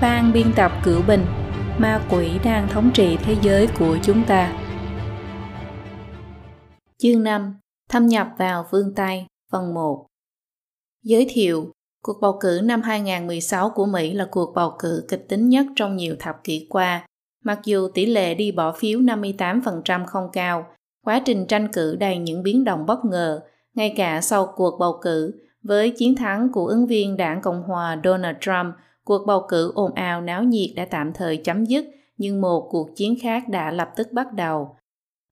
[0.00, 1.24] ban biên tập cửu bình
[1.78, 4.52] ma quỷ đang thống trị thế giới của chúng ta
[6.98, 7.54] chương 5
[7.88, 10.06] thâm nhập vào phương Tây phần 1
[11.02, 11.72] Giới thiệu
[12.02, 15.96] Cuộc bầu cử năm 2016 của Mỹ là cuộc bầu cử kịch tính nhất trong
[15.96, 17.06] nhiều thập kỷ qua.
[17.44, 20.66] Mặc dù tỷ lệ đi bỏ phiếu 58% không cao,
[21.04, 23.40] quá trình tranh cử đầy những biến động bất ngờ,
[23.74, 28.00] ngay cả sau cuộc bầu cử, với chiến thắng của ứng viên đảng Cộng hòa
[28.04, 31.84] Donald Trump, cuộc bầu cử ồn ào náo nhiệt đã tạm thời chấm dứt,
[32.16, 34.76] nhưng một cuộc chiến khác đã lập tức bắt đầu.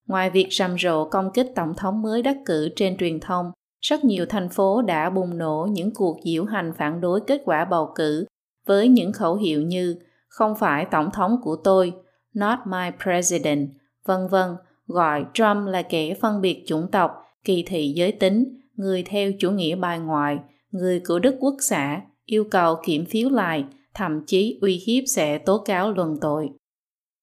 [0.07, 4.05] Ngoài việc rầm rộ công kích tổng thống mới đắc cử trên truyền thông, rất
[4.05, 7.93] nhiều thành phố đã bùng nổ những cuộc diễu hành phản đối kết quả bầu
[7.95, 8.27] cử
[8.67, 9.97] với những khẩu hiệu như
[10.29, 11.93] không phải tổng thống của tôi,
[12.35, 13.69] not my president,
[14.05, 14.57] vân vân,
[14.87, 17.11] gọi Trump là kẻ phân biệt chủng tộc,
[17.45, 20.39] kỳ thị giới tính, người theo chủ nghĩa bài ngoại,
[20.71, 22.01] người của Đức Quốc xã,
[22.31, 26.49] yêu cầu kiểm phiếu lại, thậm chí uy hiếp sẽ tố cáo luận tội.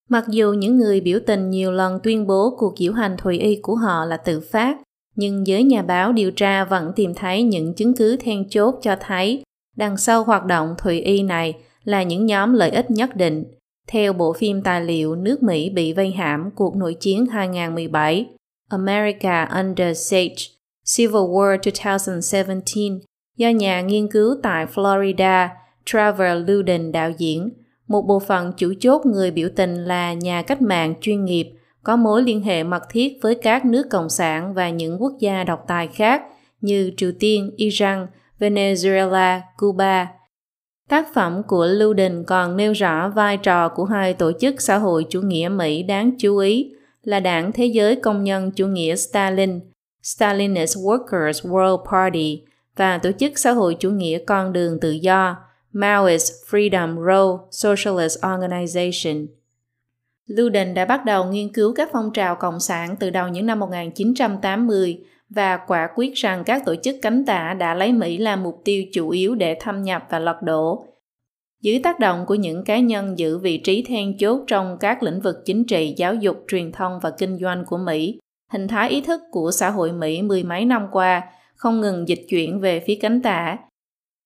[0.10, 3.60] Mặc dù những người biểu tình nhiều lần tuyên bố cuộc diễu hành Thùy Y
[3.62, 4.78] của họ là tự phát,
[5.16, 8.96] nhưng giới nhà báo điều tra vẫn tìm thấy những chứng cứ then chốt cho
[9.02, 9.44] thấy
[9.76, 11.54] đằng sau hoạt động Thùy Y này
[11.84, 13.44] là những nhóm lợi ích nhất định.
[13.88, 18.26] Theo bộ phim tài liệu Nước Mỹ bị vây hãm cuộc nội chiến 2017,
[18.70, 20.36] America Under Siege,
[20.96, 23.00] Civil War 2017,
[23.38, 25.48] do nhà nghiên cứu tại Florida
[25.86, 27.50] Trevor Luden đạo diễn,
[27.88, 31.52] một bộ phận chủ chốt người biểu tình là nhà cách mạng chuyên nghiệp
[31.84, 35.44] có mối liên hệ mật thiết với các nước cộng sản và những quốc gia
[35.44, 36.24] độc tài khác
[36.62, 38.08] như Triều Tiên, Iran,
[38.40, 40.08] Venezuela, Cuba.
[40.90, 45.06] Tác phẩm của Luden còn nêu rõ vai trò của hai tổ chức xã hội
[45.10, 46.72] chủ nghĩa Mỹ đáng chú ý
[47.04, 49.60] là Đảng Thế giới Công nhân Chủ nghĩa Stalin,
[50.04, 52.42] Stalinist Workers World Party
[52.76, 55.38] và Tổ chức Xã hội Chủ nghĩa Con đường Tự do,
[55.72, 59.28] Maoist Freedom Road Socialist Organization.
[60.26, 63.60] Luden đã bắt đầu nghiên cứu các phong trào cộng sản từ đầu những năm
[63.60, 65.00] 1980
[65.30, 68.84] và quả quyết rằng các tổ chức cánh tả đã lấy Mỹ làm mục tiêu
[68.94, 70.86] chủ yếu để thâm nhập và lật đổ.
[71.62, 75.22] Dưới tác động của những cá nhân giữ vị trí then chốt trong các lĩnh
[75.22, 78.20] vực chính trị, giáo dục, truyền thông và kinh doanh của Mỹ,
[78.52, 81.22] hình thái ý thức của xã hội Mỹ mười mấy năm qua
[81.56, 83.58] không ngừng dịch chuyển về phía cánh tả.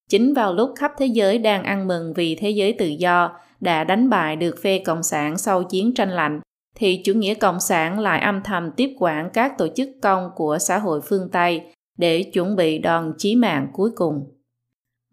[0.09, 3.84] Chính vào lúc khắp thế giới đang ăn mừng vì thế giới tự do, đã
[3.84, 6.40] đánh bại được phe Cộng sản sau chiến tranh lạnh,
[6.75, 10.57] thì chủ nghĩa Cộng sản lại âm thầm tiếp quản các tổ chức công của
[10.59, 11.62] xã hội phương Tây
[11.97, 14.35] để chuẩn bị đòn chí mạng cuối cùng.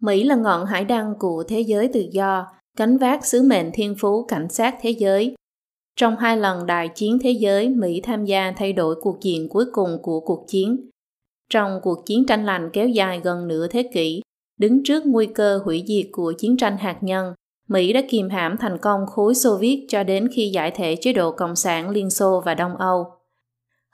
[0.01, 2.47] Mỹ là ngọn hải đăng của thế giới tự do,
[2.77, 5.35] cánh vác sứ mệnh thiên phú cảnh sát thế giới.
[5.95, 9.65] Trong hai lần đại chiến thế giới, Mỹ tham gia thay đổi cuộc diện cuối
[9.73, 10.89] cùng của cuộc chiến.
[11.49, 14.21] Trong cuộc chiến tranh lạnh kéo dài gần nửa thế kỷ,
[14.59, 17.33] đứng trước nguy cơ hủy diệt của chiến tranh hạt nhân,
[17.67, 21.13] Mỹ đã kìm hãm thành công khối Xô Viết cho đến khi giải thể chế
[21.13, 23.05] độ Cộng sản Liên Xô và Đông Âu.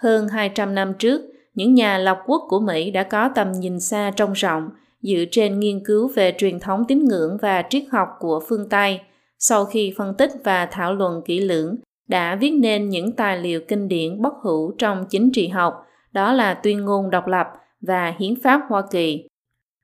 [0.01, 1.21] Hơn 200 năm trước,
[1.53, 4.69] những nhà lập quốc của Mỹ đã có tầm nhìn xa trông rộng,
[5.01, 8.99] dựa trên nghiên cứu về truyền thống tín ngưỡng và triết học của phương Tây.
[9.39, 11.75] Sau khi phân tích và thảo luận kỹ lưỡng,
[12.07, 15.73] đã viết nên những tài liệu kinh điển bất hủ trong chính trị học,
[16.13, 17.47] đó là tuyên ngôn độc lập
[17.81, 19.27] và hiến pháp Hoa Kỳ.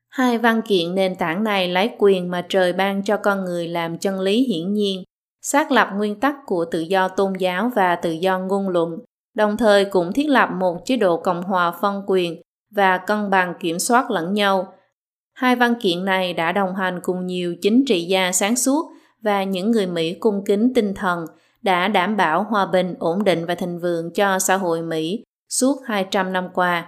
[0.09, 3.97] Hai văn kiện nền tảng này lấy quyền mà trời ban cho con người làm
[3.97, 5.03] chân lý hiển nhiên,
[5.41, 8.99] xác lập nguyên tắc của tự do tôn giáo và tự do ngôn luận,
[9.35, 12.41] đồng thời cũng thiết lập một chế độ cộng hòa phân quyền
[12.71, 14.73] và cân bằng kiểm soát lẫn nhau.
[15.33, 18.91] Hai văn kiện này đã đồng hành cùng nhiều chính trị gia sáng suốt
[19.21, 21.25] và những người Mỹ cung kính tinh thần
[21.61, 25.81] đã đảm bảo hòa bình, ổn định và thịnh vượng cho xã hội Mỹ suốt
[25.85, 26.87] 200 năm qua.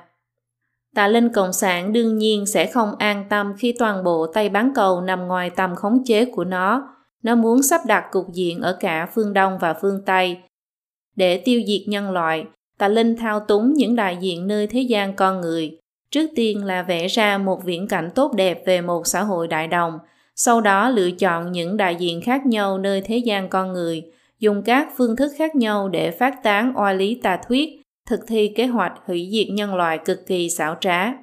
[0.95, 4.71] Tà linh Cộng sản đương nhiên sẽ không an tâm khi toàn bộ Tây Bán
[4.75, 6.87] Cầu nằm ngoài tầm khống chế của nó.
[7.23, 10.37] Nó muốn sắp đặt cục diện ở cả phương Đông và phương Tây.
[11.15, 12.45] Để tiêu diệt nhân loại,
[12.77, 15.77] tà linh thao túng những đại diện nơi thế gian con người.
[16.11, 19.67] Trước tiên là vẽ ra một viễn cảnh tốt đẹp về một xã hội đại
[19.67, 19.99] đồng,
[20.35, 24.03] sau đó lựa chọn những đại diện khác nhau nơi thế gian con người,
[24.39, 27.80] dùng các phương thức khác nhau để phát tán oai lý tà thuyết
[28.11, 31.13] thực thi kế hoạch hủy diệt nhân loại cực kỳ xảo trá.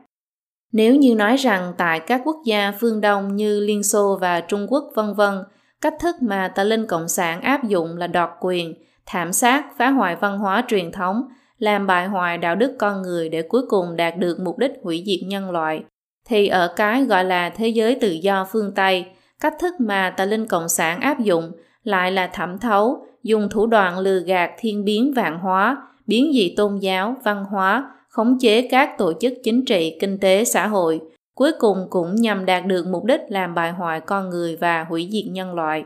[0.73, 4.67] Nếu như nói rằng tại các quốc gia phương Đông như Liên Xô và Trung
[4.69, 5.35] Quốc vân vân,
[5.81, 8.75] cách thức mà tà linh cộng sản áp dụng là đoạt quyền,
[9.07, 11.23] thảm sát, phá hoại văn hóa truyền thống,
[11.59, 15.03] làm bại hoại đạo đức con người để cuối cùng đạt được mục đích hủy
[15.07, 15.85] diệt nhân loại.
[16.29, 19.07] Thì ở cái gọi là thế giới tự do phương Tây,
[19.41, 21.53] cách thức mà tà linh cộng sản áp dụng
[21.83, 25.77] lại là thẩm thấu, dùng thủ đoạn lừa gạt thiên biến vạn hóa,
[26.09, 30.45] biến dị tôn giáo, văn hóa, khống chế các tổ chức chính trị, kinh tế,
[30.45, 31.01] xã hội,
[31.35, 35.09] cuối cùng cũng nhằm đạt được mục đích làm bại hoại con người và hủy
[35.13, 35.85] diệt nhân loại.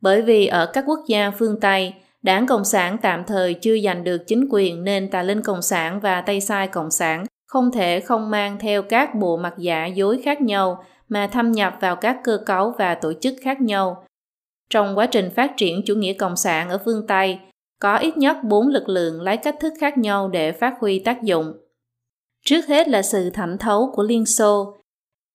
[0.00, 4.04] Bởi vì ở các quốc gia phương Tây, đảng Cộng sản tạm thời chưa giành
[4.04, 8.00] được chính quyền nên tà linh Cộng sản và Tây Sai Cộng sản không thể
[8.00, 12.20] không mang theo các bộ mặt giả dối khác nhau mà thâm nhập vào các
[12.24, 14.04] cơ cấu và tổ chức khác nhau.
[14.70, 17.38] Trong quá trình phát triển chủ nghĩa cộng sản ở phương Tây,
[17.84, 21.22] có ít nhất bốn lực lượng lấy cách thức khác nhau để phát huy tác
[21.22, 21.52] dụng.
[22.44, 24.76] Trước hết là sự thẩm thấu của Liên Xô.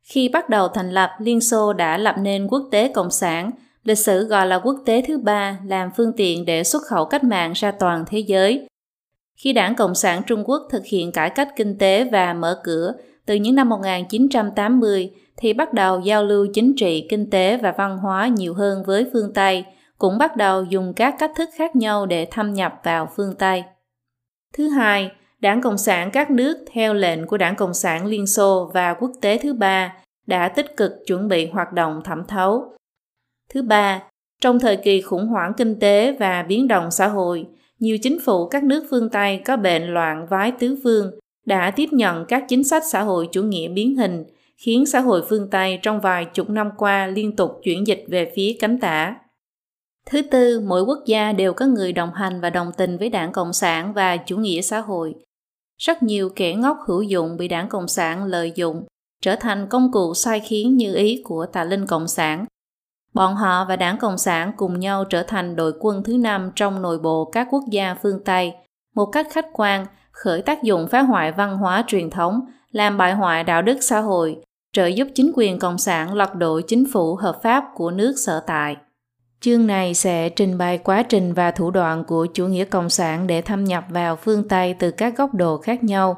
[0.04, 3.52] Khi bắt đầu thành lập, Liên Xô đã lập nên quốc tế cộng sản,
[3.84, 7.24] lịch sử gọi là quốc tế thứ ba, làm phương tiện để xuất khẩu cách
[7.24, 8.68] mạng ra toàn thế giới.
[9.38, 12.94] Khi đảng Cộng sản Trung Quốc thực hiện cải cách kinh tế và mở cửa
[13.26, 17.98] từ những năm 1980, thì bắt đầu giao lưu chính trị, kinh tế và văn
[17.98, 19.66] hóa nhiều hơn với phương Tây,
[20.00, 23.64] cũng bắt đầu dùng các cách thức khác nhau để thâm nhập vào phương Tây.
[24.54, 28.72] Thứ hai, Đảng Cộng sản các nước theo lệnh của Đảng Cộng sản Liên Xô
[28.74, 29.96] và quốc tế thứ ba
[30.28, 32.74] đã tích cực chuẩn bị hoạt động thẩm thấu.
[33.54, 34.04] Thứ ba,
[34.42, 37.48] trong thời kỳ khủng hoảng kinh tế và biến động xã hội,
[37.80, 41.12] nhiều chính phủ các nước phương Tây có bệnh loạn vái tứ phương
[41.46, 44.24] đã tiếp nhận các chính sách xã hội chủ nghĩa biến hình,
[44.58, 48.32] khiến xã hội phương Tây trong vài chục năm qua liên tục chuyển dịch về
[48.36, 49.16] phía cánh tả.
[50.10, 53.32] Thứ tư, mỗi quốc gia đều có người đồng hành và đồng tình với đảng
[53.32, 55.16] Cộng sản và chủ nghĩa xã hội.
[55.78, 58.84] Rất nhiều kẻ ngốc hữu dụng bị đảng Cộng sản lợi dụng,
[59.22, 62.46] trở thành công cụ sai khiến như ý của tà linh Cộng sản.
[63.14, 66.82] Bọn họ và đảng Cộng sản cùng nhau trở thành đội quân thứ năm trong
[66.82, 68.54] nội bộ các quốc gia phương Tây,
[68.96, 72.42] một cách khách quan, khởi tác dụng phá hoại văn hóa truyền thống,
[72.72, 74.38] làm bại hoại đạo đức xã hội,
[74.74, 78.44] trợ giúp chính quyền Cộng sản lật đổ chính phủ hợp pháp của nước sở
[78.48, 78.76] tại.
[79.42, 83.28] Chương này sẽ trình bày quá trình và thủ đoạn của chủ nghĩa cộng sản
[83.28, 86.18] để thâm nhập vào phương Tây từ các góc độ khác nhau.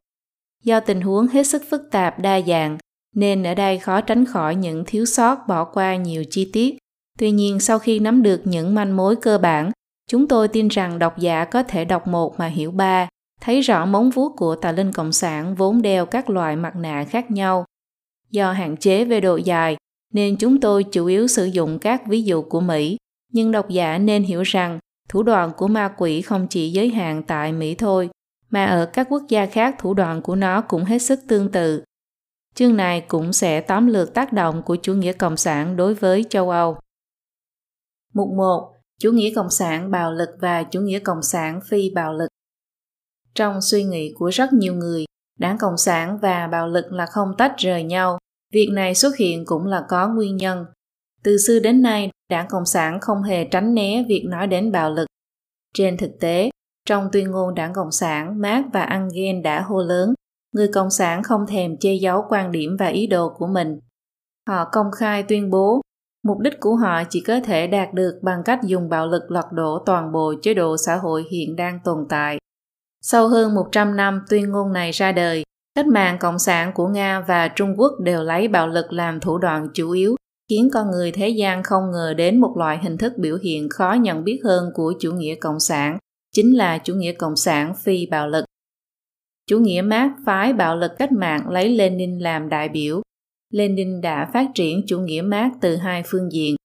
[0.63, 2.77] Do tình huống hết sức phức tạp đa dạng,
[3.15, 6.77] nên ở đây khó tránh khỏi những thiếu sót bỏ qua nhiều chi tiết.
[7.19, 9.71] Tuy nhiên sau khi nắm được những manh mối cơ bản,
[10.09, 13.07] chúng tôi tin rằng độc giả có thể đọc một mà hiểu ba,
[13.41, 17.06] thấy rõ móng vuốt của tà linh cộng sản vốn đeo các loại mặt nạ
[17.09, 17.65] khác nhau.
[18.29, 19.77] Do hạn chế về độ dài,
[20.13, 22.97] nên chúng tôi chủ yếu sử dụng các ví dụ của Mỹ
[23.31, 24.79] nhưng độc giả nên hiểu rằng
[25.09, 28.09] thủ đoạn của ma quỷ không chỉ giới hạn tại Mỹ thôi,
[28.49, 31.83] mà ở các quốc gia khác thủ đoạn của nó cũng hết sức tương tự.
[32.55, 36.25] Chương này cũng sẽ tóm lược tác động của chủ nghĩa cộng sản đối với
[36.29, 36.77] châu Âu.
[38.13, 38.73] Mục 1.
[38.99, 42.27] Chủ nghĩa cộng sản bạo lực và chủ nghĩa cộng sản phi bạo lực.
[43.35, 45.05] Trong suy nghĩ của rất nhiều người,
[45.39, 48.17] đảng cộng sản và bạo lực là không tách rời nhau.
[48.53, 50.65] Việc này xuất hiện cũng là có nguyên nhân.
[51.23, 54.91] Từ xưa đến nay, Đảng Cộng sản không hề tránh né việc nói đến bạo
[54.91, 55.07] lực.
[55.73, 56.50] Trên thực tế,
[56.85, 60.13] trong tuyên ngôn Đảng Cộng sản, Marx và Engels đã hô lớn,
[60.56, 63.79] người Cộng sản không thèm che giấu quan điểm và ý đồ của mình.
[64.47, 65.81] Họ công khai tuyên bố,
[66.23, 69.51] mục đích của họ chỉ có thể đạt được bằng cách dùng bạo lực lật
[69.51, 72.38] đổ toàn bộ chế độ xã hội hiện đang tồn tại.
[73.01, 75.44] Sau hơn 100 năm tuyên ngôn này ra đời,
[75.75, 79.38] cách mạng cộng sản của Nga và Trung Quốc đều lấy bạo lực làm thủ
[79.38, 80.15] đoạn chủ yếu
[80.51, 83.94] khiến con người thế gian không ngờ đến một loại hình thức biểu hiện khó
[83.94, 85.98] nhận biết hơn của chủ nghĩa cộng sản,
[86.36, 88.45] chính là chủ nghĩa cộng sản phi bạo lực.
[89.48, 93.01] Chủ nghĩa mác phái bạo lực cách mạng lấy Lenin làm đại biểu.
[93.53, 96.55] Lenin đã phát triển chủ nghĩa mác từ hai phương diện.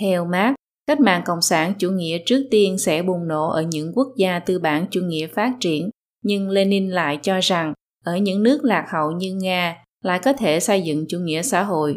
[0.00, 0.54] Theo mác,
[0.86, 4.38] cách mạng cộng sản chủ nghĩa trước tiên sẽ bùng nổ ở những quốc gia
[4.38, 5.90] tư bản chủ nghĩa phát triển,
[6.24, 7.72] nhưng Lenin lại cho rằng
[8.04, 11.62] ở những nước lạc hậu như Nga lại có thể xây dựng chủ nghĩa xã
[11.62, 11.96] hội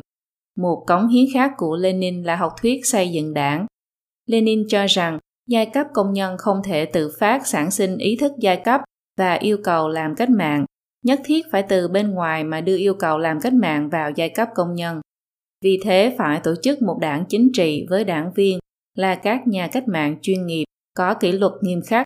[0.58, 3.66] một cống hiến khác của Lenin là học thuyết xây dựng đảng.
[4.26, 8.32] Lenin cho rằng giai cấp công nhân không thể tự phát sản sinh ý thức
[8.40, 8.82] giai cấp
[9.18, 10.66] và yêu cầu làm cách mạng,
[11.06, 14.30] nhất thiết phải từ bên ngoài mà đưa yêu cầu làm cách mạng vào giai
[14.30, 15.02] cấp công nhân.
[15.64, 18.60] Vì thế phải tổ chức một đảng chính trị với đảng viên
[18.98, 20.64] là các nhà cách mạng chuyên nghiệp
[20.94, 22.06] có kỷ luật nghiêm khắc.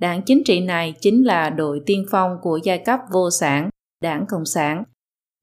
[0.00, 3.68] Đảng chính trị này chính là đội tiên phong của giai cấp vô sản,
[4.02, 4.84] đảng Cộng sản,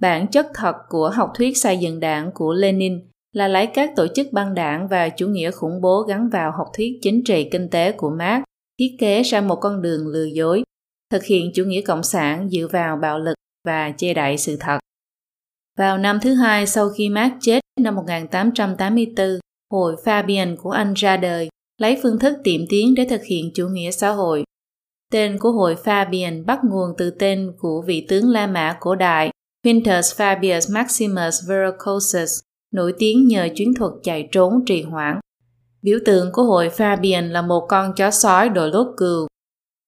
[0.02, 3.02] Bản chất thật của học thuyết xây dựng đảng của Lenin
[3.34, 6.68] là lấy các tổ chức băng đảng và chủ nghĩa khủng bố gắn vào học
[6.78, 8.44] thuyết chính trị kinh tế của Marx,
[8.80, 10.64] thiết kế ra một con đường lừa dối,
[11.12, 13.34] thực hiện chủ nghĩa cộng sản dựa vào bạo lực
[13.68, 14.80] và che đậy sự thật.
[15.78, 19.28] Vào năm thứ hai sau khi Marx chết năm 1884,
[19.72, 23.68] hội Fabian của Anh ra đời, lấy phương thức tiệm tiến để thực hiện chủ
[23.68, 24.44] nghĩa xã hội.
[25.12, 29.32] Tên của hội Fabian bắt nguồn từ tên của vị tướng La Mã cổ đại
[29.64, 32.40] Quintus Fabius Maximus Verrucosus
[32.74, 35.20] nổi tiếng nhờ chuyến thuật chạy trốn trì hoãn.
[35.82, 39.28] Biểu tượng của hội Fabian là một con chó sói đội lốt cừu.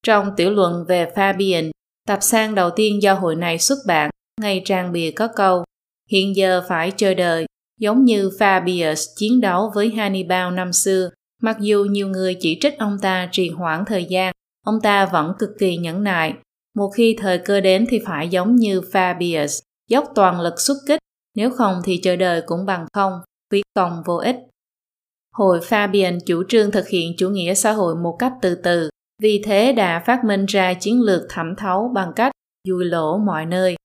[0.04, 1.72] Trong tiểu luận về Fabian,
[2.08, 4.10] tập sang đầu tiên do hội này xuất bản,
[4.42, 5.64] ngay trang bìa có câu
[6.10, 7.46] Hiện giờ phải chờ đợi,
[7.80, 11.10] giống như Fabius chiến đấu với Hannibal năm xưa,
[11.44, 14.34] Mặc dù nhiều người chỉ trích ông ta trì hoãn thời gian,
[14.66, 16.34] ông ta vẫn cực kỳ nhẫn nại.
[16.76, 21.00] Một khi thời cơ đến thì phải giống như Fabius, dốc toàn lực xuất kích,
[21.36, 23.14] nếu không thì chờ đời cũng bằng không,
[23.52, 24.36] phí công vô ích.
[25.36, 28.90] Hội Fabian chủ trương thực hiện chủ nghĩa xã hội một cách từ từ,
[29.22, 32.32] vì thế đã phát minh ra chiến lược thẩm thấu bằng cách
[32.68, 33.76] dùi lỗ mọi nơi.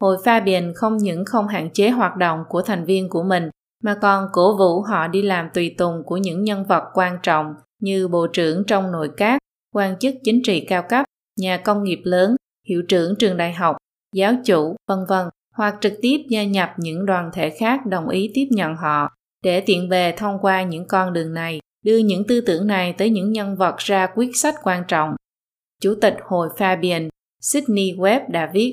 [0.00, 3.50] Hội Fabian không những không hạn chế hoạt động của thành viên của mình,
[3.82, 7.54] mà còn cổ vũ họ đi làm tùy tùng của những nhân vật quan trọng
[7.82, 9.38] như bộ trưởng trong nội các,
[9.74, 11.06] quan chức chính trị cao cấp,
[11.38, 12.36] nhà công nghiệp lớn,
[12.68, 13.76] hiệu trưởng trường đại học,
[14.14, 18.30] giáo chủ, vân vân, hoặc trực tiếp gia nhập những đoàn thể khác đồng ý
[18.34, 19.10] tiếp nhận họ
[19.44, 23.10] để tiện về thông qua những con đường này, đưa những tư tưởng này tới
[23.10, 25.16] những nhân vật ra quyết sách quan trọng.
[25.82, 27.08] Chủ tịch Hội Fabian,
[27.40, 28.72] Sydney Webb đã viết,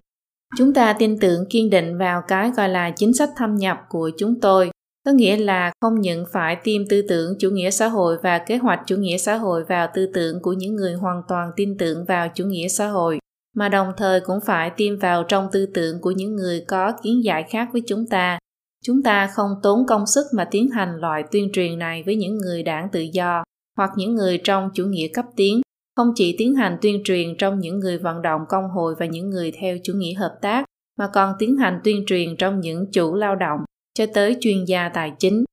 [0.58, 4.12] Chúng ta tin tưởng kiên định vào cái gọi là chính sách thâm nhập của
[4.18, 4.72] chúng tôi,
[5.06, 8.58] có nghĩa là không những phải tiêm tư tưởng chủ nghĩa xã hội và kế
[8.58, 12.06] hoạch chủ nghĩa xã hội vào tư tưởng của những người hoàn toàn tin tưởng
[12.06, 13.20] vào chủ nghĩa xã hội,
[13.56, 17.24] mà đồng thời cũng phải tiêm vào trong tư tưởng của những người có kiến
[17.24, 18.40] giải khác với chúng ta.
[18.84, 22.38] Chúng ta không tốn công sức mà tiến hành loại tuyên truyền này với những
[22.38, 23.44] người đảng tự do
[23.78, 25.62] hoặc những người trong chủ nghĩa cấp tiến,
[25.96, 29.30] không chỉ tiến hành tuyên truyền trong những người vận động công hội và những
[29.30, 30.66] người theo chủ nghĩa hợp tác,
[31.00, 33.60] mà còn tiến hành tuyên truyền trong những chủ lao động
[33.94, 35.44] cho tới chuyên gia tài chính.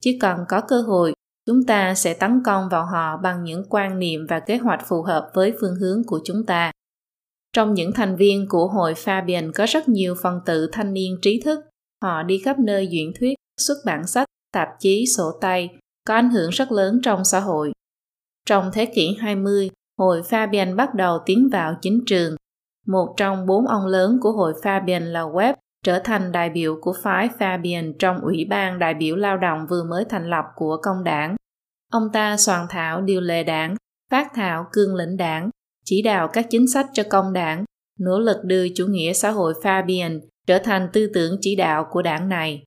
[0.00, 1.14] Chỉ cần có cơ hội,
[1.46, 5.02] chúng ta sẽ tấn công vào họ bằng những quan niệm và kế hoạch phù
[5.02, 6.72] hợp với phương hướng của chúng ta.
[7.52, 11.40] Trong những thành viên của hội Fabian có rất nhiều phần tử thanh niên trí
[11.40, 11.60] thức
[12.02, 15.70] Họ đi khắp nơi diễn thuyết, xuất bản sách, tạp chí, sổ tay,
[16.06, 17.72] có ảnh hưởng rất lớn trong xã hội.
[18.46, 22.36] Trong thế kỷ 20, hội Fabian bắt đầu tiến vào chính trường.
[22.86, 25.54] Một trong bốn ông lớn của hội Fabian là Webb
[25.86, 29.84] trở thành đại biểu của phái Fabian trong Ủy ban đại biểu lao động vừa
[29.90, 31.36] mới thành lập của công đảng.
[31.92, 33.76] Ông ta soạn thảo điều lệ đảng,
[34.10, 35.50] phát thảo cương lĩnh đảng,
[35.84, 37.64] chỉ đạo các chính sách cho công đảng,
[38.00, 42.02] nỗ lực đưa chủ nghĩa xã hội Fabian trở thành tư tưởng chỉ đạo của
[42.02, 42.62] đảng này.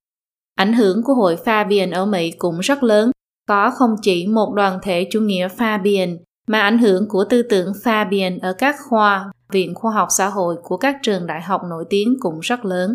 [0.56, 3.12] Ảnh hưởng của hội Fabian ở Mỹ cũng rất lớn,
[3.48, 7.74] có không chỉ một đoàn thể chủ nghĩa Fabian mà ảnh hưởng của tư tưởng
[7.84, 11.86] Fabian ở các khoa, viện khoa học xã hội của các trường đại học nổi
[11.90, 12.94] tiếng cũng rất lớn.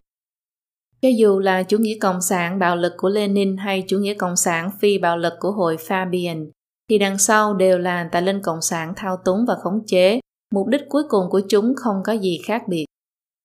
[1.04, 4.36] Cho dù là chủ nghĩa cộng sản bạo lực của Lenin hay chủ nghĩa cộng
[4.36, 6.50] sản phi bạo lực của hội Fabian,
[6.90, 10.20] thì đằng sau đều là tài linh cộng sản thao túng và khống chế,
[10.54, 12.84] mục đích cuối cùng của chúng không có gì khác biệt.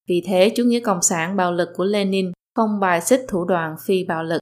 [0.10, 3.76] Vì thế, chủ nghĩa cộng sản bạo lực của Lenin không bài xích thủ đoạn
[3.86, 4.40] phi bạo lực.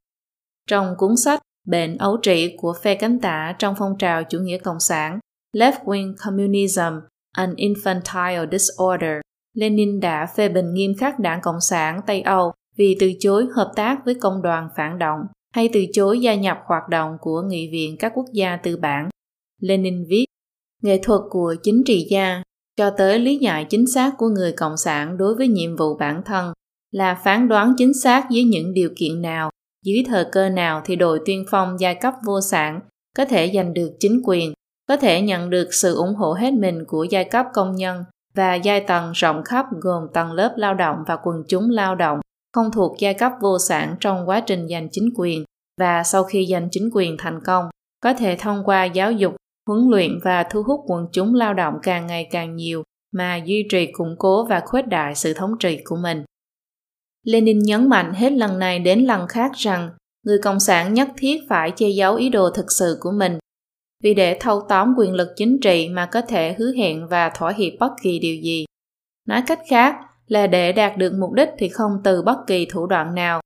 [0.67, 4.57] Trong cuốn sách Bệnh ấu trị của phe cánh tả trong phong trào chủ nghĩa
[4.57, 5.19] cộng sản
[5.55, 6.99] Left-wing Communism,
[7.31, 9.21] an Infantile Disorder,
[9.53, 13.71] Lenin đã phê bình nghiêm khắc đảng Cộng sản Tây Âu vì từ chối hợp
[13.75, 15.19] tác với công đoàn phản động
[15.55, 19.09] hay từ chối gia nhập hoạt động của Nghị viện các quốc gia tư bản.
[19.61, 20.25] Lenin viết,
[20.81, 22.43] nghệ thuật của chính trị gia
[22.77, 26.21] cho tới lý giải chính xác của người cộng sản đối với nhiệm vụ bản
[26.25, 26.53] thân
[26.91, 29.49] là phán đoán chính xác dưới những điều kiện nào
[29.85, 32.79] dưới thời cơ nào thì đội tuyên phong giai cấp vô sản
[33.17, 34.53] có thể giành được chính quyền
[34.87, 38.03] có thể nhận được sự ủng hộ hết mình của giai cấp công nhân
[38.35, 42.19] và giai tầng rộng khắp gồm tầng lớp lao động và quần chúng lao động
[42.53, 45.43] không thuộc giai cấp vô sản trong quá trình giành chính quyền
[45.79, 47.69] và sau khi giành chính quyền thành công,
[48.03, 49.35] có thể thông qua giáo dục,
[49.67, 53.67] huấn luyện và thu hút quần chúng lao động càng ngày càng nhiều mà duy
[53.69, 56.23] trì củng cố và khuếch đại sự thống trị của mình.
[57.23, 59.89] Lenin nhấn mạnh hết lần này đến lần khác rằng
[60.25, 63.37] người Cộng sản nhất thiết phải che giấu ý đồ thực sự của mình
[64.03, 67.53] vì để thâu tóm quyền lực chính trị mà có thể hứa hẹn và thỏa
[67.53, 68.65] hiệp bất kỳ điều gì.
[69.27, 69.95] Nói cách khác
[70.27, 73.41] là để đạt được mục đích thì không từ bất kỳ thủ đoạn nào.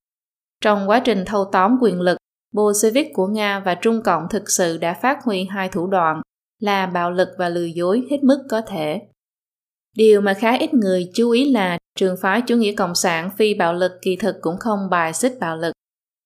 [0.61, 2.17] Trong quá trình thâu tóm quyền lực,
[2.53, 6.21] Bolshevik của Nga và Trung Cộng thực sự đã phát huy hai thủ đoạn
[6.59, 9.01] là bạo lực và lừa dối hết mức có thể.
[9.95, 13.53] Điều mà khá ít người chú ý là trường phái chủ nghĩa cộng sản phi
[13.53, 15.73] bạo lực kỳ thực cũng không bài xích bạo lực.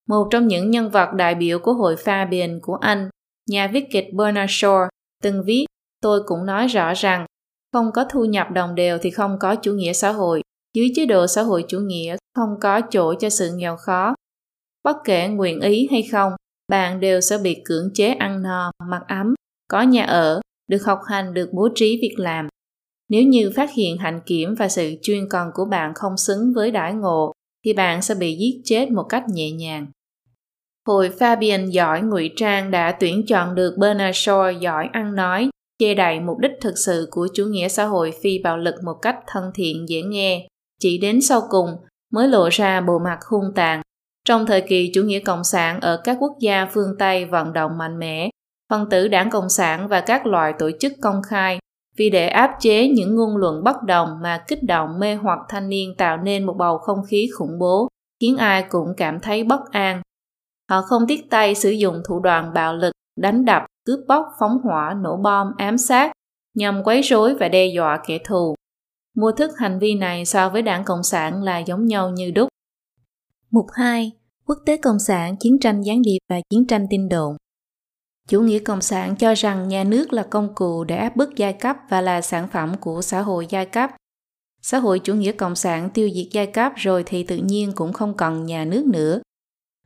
[0.08, 3.10] Một trong những nhân vật đại biểu của hội Fabian của Anh,
[3.48, 4.88] nhà viết kịch Bernard Shaw,
[5.22, 5.66] từng viết,
[6.02, 7.26] tôi cũng nói rõ rằng,
[7.72, 10.42] không có thu nhập đồng đều thì không có chủ nghĩa xã hội,
[10.76, 14.14] dưới chế độ xã hội chủ nghĩa không có chỗ cho sự nghèo khó,
[14.86, 16.32] Bất kể nguyện ý hay không,
[16.68, 19.34] bạn đều sẽ bị cưỡng chế ăn no, mặc ấm,
[19.68, 22.48] có nhà ở, được học hành, được bố trí việc làm.
[23.08, 26.70] Nếu như phát hiện hạnh kiểm và sự chuyên cần của bạn không xứng với
[26.70, 27.32] đãi ngộ,
[27.64, 29.86] thì bạn sẽ bị giết chết một cách nhẹ nhàng.
[30.86, 35.94] Hội Fabian giỏi ngụy trang đã tuyển chọn được Bernard Shaw giỏi ăn nói, che
[35.94, 39.16] đậy mục đích thực sự của chủ nghĩa xã hội phi bạo lực một cách
[39.26, 40.46] thân thiện dễ nghe.
[40.80, 41.68] Chỉ đến sau cùng
[42.12, 43.82] mới lộ ra bộ mặt hung tàn
[44.24, 47.78] trong thời kỳ chủ nghĩa cộng sản ở các quốc gia phương Tây vận động
[47.78, 48.30] mạnh mẽ,
[48.70, 51.58] phân tử đảng Cộng sản và các loại tổ chức công khai
[51.96, 55.68] vì để áp chế những ngôn luận bất đồng mà kích động mê hoặc thanh
[55.68, 57.88] niên tạo nên một bầu không khí khủng bố,
[58.20, 60.02] khiến ai cũng cảm thấy bất an.
[60.70, 64.58] Họ không tiếc tay sử dụng thủ đoạn bạo lực, đánh đập, cướp bóc, phóng
[64.64, 66.12] hỏa, nổ bom, ám sát,
[66.54, 68.54] nhằm quấy rối và đe dọa kẻ thù.
[69.16, 72.48] Mô thức hành vi này so với đảng Cộng sản là giống nhau như đúc.
[73.50, 74.12] Mục 2.
[74.46, 77.36] Quốc tế Cộng sản, chiến tranh gián điệp và chiến tranh tin đồn
[78.28, 81.52] Chủ nghĩa Cộng sản cho rằng nhà nước là công cụ để áp bức giai
[81.52, 83.90] cấp và là sản phẩm của xã hội giai cấp.
[84.62, 87.92] Xã hội chủ nghĩa Cộng sản tiêu diệt giai cấp rồi thì tự nhiên cũng
[87.92, 89.20] không cần nhà nước nữa.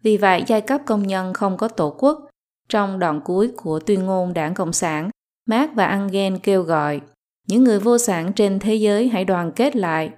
[0.02, 2.28] Vì vậy, giai cấp công nhân không có tổ quốc.
[2.68, 5.10] Trong đoạn cuối của tuyên ngôn đảng Cộng sản,
[5.46, 7.00] Marx và Engel kêu gọi
[7.50, 10.10] những người vô sản trên thế giới hãy đoàn kết lại.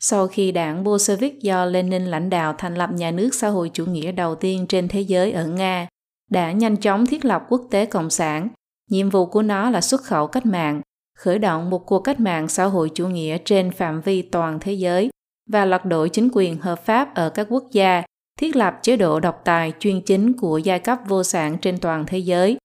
[0.00, 3.86] Sau khi đảng Bolshevik do Lenin lãnh đạo thành lập nhà nước xã hội chủ
[3.86, 5.88] nghĩa đầu tiên trên thế giới ở Nga,
[6.30, 8.48] đã nhanh chóng thiết lập quốc tế cộng sản.
[8.90, 10.80] Nhiệm vụ của nó là xuất khẩu cách mạng,
[11.18, 14.72] khởi động một cuộc cách mạng xã hội chủ nghĩa trên phạm vi toàn thế
[14.72, 15.10] giới
[15.50, 18.02] và lật đổ chính quyền hợp pháp ở các quốc gia,
[18.38, 22.04] thiết lập chế độ độc tài chuyên chính của giai cấp vô sản trên toàn
[22.06, 22.56] thế giới.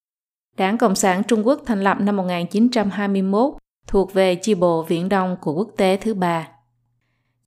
[0.57, 3.53] Đảng Cộng sản Trung Quốc thành lập năm 1921
[3.87, 6.47] thuộc về chi bộ Viễn Đông của quốc tế thứ ba.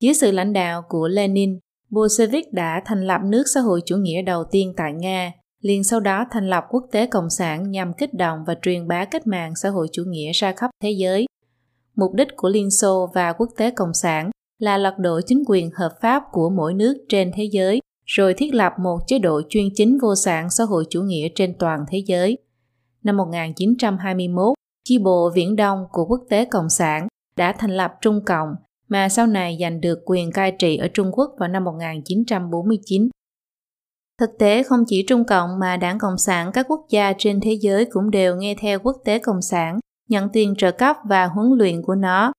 [0.00, 1.58] Dưới sự lãnh đạo của Lenin,
[1.90, 6.00] Bolshevik đã thành lập nước xã hội chủ nghĩa đầu tiên tại Nga, liền sau
[6.00, 9.52] đó thành lập quốc tế cộng sản nhằm kích động và truyền bá cách mạng
[9.56, 11.26] xã hội chủ nghĩa ra khắp thế giới.
[11.96, 15.70] Mục đích của Liên Xô và quốc tế cộng sản là lật đổ chính quyền
[15.70, 19.64] hợp pháp của mỗi nước trên thế giới, rồi thiết lập một chế độ chuyên
[19.74, 22.38] chính vô sản xã hội chủ nghĩa trên toàn thế giới.
[23.02, 24.54] Năm 1921,
[24.88, 28.48] chi bộ Viễn Đông của quốc tế cộng sản đã thành lập Trung Cộng
[28.88, 33.08] mà sau này giành được quyền cai trị ở Trung Quốc vào năm 1949
[34.18, 37.58] Thực tế không chỉ Trung Cộng mà đảng Cộng sản các quốc gia trên thế
[37.60, 41.46] giới cũng đều nghe theo quốc tế Cộng sản, nhận tiền trợ cấp và huấn
[41.58, 42.32] luyện của nó.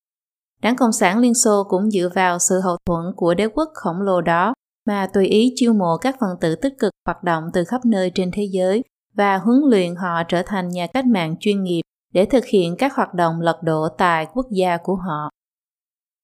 [0.62, 4.02] Đảng Cộng sản Liên Xô cũng dựa vào sự hậu thuẫn của đế quốc khổng
[4.02, 4.54] lồ đó
[4.86, 8.12] mà tùy ý chiêu mộ các phần tử tích cực hoạt động từ khắp nơi
[8.16, 8.84] trên thế giới
[9.16, 11.82] và huấn luyện họ trở thành nhà cách mạng chuyên nghiệp
[12.18, 15.30] để thực hiện các hoạt động lật đổ tại quốc gia của họ.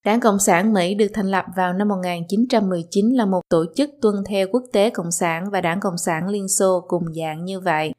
[0.04, 4.14] Đảng Cộng sản Mỹ được thành lập vào năm 1919 là một tổ chức tuân
[4.28, 7.92] theo quốc tế Cộng sản và Đảng Cộng sản Liên Xô cùng dạng như vậy.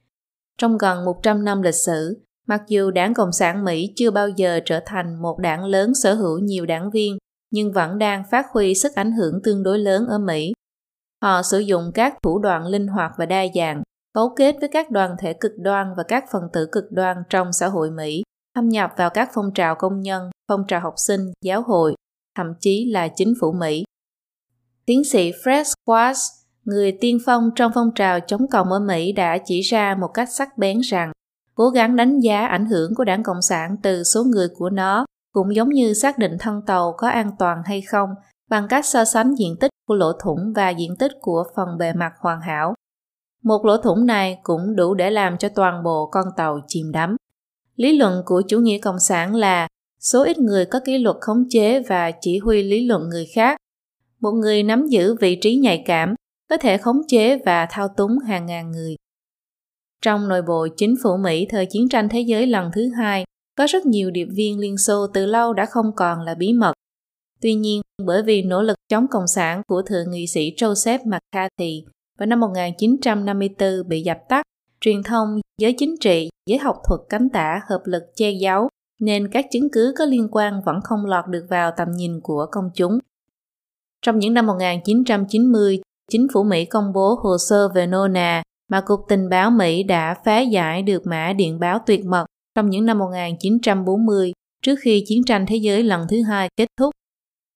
[0.58, 4.60] Trong gần 100 năm lịch sử, mặc dù Đảng Cộng sản Mỹ chưa bao giờ
[4.66, 7.18] trở thành một đảng lớn sở hữu nhiều đảng viên,
[7.52, 10.54] nhưng vẫn đang phát huy sức ảnh hưởng tương đối lớn ở Mỹ.
[11.24, 13.84] Họ sử dụng các thủ đoạn linh hoạt và đa dạng,
[14.16, 17.54] cấu kết với các đoàn thể cực đoan và các phần tử cực đoan trong
[17.54, 18.24] xã hội Mỹ
[18.56, 21.96] thâm nhập vào các phong trào công nhân, phong trào học sinh, giáo hội,
[22.38, 23.84] thậm chí là chính phủ Mỹ.
[24.86, 26.20] Tiến sĩ Fred Squash,
[26.64, 30.30] người tiên phong trong phong trào chống cộng ở Mỹ đã chỉ ra một cách
[30.32, 31.12] sắc bén rằng
[31.56, 35.06] cố gắng đánh giá ảnh hưởng của đảng Cộng sản từ số người của nó
[35.34, 38.10] cũng giống như xác định thân tàu có an toàn hay không
[38.50, 41.94] bằng cách so sánh diện tích của lỗ thủng và diện tích của phần bề
[41.94, 42.74] mặt hoàn hảo.
[43.46, 47.16] Một lỗ thủng này cũng đủ để làm cho toàn bộ con tàu chìm đắm.
[47.76, 49.68] Lý luận của chủ nghĩa cộng sản là
[50.00, 53.58] số ít người có kỷ luật khống chế và chỉ huy lý luận người khác.
[54.20, 56.16] Một người nắm giữ vị trí nhạy cảm
[56.50, 58.96] có thể khống chế và thao túng hàng ngàn người.
[60.02, 63.26] Trong nội bộ chính phủ Mỹ thời chiến tranh thế giới lần thứ hai,
[63.58, 66.74] có rất nhiều điệp viên Liên Xô từ lâu đã không còn là bí mật.
[67.42, 71.84] Tuy nhiên, bởi vì nỗ lực chống cộng sản của thượng nghị sĩ Joseph McCarthy
[72.18, 74.46] vào năm 1954 bị dập tắt,
[74.82, 79.28] truyền thông, giới chính trị, giới học thuật cánh tả hợp lực che giấu, nên
[79.32, 82.70] các chứng cứ có liên quan vẫn không lọt được vào tầm nhìn của công
[82.76, 83.00] chúng.
[84.02, 89.00] Trong những năm 1990, chính phủ Mỹ công bố hồ sơ về Nona mà Cục
[89.08, 92.26] Tình báo Mỹ đã phá giải được mã điện báo tuyệt mật
[92.56, 96.92] trong những năm 1940 trước khi chiến tranh thế giới lần thứ hai kết thúc.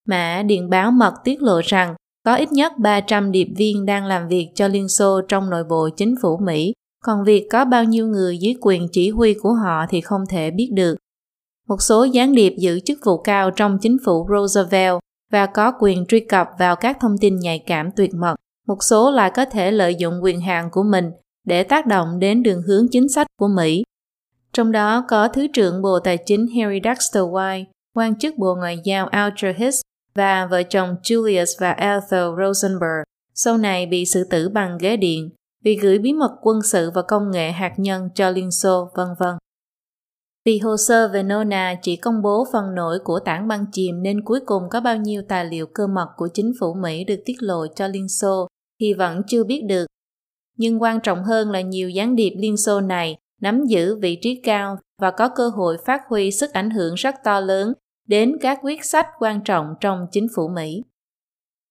[0.08, 1.96] Mã điện báo mật tiết lộ rằng
[2.30, 5.90] có ít nhất 300 điệp viên đang làm việc cho Liên Xô trong nội bộ
[5.98, 9.86] chính phủ Mỹ còn việc có bao nhiêu người dưới quyền chỉ huy của họ
[9.90, 10.96] thì không thể biết được.
[11.68, 15.00] Một số gián điệp giữ chức vụ cao trong chính phủ Roosevelt
[15.32, 18.36] và có quyền truy cập vào các thông tin nhạy cảm tuyệt mật,
[18.68, 21.12] một số lại có thể lợi dụng quyền hạn của mình
[21.48, 23.84] để tác động đến đường hướng chính sách của Mỹ.
[24.54, 27.66] Trong đó có Thứ trưởng Bộ Tài chính Harry Dexter White,
[27.96, 29.82] quan chức Bộ Ngoại giao Alger Hiss
[30.20, 33.04] và vợ chồng Julius và Ethel Rosenberg,
[33.36, 35.30] sau này bị xử tử bằng ghế điện
[35.64, 39.08] vì gửi bí mật quân sự và công nghệ hạt nhân cho Liên Xô, vân
[39.20, 39.36] vân.
[40.46, 44.24] Vì hồ sơ về Nona chỉ công bố phần nổi của tảng băng chìm nên
[44.26, 47.36] cuối cùng có bao nhiêu tài liệu cơ mật của chính phủ Mỹ được tiết
[47.40, 48.48] lộ cho Liên Xô
[48.80, 49.86] thì vẫn chưa biết được.
[50.58, 54.42] Nhưng quan trọng hơn là nhiều gián điệp Liên Xô này nắm giữ vị trí
[54.44, 57.74] cao và có cơ hội phát huy sức ảnh hưởng rất to lớn
[58.10, 60.84] đến các quyết sách quan trọng trong chính phủ Mỹ.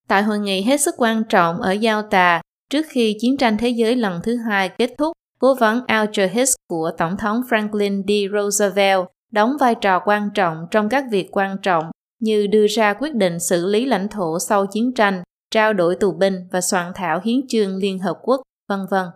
[0.08, 3.68] Tại hội nghị hết sức quan trọng ở Giao Tà, trước khi chiến tranh thế
[3.68, 8.34] giới lần thứ hai kết thúc, cố vấn Alger Hicks của Tổng thống Franklin D.
[8.34, 9.00] Roosevelt
[9.32, 13.40] đóng vai trò quan trọng trong các việc quan trọng như đưa ra quyết định
[13.40, 17.48] xử lý lãnh thổ sau chiến tranh, trao đổi tù binh và soạn thảo hiến
[17.48, 19.06] chương Liên Hợp Quốc, vân vân.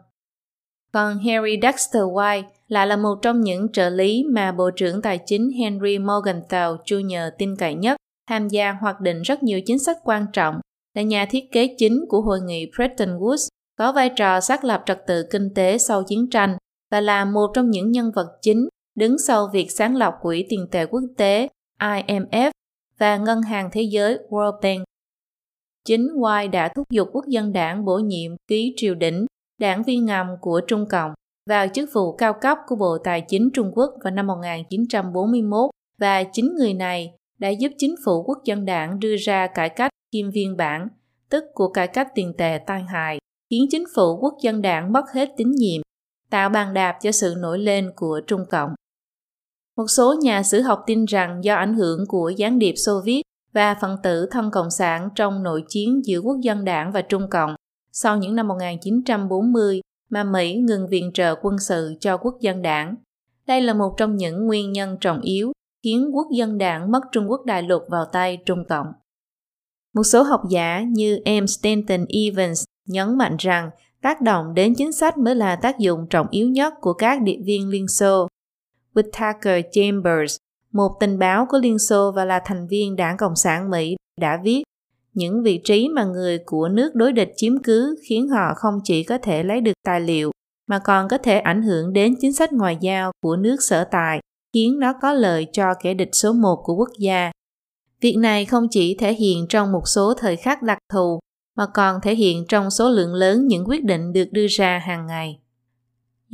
[0.92, 5.18] Còn Harry Dexter White lại là một trong những trợ lý mà Bộ trưởng Tài
[5.26, 7.30] chính Henry Morgenthau Jr.
[7.38, 7.96] tin cậy nhất,
[8.28, 10.60] tham gia hoạch định rất nhiều chính sách quan trọng,
[10.94, 14.82] là nhà thiết kế chính của hội nghị Bretton Woods, có vai trò xác lập
[14.86, 16.56] trật tự kinh tế sau chiến tranh
[16.90, 20.66] và là một trong những nhân vật chính đứng sau việc sáng lập Quỹ tiền
[20.70, 21.48] tệ quốc tế
[21.80, 22.50] IMF
[22.98, 24.84] và Ngân hàng Thế giới World Bank.
[25.84, 29.26] Chính White đã thúc giục quốc dân đảng bổ nhiệm ký triều đỉnh,
[29.60, 31.12] đảng viên ngầm của Trung Cộng,
[31.46, 36.24] vào chức vụ cao cấp của Bộ Tài chính Trung Quốc vào năm 1941 và
[36.32, 40.30] chính người này đã giúp chính phủ quốc dân đảng đưa ra cải cách kim
[40.30, 40.88] viên bản,
[41.30, 43.18] tức của cải cách tiền tệ tai hại,
[43.50, 45.82] khiến chính phủ quốc dân đảng mất hết tín nhiệm,
[46.30, 48.70] tạo bàn đạp cho sự nổi lên của Trung Cộng.
[49.76, 53.22] Một số nhà sử học tin rằng do ảnh hưởng của gián điệp Xô Viết
[53.54, 57.30] và phần tử thân Cộng sản trong nội chiến giữa quốc dân đảng và Trung
[57.30, 57.54] Cộng,
[57.92, 59.80] sau những năm 1940
[60.12, 62.94] mà Mỹ ngừng viện trợ quân sự cho quốc dân đảng.
[63.46, 65.52] Đây là một trong những nguyên nhân trọng yếu
[65.84, 68.86] khiến quốc dân đảng mất Trung Quốc đại lục vào tay Trung Cộng.
[69.94, 71.46] Một số học giả như M.
[71.46, 73.70] Stanton Evans nhấn mạnh rằng
[74.02, 77.38] tác động đến chính sách mới là tác dụng trọng yếu nhất của các điệp
[77.44, 78.28] viên Liên Xô.
[78.94, 80.36] Whittaker Chambers,
[80.72, 84.40] một tình báo của Liên Xô và là thành viên Đảng Cộng sản Mỹ, đã
[84.44, 84.62] viết
[85.14, 89.04] những vị trí mà người của nước đối địch chiếm cứ khiến họ không chỉ
[89.04, 90.32] có thể lấy được tài liệu
[90.72, 94.20] mà còn có thể ảnh hưởng đến chính sách ngoại giao của nước sở tại,
[94.52, 97.32] khiến nó có lợi cho kẻ địch số một của quốc gia.
[98.00, 101.20] Việc này không chỉ thể hiện trong một số thời khắc đặc thù,
[101.56, 105.06] mà còn thể hiện trong số lượng lớn những quyết định được đưa ra hàng
[105.06, 105.40] ngày.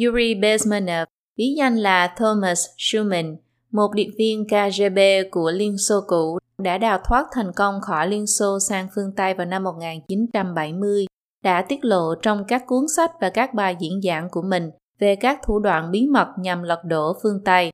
[0.05, 3.37] Yuri Bezmenov, bí danh là Thomas Schumann,
[3.71, 4.99] một điệp viên KGB
[5.31, 9.35] của Liên Xô cũ đã đào thoát thành công khỏi Liên Xô sang phương Tây
[9.35, 11.07] vào năm 1970,
[11.45, 15.17] đã tiết lộ trong các cuốn sách và các bài diễn giảng của mình về
[15.17, 17.71] các thủ đoạn bí mật nhằm lật đổ phương Tây.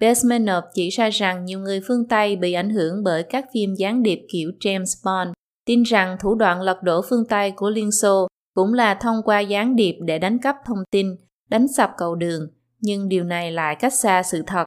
[0.00, 4.02] Besmenov chỉ ra rằng nhiều người phương Tây bị ảnh hưởng bởi các phim gián
[4.02, 5.34] điệp kiểu James Bond,
[5.66, 9.40] tin rằng thủ đoạn lật đổ phương Tây của Liên Xô cũng là thông qua
[9.40, 11.06] gián điệp để đánh cắp thông tin,
[11.50, 12.48] đánh sập cầu đường,
[12.80, 14.64] nhưng điều này lại cách xa sự thật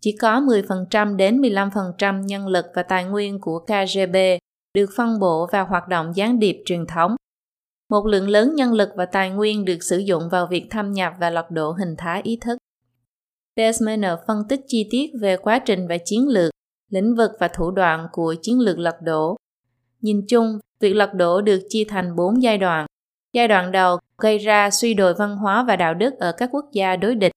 [0.00, 4.16] chỉ có 10% đến 15% nhân lực và tài nguyên của KGB
[4.74, 7.16] được phân bổ vào hoạt động gián điệp truyền thống.
[7.90, 11.12] Một lượng lớn nhân lực và tài nguyên được sử dụng vào việc thâm nhập
[11.20, 12.58] và lật đổ hình thái ý thức.
[13.56, 16.50] Desmaner phân tích chi tiết về quá trình và chiến lược,
[16.90, 19.36] lĩnh vực và thủ đoạn của chiến lược lật đổ.
[20.00, 22.86] Nhìn chung, việc lật đổ được chia thành 4 giai đoạn.
[23.32, 26.64] Giai đoạn đầu gây ra suy đồi văn hóa và đạo đức ở các quốc
[26.72, 27.32] gia đối địch.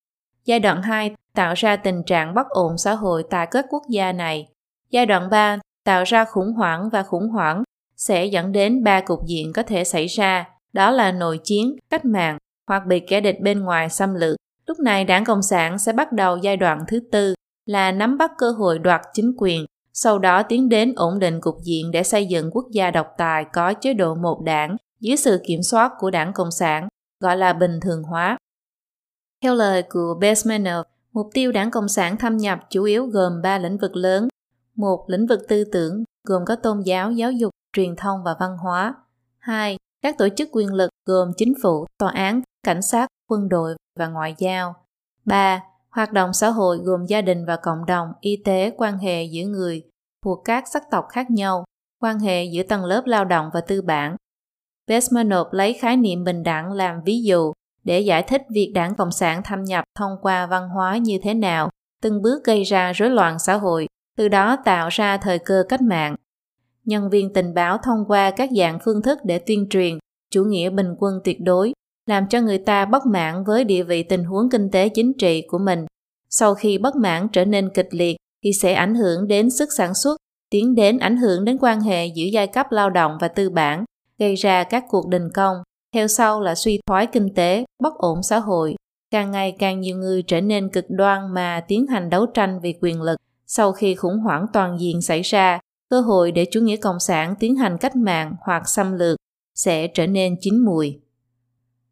[0.45, 4.11] Giai đoạn 2 tạo ra tình trạng bất ổn xã hội tại các quốc gia
[4.11, 4.47] này.
[4.89, 7.63] Giai đoạn 3 tạo ra khủng hoảng và khủng hoảng
[7.97, 12.05] sẽ dẫn đến ba cục diện có thể xảy ra, đó là nội chiến, cách
[12.05, 12.37] mạng
[12.67, 14.37] hoặc bị kẻ địch bên ngoài xâm lược.
[14.67, 17.33] Lúc này đảng Cộng sản sẽ bắt đầu giai đoạn thứ tư
[17.65, 21.55] là nắm bắt cơ hội đoạt chính quyền, sau đó tiến đến ổn định cục
[21.63, 25.41] diện để xây dựng quốc gia độc tài có chế độ một đảng dưới sự
[25.45, 26.87] kiểm soát của đảng Cộng sản,
[27.19, 28.37] gọi là bình thường hóa.
[29.43, 33.57] Theo lời của Besmanov, Mục tiêu đảng Cộng sản thâm nhập chủ yếu gồm ba
[33.57, 34.27] lĩnh vực lớn.
[34.75, 38.57] Một, lĩnh vực tư tưởng, gồm có tôn giáo, giáo dục, truyền thông và văn
[38.57, 38.95] hóa.
[39.39, 43.75] Hai, các tổ chức quyền lực gồm chính phủ, tòa án, cảnh sát, quân đội
[43.99, 44.75] và ngoại giao.
[45.25, 49.23] Ba, hoạt động xã hội gồm gia đình và cộng đồng, y tế, quan hệ
[49.23, 49.83] giữa người
[50.25, 51.65] thuộc các sắc tộc khác nhau,
[52.01, 54.15] quan hệ giữa tầng lớp lao động và tư bản.
[54.87, 57.53] Besmanov lấy khái niệm bình đẳng làm ví dụ
[57.89, 61.33] để giải thích việc đảng Cộng sản thâm nhập thông qua văn hóa như thế
[61.33, 61.69] nào,
[62.01, 65.81] từng bước gây ra rối loạn xã hội, từ đó tạo ra thời cơ cách
[65.81, 66.15] mạng.
[66.85, 69.97] Nhân viên tình báo thông qua các dạng phương thức để tuyên truyền
[70.31, 71.73] chủ nghĩa bình quân tuyệt đối,
[72.05, 75.43] làm cho người ta bất mãn với địa vị tình huống kinh tế chính trị
[75.47, 75.85] của mình.
[76.29, 79.93] Sau khi bất mãn trở nên kịch liệt thì sẽ ảnh hưởng đến sức sản
[79.93, 80.17] xuất,
[80.51, 83.85] tiến đến ảnh hưởng đến quan hệ giữa giai cấp lao động và tư bản,
[84.19, 85.57] gây ra các cuộc đình công,
[85.93, 88.75] theo sau là suy thoái kinh tế, bất ổn xã hội.
[89.11, 92.75] Càng ngày càng nhiều người trở nên cực đoan mà tiến hành đấu tranh vì
[92.81, 93.15] quyền lực.
[93.47, 97.35] Sau khi khủng hoảng toàn diện xảy ra, cơ hội để chủ nghĩa cộng sản
[97.39, 99.17] tiến hành cách mạng hoặc xâm lược
[99.55, 100.99] sẽ trở nên chín mùi.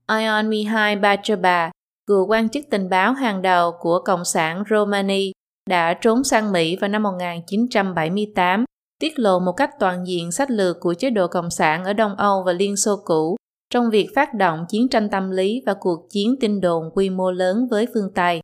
[0.10, 1.72] Ion Mihai Bachaba,
[2.08, 5.32] cựu quan chức tình báo hàng đầu của Cộng sản Romani
[5.70, 8.66] đã trốn sang Mỹ vào năm 1978,
[9.00, 12.16] tiết lộ một cách toàn diện sách lược của chế độ Cộng sản ở Đông
[12.16, 13.38] Âu và Liên Xô cũ
[13.70, 17.32] trong việc phát động chiến tranh tâm lý và cuộc chiến tin đồn quy mô
[17.32, 18.42] lớn với phương Tây.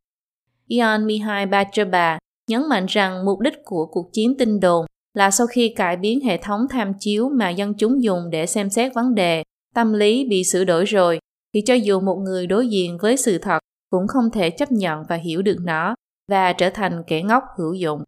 [0.67, 5.47] Ion Mihai Bachaba nhấn mạnh rằng mục đích của cuộc chiến tin đồn là sau
[5.47, 9.15] khi cải biến hệ thống tham chiếu mà dân chúng dùng để xem xét vấn
[9.15, 11.19] đề, tâm lý bị sửa đổi rồi,
[11.53, 13.59] thì cho dù một người đối diện với sự thật
[13.89, 15.95] cũng không thể chấp nhận và hiểu được nó
[16.27, 18.03] và trở thành kẻ ngốc hữu dụng.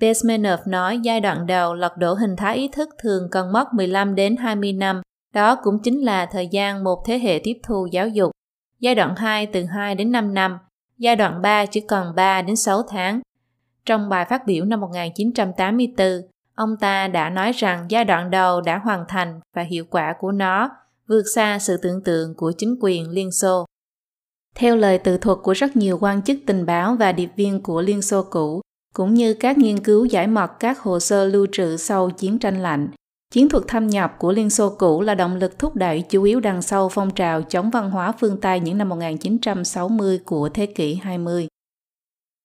[0.00, 4.14] Besmenov nói giai đoạn đầu lật đổ hình thái ý thức thường cần mất 15
[4.14, 5.02] đến 20 năm,
[5.34, 8.30] đó cũng chính là thời gian một thế hệ tiếp thu giáo dục.
[8.80, 10.58] Giai đoạn 2 từ 2 đến 5 năm,
[10.98, 13.20] giai đoạn 3 chỉ cần 3 đến 6 tháng.
[13.86, 16.06] Trong bài phát biểu năm 1984,
[16.54, 20.32] ông ta đã nói rằng giai đoạn đầu đã hoàn thành và hiệu quả của
[20.32, 20.70] nó
[21.08, 23.64] vượt xa sự tưởng tượng của chính quyền Liên Xô.
[24.54, 27.82] Theo lời tự thuật của rất nhiều quan chức tình báo và điệp viên của
[27.82, 28.60] Liên Xô cũ,
[28.94, 32.62] cũng như các nghiên cứu giải mật các hồ sơ lưu trữ sau chiến tranh
[32.62, 32.88] lạnh,
[33.30, 36.40] chiến thuật thâm nhập của Liên Xô cũ là động lực thúc đẩy chủ yếu
[36.40, 40.94] đằng sau phong trào chống văn hóa phương Tây những năm 1960 của thế kỷ
[40.94, 41.48] 20.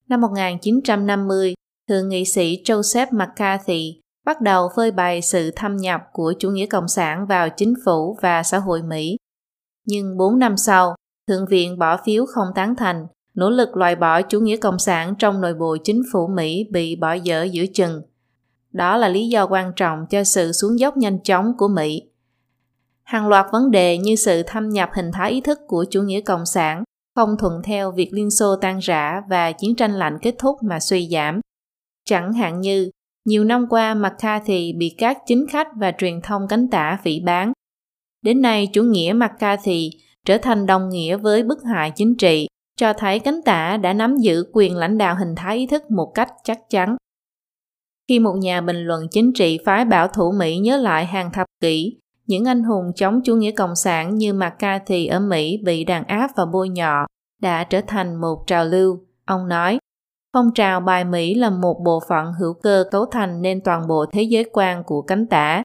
[0.09, 1.53] Năm 1950,
[1.89, 6.65] Thượng nghị sĩ Joseph McCarthy bắt đầu phơi bày sự thâm nhập của chủ nghĩa
[6.65, 9.17] cộng sản vào chính phủ và xã hội Mỹ.
[9.85, 10.95] Nhưng 4 năm sau,
[11.27, 15.15] Thượng viện bỏ phiếu không tán thành, nỗ lực loại bỏ chủ nghĩa cộng sản
[15.19, 18.01] trong nội bộ chính phủ Mỹ bị bỏ dở giữa chừng.
[18.73, 22.01] Đó là lý do quan trọng cho sự xuống dốc nhanh chóng của Mỹ.
[23.03, 26.21] Hàng loạt vấn đề như sự thâm nhập hình thái ý thức của chủ nghĩa
[26.21, 26.83] cộng sản
[27.15, 30.79] không thuận theo việc Liên Xô tan rã và chiến tranh lạnh kết thúc mà
[30.79, 31.39] suy giảm.
[32.05, 32.89] Chẳng hạn như,
[33.25, 37.53] nhiều năm qua McCarthy bị các chính khách và truyền thông cánh tả phỉ bán.
[38.21, 39.91] Đến nay, chủ nghĩa McCarthy
[40.25, 44.17] trở thành đồng nghĩa với bức hại chính trị, cho thấy cánh tả đã nắm
[44.17, 46.95] giữ quyền lãnh đạo hình thái ý thức một cách chắc chắn.
[48.07, 51.47] Khi một nhà bình luận chính trị phái bảo thủ Mỹ nhớ lại hàng thập
[51.61, 56.03] kỷ, những anh hùng chống chủ nghĩa cộng sản như McCarthy ở Mỹ bị đàn
[56.07, 57.05] áp và bôi nhọ
[57.41, 58.99] đã trở thành một trào lưu.
[59.25, 59.77] Ông nói,
[60.33, 64.05] phong trào bài Mỹ là một bộ phận hữu cơ cấu thành nên toàn bộ
[64.11, 65.63] thế giới quan của cánh tả.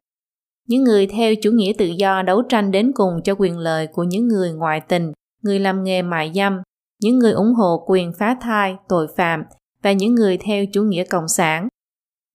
[0.68, 4.02] Những người theo chủ nghĩa tự do đấu tranh đến cùng cho quyền lợi của
[4.02, 6.62] những người ngoại tình, người làm nghề mại dâm,
[7.00, 9.44] những người ủng hộ quyền phá thai, tội phạm
[9.82, 11.68] và những người theo chủ nghĩa cộng sản.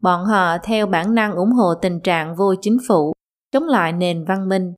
[0.04, 3.14] Bọn họ theo bản năng ủng hộ tình trạng vô chính phủ,
[3.52, 4.74] chống lại nền văn minh.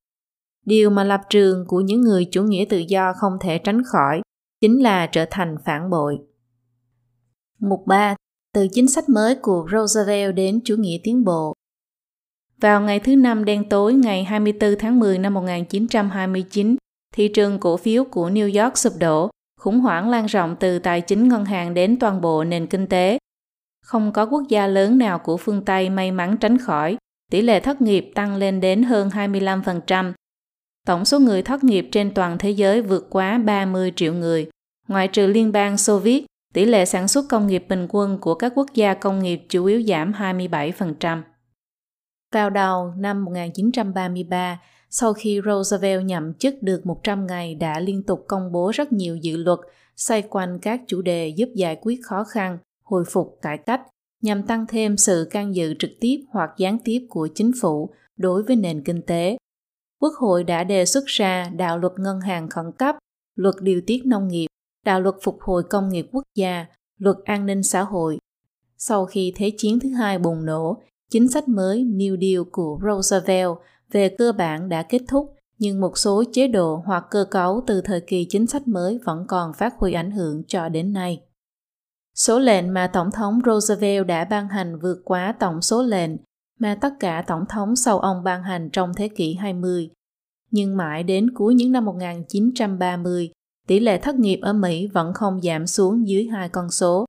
[0.65, 4.21] Điều mà lập trường của những người chủ nghĩa tự do không thể tránh khỏi
[4.61, 6.17] chính là trở thành phản bội.
[7.59, 8.15] Mục 3.
[8.53, 11.53] Từ chính sách mới của Roosevelt đến chủ nghĩa tiến bộ
[12.61, 16.75] vào ngày thứ Năm đen tối ngày 24 tháng 10 năm 1929,
[17.13, 21.01] thị trường cổ phiếu của New York sụp đổ, khủng hoảng lan rộng từ tài
[21.01, 23.17] chính ngân hàng đến toàn bộ nền kinh tế.
[23.86, 26.98] Không có quốc gia lớn nào của phương Tây may mắn tránh khỏi,
[27.32, 30.13] tỷ lệ thất nghiệp tăng lên đến hơn 25%.
[30.88, 34.50] Tổng số người thất nghiệp trên toàn thế giới vượt quá 30 triệu người.
[34.88, 38.36] Ngoại trừ Liên bang Xô Viết, tỷ lệ sản xuất công nghiệp bình quân của
[38.36, 41.21] các quốc gia công nghiệp chủ yếu giảm 27%.
[42.34, 48.26] Vào đầu năm 1933, sau khi Roosevelt nhậm chức được 100 ngày đã liên tục
[48.28, 49.60] công bố rất nhiều dự luật
[49.95, 53.82] xoay quanh các chủ đề giúp giải quyết khó khăn, hồi phục cải cách
[54.21, 58.43] nhằm tăng thêm sự can dự trực tiếp hoặc gián tiếp của chính phủ đối
[58.43, 59.38] với nền kinh tế.
[60.02, 62.95] Quốc hội đã đề xuất ra đạo luật ngân hàng khẩn cấp,
[63.36, 64.48] luật điều tiết nông nghiệp,
[64.86, 66.65] đạo luật phục hồi công nghiệp quốc gia,
[66.98, 68.17] luật an ninh xã hội.
[68.78, 73.52] Sau khi Thế chiến thứ hai bùng nổ, chính sách mới New Deal của Roosevelt
[73.91, 77.82] về cơ bản đã kết thúc, nhưng một số chế độ hoặc cơ cấu từ
[77.82, 81.21] thời kỳ chính sách mới vẫn còn phát huy ảnh hưởng cho đến nay.
[82.15, 86.12] Số lệnh mà Tổng thống Roosevelt đã ban hành vượt quá tổng số lệnh
[86.60, 89.89] mà tất cả tổng thống sau ông ban hành trong thế kỷ 20.
[90.51, 93.32] Nhưng mãi đến cuối những năm 1930,
[93.67, 97.06] tỷ lệ thất nghiệp ở Mỹ vẫn không giảm xuống dưới hai con số.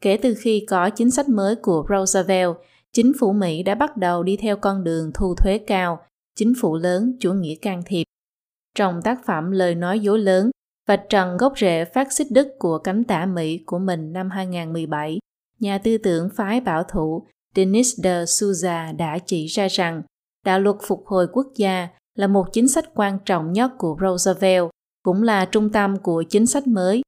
[0.00, 2.56] Kể từ khi có chính sách mới của Roosevelt,
[2.92, 6.00] chính phủ Mỹ đã bắt đầu đi theo con đường thu thuế cao,
[6.36, 8.04] chính phủ lớn chủ nghĩa can thiệp.
[8.74, 10.50] Trong tác phẩm Lời nói dối lớn,
[10.88, 15.18] vạch trần gốc rễ phát xít Đức của cánh tả Mỹ của mình năm 2017,
[15.60, 20.02] nhà tư tưởng phái bảo thủ Denis de Souza đã chỉ ra rằng
[20.44, 24.70] đạo luật phục hồi quốc gia là một chính sách quan trọng nhất của Roosevelt,
[25.02, 27.02] cũng là trung tâm của chính sách mới.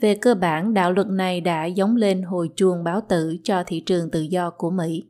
[0.00, 3.80] Về cơ bản, đạo luật này đã giống lên hồi chuông báo tử cho thị
[3.80, 5.04] trường tự do của Mỹ.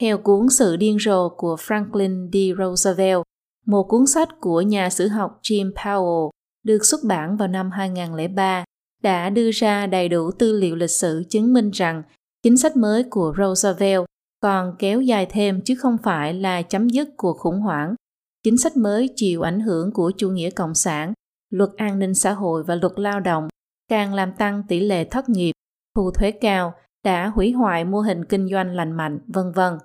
[0.00, 2.58] Theo cuốn Sự điên rồ của Franklin D.
[2.58, 3.22] Roosevelt,
[3.66, 6.30] một cuốn sách của nhà sử học Jim Powell,
[6.68, 8.64] được xuất bản vào năm 2003,
[9.02, 12.02] đã đưa ra đầy đủ tư liệu lịch sử chứng minh rằng
[12.42, 14.04] chính sách mới của Roosevelt
[14.42, 17.94] còn kéo dài thêm chứ không phải là chấm dứt cuộc khủng hoảng.
[18.42, 21.12] Chính sách mới chịu ảnh hưởng của chủ nghĩa cộng sản,
[21.50, 23.48] luật an ninh xã hội và luật lao động
[23.88, 25.52] càng làm tăng tỷ lệ thất nghiệp,
[25.96, 29.78] thu thuế cao, đã hủy hoại mô hình kinh doanh lành mạnh, vân vân.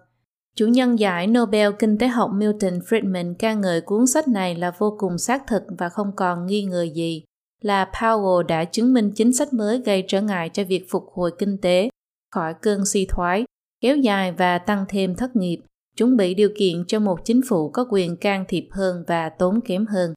[0.55, 4.71] Chủ nhân giải Nobel Kinh tế học Milton Friedman ca ngợi cuốn sách này là
[4.77, 7.23] vô cùng xác thực và không còn nghi ngờ gì
[7.61, 11.31] là Powell đã chứng minh chính sách mới gây trở ngại cho việc phục hồi
[11.37, 11.89] kinh tế
[12.31, 13.45] khỏi cơn suy thoái,
[13.81, 15.57] kéo dài và tăng thêm thất nghiệp,
[15.97, 19.59] chuẩn bị điều kiện cho một chính phủ có quyền can thiệp hơn và tốn
[19.65, 20.13] kém hơn.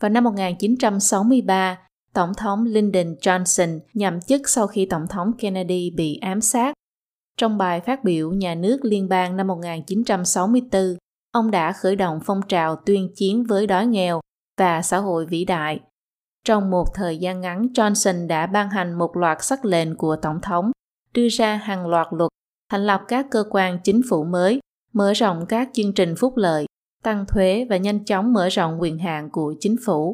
[0.00, 1.78] Vào năm 1963,
[2.14, 6.74] Tổng thống Lyndon Johnson nhậm chức sau khi Tổng thống Kennedy bị ám sát.
[7.36, 10.96] Trong bài phát biểu Nhà nước liên bang năm 1964,
[11.32, 14.20] ông đã khởi động phong trào tuyên chiến với đói nghèo
[14.58, 15.80] và xã hội vĩ đại.
[16.44, 20.40] Trong một thời gian ngắn, Johnson đã ban hành một loạt sắc lệnh của Tổng
[20.42, 20.70] thống,
[21.14, 22.28] đưa ra hàng loạt luật,
[22.70, 24.60] thành lập các cơ quan chính phủ mới,
[24.92, 26.66] mở rộng các chương trình phúc lợi,
[27.02, 30.12] tăng thuế và nhanh chóng mở rộng quyền hạn của chính phủ.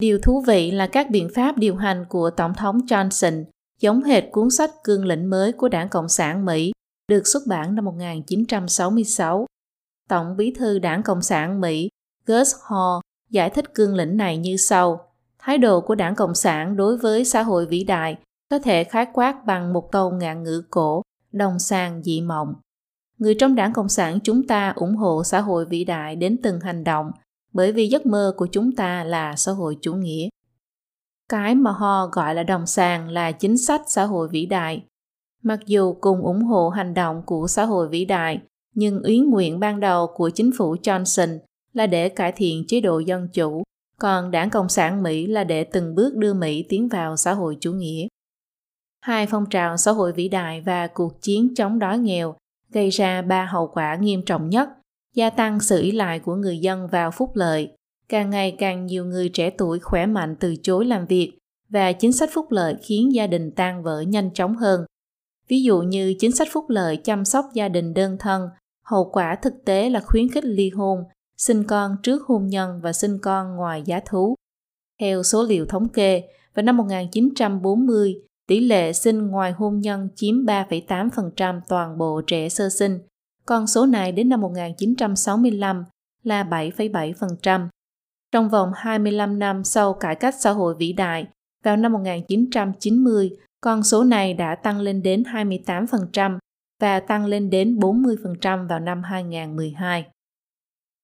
[0.00, 3.44] Điều thú vị là các biện pháp điều hành của Tổng thống Johnson
[3.84, 6.72] giống hệt cuốn sách cương lĩnh mới của Đảng Cộng sản Mỹ
[7.08, 9.46] được xuất bản năm 1966.
[10.08, 11.88] Tổng bí thư Đảng Cộng sản Mỹ
[12.26, 15.12] Gus Hall giải thích cương lĩnh này như sau.
[15.38, 18.16] Thái độ của Đảng Cộng sản đối với xã hội vĩ đại
[18.50, 22.54] có thể khái quát bằng một câu ngạn ngữ cổ, đồng sang dị mộng.
[23.18, 26.60] Người trong Đảng Cộng sản chúng ta ủng hộ xã hội vĩ đại đến từng
[26.60, 27.10] hành động
[27.52, 30.28] bởi vì giấc mơ của chúng ta là xã hội chủ nghĩa.
[31.28, 34.84] Cái mà họ gọi là đồng sàng là chính sách xã hội vĩ đại.
[35.42, 38.40] Mặc dù cùng ủng hộ hành động của xã hội vĩ đại,
[38.74, 41.38] nhưng ý nguyện ban đầu của chính phủ Johnson
[41.72, 43.62] là để cải thiện chế độ dân chủ,
[43.98, 47.56] còn đảng Cộng sản Mỹ là để từng bước đưa Mỹ tiến vào xã hội
[47.60, 48.06] chủ nghĩa.
[49.00, 52.36] Hai phong trào xã hội vĩ đại và cuộc chiến chống đói nghèo
[52.70, 54.68] gây ra ba hậu quả nghiêm trọng nhất
[55.14, 57.76] gia tăng sự ý lại của người dân vào phúc lợi.
[58.08, 61.38] Càng ngày càng nhiều người trẻ tuổi khỏe mạnh từ chối làm việc
[61.68, 64.84] và chính sách phúc lợi khiến gia đình tan vỡ nhanh chóng hơn.
[65.48, 68.48] Ví dụ như chính sách phúc lợi chăm sóc gia đình đơn thân,
[68.82, 71.04] hậu quả thực tế là khuyến khích ly hôn,
[71.36, 74.34] sinh con trước hôn nhân và sinh con ngoài giá thú.
[75.00, 76.22] Theo số liệu thống kê,
[76.54, 78.14] vào năm 1940,
[78.48, 82.98] tỷ lệ sinh ngoài hôn nhân chiếm 3,8% toàn bộ trẻ sơ sinh,
[83.46, 85.84] con số này đến năm 1965
[86.22, 87.68] là 7,7%.
[88.34, 91.26] Trong vòng 25 năm sau cải cách xã hội vĩ đại,
[91.64, 96.38] vào năm 1990, con số này đã tăng lên đến 28%
[96.80, 100.06] và tăng lên đến 40% vào năm 2012.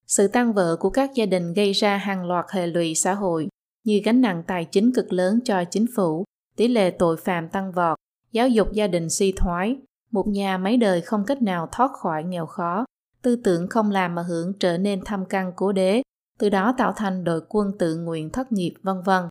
[0.06, 3.48] Sự tăng vỡ của các gia đình gây ra hàng loạt hệ lụy xã hội
[3.84, 6.24] như gánh nặng tài chính cực lớn cho chính phủ,
[6.56, 7.98] tỷ lệ tội phạm tăng vọt,
[8.32, 9.76] giáo dục gia đình suy thoái,
[10.12, 12.84] một nhà mấy đời không cách nào thoát khỏi nghèo khó,
[13.22, 16.02] tư tưởng không làm mà hưởng trở nên thâm căn cố đế,
[16.40, 19.24] từ đó tạo thành đội quân tự nguyện thất nghiệp vân vân.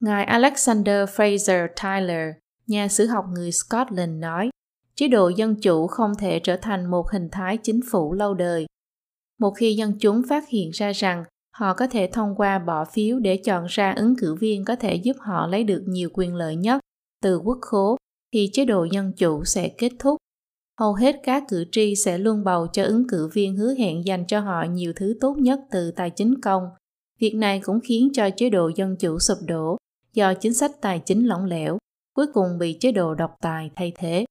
[0.00, 2.34] Ngài Alexander Fraser Tyler,
[2.66, 4.50] nhà sử học người Scotland nói,
[4.94, 8.66] chế độ dân chủ không thể trở thành một hình thái chính phủ lâu đời.
[9.38, 11.24] Một khi dân chúng phát hiện ra rằng
[11.56, 14.94] họ có thể thông qua bỏ phiếu để chọn ra ứng cử viên có thể
[14.94, 16.80] giúp họ lấy được nhiều quyền lợi nhất
[17.22, 17.96] từ quốc khố
[18.34, 20.16] thì chế độ dân chủ sẽ kết thúc.
[20.80, 24.24] Hầu hết các cử tri sẽ luôn bầu cho ứng cử viên hứa hẹn dành
[24.26, 26.62] cho họ nhiều thứ tốt nhất từ tài chính công.
[27.18, 29.76] Việc này cũng khiến cho chế độ dân chủ sụp đổ
[30.12, 31.78] do chính sách tài chính lỏng lẻo,
[32.14, 34.24] cuối cùng bị chế độ độc tài thay thế.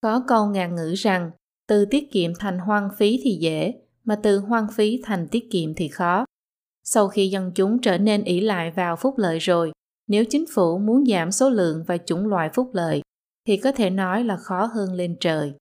[0.00, 1.30] Có câu ngạn ngữ rằng,
[1.68, 5.74] từ tiết kiệm thành hoang phí thì dễ, mà từ hoang phí thành tiết kiệm
[5.74, 6.24] thì khó.
[6.84, 9.72] Sau khi dân chúng trở nên ỷ lại vào phúc lợi rồi,
[10.08, 13.02] nếu chính phủ muốn giảm số lượng và chủng loại phúc lợi,
[13.46, 15.54] thì có thể nói là khó hơn lên trời.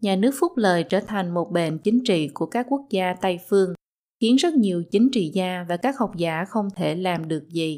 [0.00, 3.38] Nhà nước phúc lợi trở thành một bệnh chính trị của các quốc gia Tây
[3.48, 3.74] phương,
[4.20, 7.76] khiến rất nhiều chính trị gia và các học giả không thể làm được gì.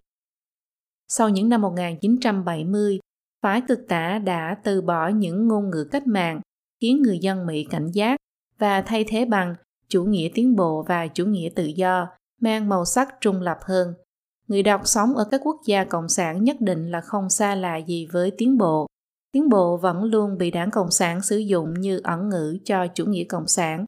[1.09, 2.99] Sau những năm 1970,
[3.43, 6.41] phái cực tả đã từ bỏ những ngôn ngữ cách mạng,
[6.81, 8.17] khiến người dân Mỹ cảnh giác
[8.59, 9.55] và thay thế bằng
[9.89, 12.09] chủ nghĩa tiến bộ và chủ nghĩa tự do,
[12.41, 13.95] mang màu sắc trung lập hơn.
[14.49, 17.77] Người đọc sống ở các quốc gia cộng sản nhất định là không xa lạ
[17.77, 18.87] gì với tiến bộ.
[19.33, 23.07] Tiến bộ vẫn luôn bị đảng Cộng sản sử dụng như ẩn ngữ cho chủ
[23.07, 23.85] nghĩa cộng sản.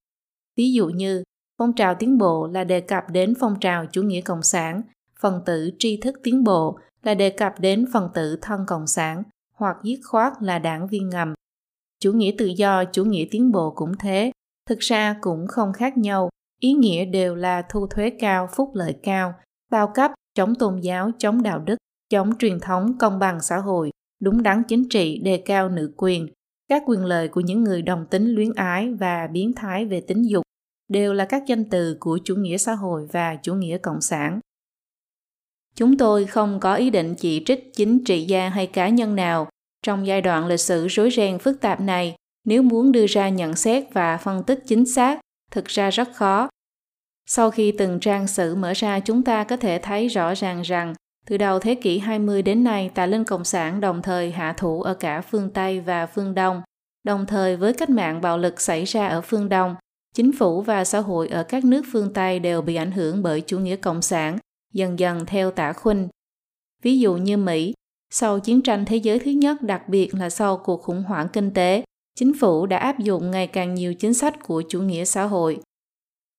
[0.57, 1.23] Ví dụ như,
[1.59, 4.83] phong trào tiến bộ là đề cập đến phong trào chủ nghĩa cộng sản,
[5.21, 9.23] phần tử tri thức tiến bộ là đề cập đến phần tử thân cộng sản,
[9.55, 11.35] hoặc dứt khoát là đảng viên ngầm.
[12.01, 14.33] Chủ nghĩa tự do, chủ nghĩa tiến bộ cũng thế,
[14.69, 16.29] thực ra cũng không khác nhau,
[16.61, 19.35] ý nghĩa đều là thu thuế cao, phúc lợi cao,
[19.71, 21.77] bao cấp, chống tôn giáo, chống đạo đức,
[22.11, 23.91] chống truyền thống công bằng xã hội,
[24.23, 26.29] đúng đắn chính trị, đề cao nữ quyền,
[26.69, 30.23] các quyền lợi của những người đồng tính luyến ái và biến thái về tính
[30.23, 30.43] dục
[30.89, 34.41] đều là các danh từ của chủ nghĩa xã hội và chủ nghĩa cộng sản.
[35.75, 39.49] Chúng tôi không có ý định chỉ trích chính trị gia hay cá nhân nào.
[39.83, 43.57] Trong giai đoạn lịch sử rối ren phức tạp này nếu muốn đưa ra nhận
[43.57, 45.21] xét và phân tích chính xác
[45.51, 46.49] thực ra rất khó.
[47.27, 50.95] Sau khi từng trang sử mở ra chúng ta có thể thấy rõ ràng rằng
[51.27, 54.83] từ đầu thế kỷ 20 đến nay, tà linh Cộng sản đồng thời hạ thủ
[54.83, 56.63] ở cả phương Tây và phương Đông.
[57.05, 59.75] Đồng thời với cách mạng bạo lực xảy ra ở phương Đông,
[60.15, 63.41] chính phủ và xã hội ở các nước phương Tây đều bị ảnh hưởng bởi
[63.41, 64.39] chủ nghĩa cộng sản,
[64.73, 66.09] dần dần theo tả khuynh.
[66.83, 67.75] Ví dụ như Mỹ,
[68.11, 71.51] sau chiến tranh thế giới thứ nhất, đặc biệt là sau cuộc khủng hoảng kinh
[71.55, 71.85] tế,
[72.19, 75.61] chính phủ đã áp dụng ngày càng nhiều chính sách của chủ nghĩa xã hội.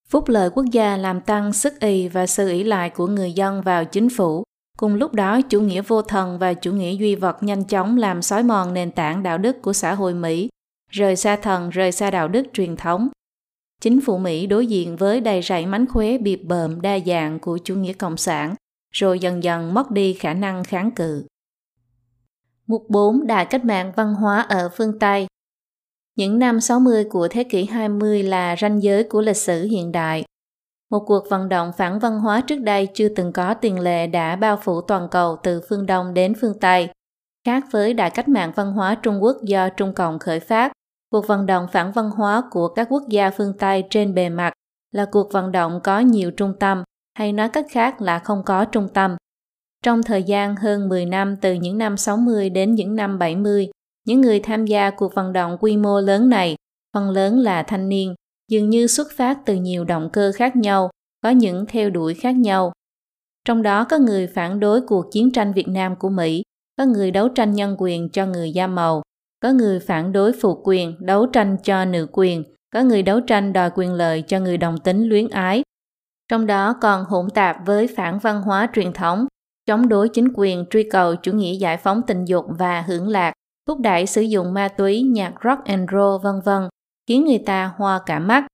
[0.09, 3.61] Phúc lợi quốc gia làm tăng sức y và sự ỷ lại của người dân
[3.61, 4.43] vào chính phủ.
[4.77, 8.21] Cùng lúc đó, chủ nghĩa vô thần và chủ nghĩa duy vật nhanh chóng làm
[8.21, 10.49] xói mòn nền tảng đạo đức của xã hội Mỹ,
[10.89, 13.09] rời xa thần, rời xa đạo đức truyền thống.
[13.81, 17.57] Chính phủ Mỹ đối diện với đầy rẫy mánh khóe bịp bợm đa dạng của
[17.57, 18.55] chủ nghĩa cộng sản,
[18.91, 21.25] rồi dần dần mất đi khả năng kháng cự.
[22.67, 25.27] Mục 4 Đại cách mạng văn hóa ở phương Tây
[26.15, 30.23] những năm 60 của thế kỷ 20 là ranh giới của lịch sử hiện đại.
[30.93, 34.35] Một cuộc vận động phản văn hóa trước đây chưa từng có tiền lệ đã
[34.35, 36.89] bao phủ toàn cầu từ phương Đông đến phương Tây.
[37.45, 40.71] Khác với đại cách mạng văn hóa Trung Quốc do Trung Cộng khởi phát,
[41.11, 44.53] cuộc vận động phản văn hóa của các quốc gia phương Tây trên bề mặt
[44.91, 46.83] là cuộc vận động có nhiều trung tâm,
[47.17, 49.15] hay nói cách khác là không có trung tâm.
[49.83, 53.69] Trong thời gian hơn 10 năm từ những năm 60 đến những năm 70,
[54.05, 56.55] những người tham gia cuộc vận động quy mô lớn này,
[56.93, 58.15] phần lớn là thanh niên,
[58.49, 60.89] dường như xuất phát từ nhiều động cơ khác nhau,
[61.23, 62.71] có những theo đuổi khác nhau.
[63.45, 66.43] Trong đó có người phản đối cuộc chiến tranh Việt Nam của Mỹ,
[66.77, 69.01] có người đấu tranh nhân quyền cho người da màu,
[69.41, 73.53] có người phản đối phụ quyền, đấu tranh cho nữ quyền, có người đấu tranh
[73.53, 75.63] đòi quyền lợi cho người đồng tính luyến ái.
[76.27, 79.25] Trong đó còn hỗn tạp với phản văn hóa truyền thống,
[79.65, 83.33] chống đối chính quyền truy cầu chủ nghĩa giải phóng tình dục và hưởng lạc,
[83.67, 86.69] thúc đẩy sử dụng ma túy, nhạc rock and roll vân vân,
[87.07, 88.45] khiến người ta hoa cả mắt.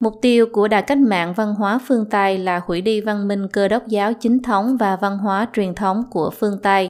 [0.00, 3.48] Mục tiêu của Đài cách mạng văn hóa phương Tây là hủy đi văn minh
[3.52, 6.88] cơ đốc giáo chính thống và văn hóa truyền thống của phương Tây.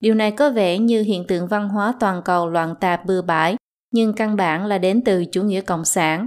[0.00, 3.56] Điều này có vẻ như hiện tượng văn hóa toàn cầu loạn tạp bừa bãi,
[3.90, 6.26] nhưng căn bản là đến từ chủ nghĩa cộng sản.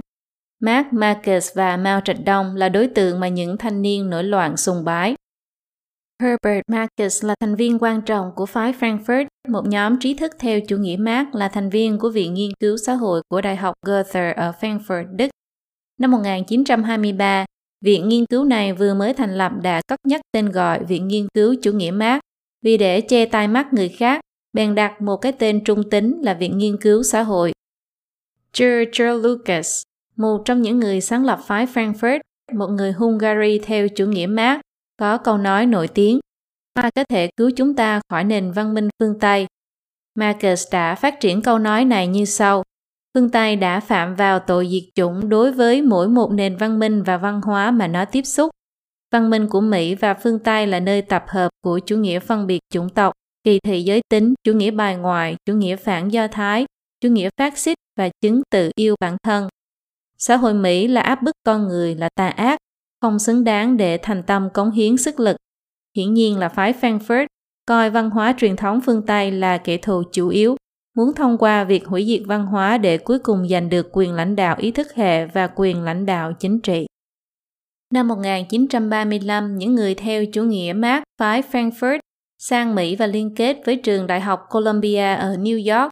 [0.60, 4.56] Mark Marcus và Mao Trạch Đông là đối tượng mà những thanh niên nổi loạn
[4.56, 5.14] sùng bái.
[6.22, 10.60] Herbert Marcus là thành viên quan trọng của phái Frankfurt, một nhóm trí thức theo
[10.60, 13.74] chủ nghĩa Marx là thành viên của Viện Nghiên cứu Xã hội của Đại học
[13.86, 15.28] Goethe ở Frankfurt, Đức.
[16.00, 17.46] Năm 1923,
[17.84, 21.26] Viện nghiên cứu này vừa mới thành lập đã cất nhắc tên gọi Viện Nghiên
[21.34, 22.20] cứu Chủ nghĩa Marx
[22.62, 24.20] vì để che tai mắt người khác,
[24.52, 27.52] bèn đặt một cái tên trung tính là Viện Nghiên cứu Xã hội.
[28.58, 29.82] George Lucas,
[30.16, 32.20] một trong những người sáng lập phái Frankfurt,
[32.52, 34.60] một người Hungary theo chủ nghĩa Marx,
[34.98, 36.20] có câu nói nổi tiếng,
[36.78, 39.46] Hoa có thể cứu chúng ta khỏi nền văn minh phương Tây.
[40.14, 42.62] Marcus đã phát triển câu nói này như sau.
[43.14, 47.02] Phương Tây đã phạm vào tội diệt chủng đối với mỗi một nền văn minh
[47.02, 48.50] và văn hóa mà nó tiếp xúc.
[49.12, 52.46] Văn minh của Mỹ và phương Tây là nơi tập hợp của chủ nghĩa phân
[52.46, 53.12] biệt chủng tộc,
[53.44, 56.66] kỳ thị giới tính, chủ nghĩa bài ngoại, chủ nghĩa phản do thái,
[57.00, 59.48] chủ nghĩa phát xít và chứng tự yêu bản thân.
[60.18, 62.58] Xã hội Mỹ là áp bức con người là tà ác,
[63.02, 65.36] không xứng đáng để thành tâm cống hiến sức lực.
[65.96, 67.26] Hiển nhiên là phái Frankfurt
[67.66, 70.56] coi văn hóa truyền thống phương Tây là kẻ thù chủ yếu,
[70.96, 74.36] muốn thông qua việc hủy diệt văn hóa để cuối cùng giành được quyền lãnh
[74.36, 76.86] đạo ý thức hệ và quyền lãnh đạo chính trị.
[77.94, 81.98] Năm 1935, những người theo chủ nghĩa Marx phái Frankfurt
[82.38, 85.90] sang Mỹ và liên kết với trường Đại học Columbia ở New York.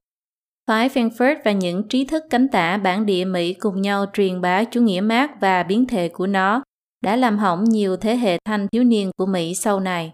[0.67, 4.65] Phái Frankfurt và những trí thức cánh tả bản địa Mỹ cùng nhau truyền bá
[4.65, 6.63] chủ nghĩa Marx và biến thể của nó
[7.03, 10.13] đã làm hỏng nhiều thế hệ thanh thiếu niên của Mỹ sau này.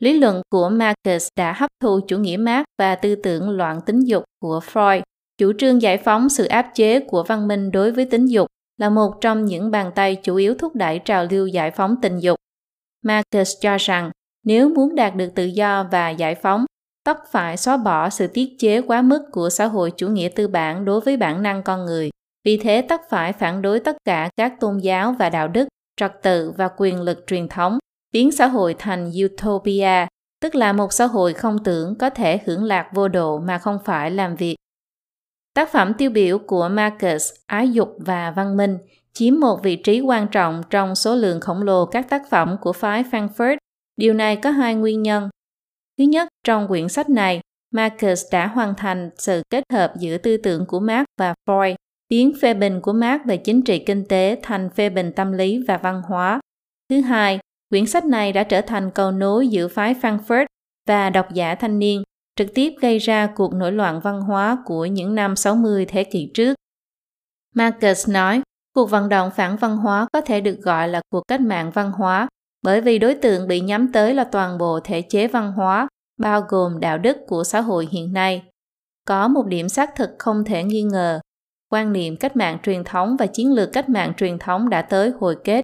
[0.00, 4.00] Lý luận của Marcus đã hấp thu chủ nghĩa Marx và tư tưởng loạn tính
[4.00, 5.02] dục của Freud.
[5.38, 8.90] Chủ trương giải phóng sự áp chế của văn minh đối với tính dục là
[8.90, 12.36] một trong những bàn tay chủ yếu thúc đẩy trào lưu giải phóng tình dục.
[13.02, 14.10] Marcus cho rằng
[14.44, 16.64] nếu muốn đạt được tự do và giải phóng,
[17.04, 20.48] tất phải xóa bỏ sự tiết chế quá mức của xã hội chủ nghĩa tư
[20.48, 22.10] bản đối với bản năng con người.
[22.44, 26.12] Vì thế tất phải phản đối tất cả các tôn giáo và đạo đức trật
[26.22, 27.78] tự và quyền lực truyền thống,
[28.12, 30.06] biến xã hội thành utopia,
[30.40, 33.78] tức là một xã hội không tưởng có thể hưởng lạc vô độ mà không
[33.84, 34.56] phải làm việc.
[35.54, 38.78] Tác phẩm tiêu biểu của Marcus, Ái dục và văn minh,
[39.12, 42.72] chiếm một vị trí quan trọng trong số lượng khổng lồ các tác phẩm của
[42.72, 43.56] phái Frankfurt.
[43.96, 45.28] Điều này có hai nguyên nhân.
[45.98, 47.40] Thứ nhất, trong quyển sách này,
[47.74, 51.74] Marcus đã hoàn thành sự kết hợp giữa tư tưởng của Marx và Freud,
[52.08, 55.64] biến phê bình của Marx về chính trị kinh tế thành phê bình tâm lý
[55.68, 56.40] và văn hóa.
[56.90, 57.38] Thứ hai,
[57.70, 60.46] quyển sách này đã trở thành cầu nối giữa phái Frankfurt
[60.88, 62.02] và độc giả thanh niên,
[62.36, 66.30] trực tiếp gây ra cuộc nổi loạn văn hóa của những năm 60 thế kỷ
[66.34, 66.54] trước.
[67.54, 68.42] Marcus nói,
[68.74, 71.92] cuộc vận động phản văn hóa có thể được gọi là cuộc cách mạng văn
[71.92, 72.28] hóa
[72.64, 75.88] bởi vì đối tượng bị nhắm tới là toàn bộ thể chế văn hóa,
[76.20, 78.42] bao gồm đạo đức của xã hội hiện nay.
[79.06, 81.20] Có một điểm xác thực không thể nghi ngờ,
[81.74, 85.12] quan niệm cách mạng truyền thống và chiến lược cách mạng truyền thống đã tới
[85.20, 85.62] hồi kết.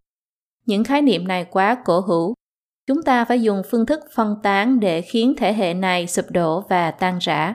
[0.67, 2.35] Những khái niệm này quá cổ hữu.
[2.87, 6.65] Chúng ta phải dùng phương thức phân tán để khiến thể hệ này sụp đổ
[6.69, 7.53] và tan rã.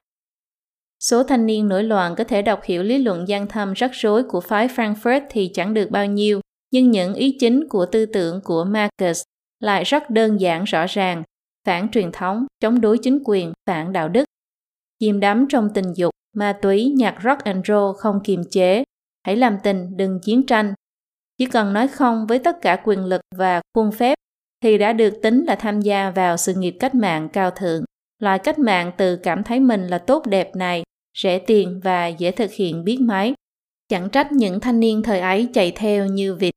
[1.00, 4.22] Số thanh niên nổi loạn có thể đọc hiểu lý luận gian thâm rắc rối
[4.22, 6.40] của phái Frankfurt thì chẳng được bao nhiêu,
[6.70, 9.22] nhưng những ý chính của tư tưởng của Marcus
[9.60, 11.22] lại rất đơn giản rõ ràng,
[11.66, 14.24] phản truyền thống, chống đối chính quyền, phản đạo đức.
[14.98, 18.84] Chìm đắm trong tình dục, ma túy, nhạc rock and roll không kiềm chế.
[19.26, 20.74] Hãy làm tình, đừng chiến tranh.
[21.38, 24.14] Chỉ cần nói không với tất cả quyền lực và khuôn phép
[24.62, 27.84] thì đã được tính là tham gia vào sự nghiệp cách mạng cao thượng.
[28.22, 30.82] Loại cách mạng từ cảm thấy mình là tốt đẹp này,
[31.22, 33.34] rẻ tiền và dễ thực hiện biết mấy.
[33.88, 36.54] Chẳng trách những thanh niên thời ấy chạy theo như vịt.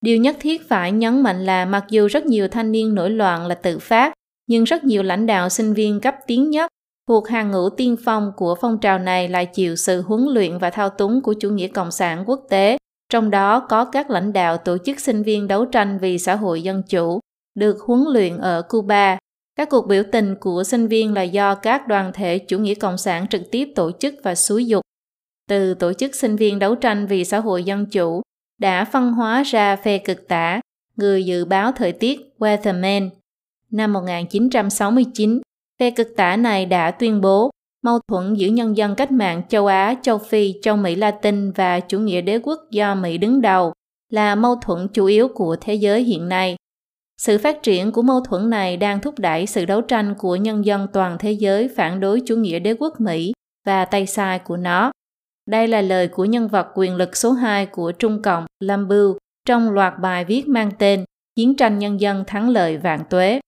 [0.00, 3.46] Điều nhất thiết phải nhấn mạnh là mặc dù rất nhiều thanh niên nổi loạn
[3.46, 4.12] là tự phát,
[4.46, 6.70] nhưng rất nhiều lãnh đạo sinh viên cấp tiến nhất
[7.08, 10.70] thuộc hàng ngũ tiên phong của phong trào này lại chịu sự huấn luyện và
[10.70, 12.76] thao túng của chủ nghĩa cộng sản quốc tế,
[13.08, 16.62] trong đó có các lãnh đạo tổ chức sinh viên đấu tranh vì xã hội
[16.62, 17.20] dân chủ,
[17.54, 19.18] được huấn luyện ở Cuba.
[19.56, 22.98] Các cuộc biểu tình của sinh viên là do các đoàn thể chủ nghĩa cộng
[22.98, 24.82] sản trực tiếp tổ chức và xúi dục.
[25.48, 28.22] Từ tổ chức sinh viên đấu tranh vì xã hội dân chủ
[28.60, 30.60] đã phân hóa ra phe cực tả,
[30.96, 33.10] người dự báo thời tiết Weatherman.
[33.70, 35.41] Năm 1969,
[35.82, 37.50] phe cực tả này đã tuyên bố
[37.84, 41.80] mâu thuẫn giữa nhân dân cách mạng châu Á, châu Phi, châu Mỹ Latin và
[41.80, 43.72] chủ nghĩa đế quốc do Mỹ đứng đầu
[44.10, 46.56] là mâu thuẫn chủ yếu của thế giới hiện nay.
[47.18, 50.64] Sự phát triển của mâu thuẫn này đang thúc đẩy sự đấu tranh của nhân
[50.64, 53.32] dân toàn thế giới phản đối chủ nghĩa đế quốc Mỹ
[53.66, 54.92] và tay sai của nó.
[55.50, 59.18] Đây là lời của nhân vật quyền lực số 2 của Trung Cộng, Lâm Bưu,
[59.46, 61.04] trong loạt bài viết mang tên
[61.36, 63.40] Chiến tranh nhân dân thắng lợi vạn tuế.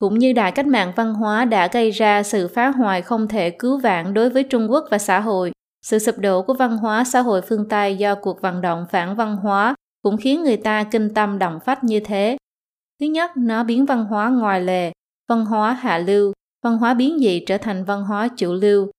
[0.00, 3.50] Cũng như đại cách mạng văn hóa đã gây ra sự phá hoại không thể
[3.50, 7.04] cứu vãn đối với Trung Quốc và xã hội, sự sụp đổ của văn hóa
[7.04, 10.84] xã hội phương Tây do cuộc vận động phản văn hóa cũng khiến người ta
[10.84, 12.36] kinh tâm động phách như thế.
[13.00, 14.92] Thứ nhất, nó biến văn hóa ngoài lề,
[15.28, 16.32] văn hóa hạ lưu,
[16.64, 18.90] văn hóa biến dị trở thành văn hóa chủ lưu,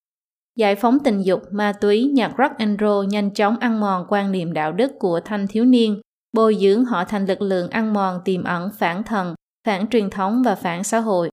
[0.55, 4.31] Giải phóng tình dục, ma túy, nhạc rock and roll nhanh chóng ăn mòn quan
[4.31, 6.01] niệm đạo đức của thanh thiếu niên,
[6.33, 9.35] bồi dưỡng họ thành lực lượng ăn mòn tiềm ẩn phản thần,
[9.67, 11.29] phản truyền thống và phản xã hội.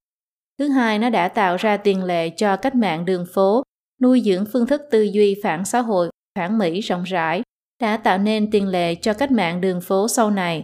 [0.59, 3.63] Thứ hai, nó đã tạo ra tiền lệ cho cách mạng đường phố,
[4.03, 7.43] nuôi dưỡng phương thức tư duy phản xã hội, phản Mỹ rộng rãi,
[7.83, 10.63] đã tạo nên tiền lệ cho cách mạng đường phố sau này.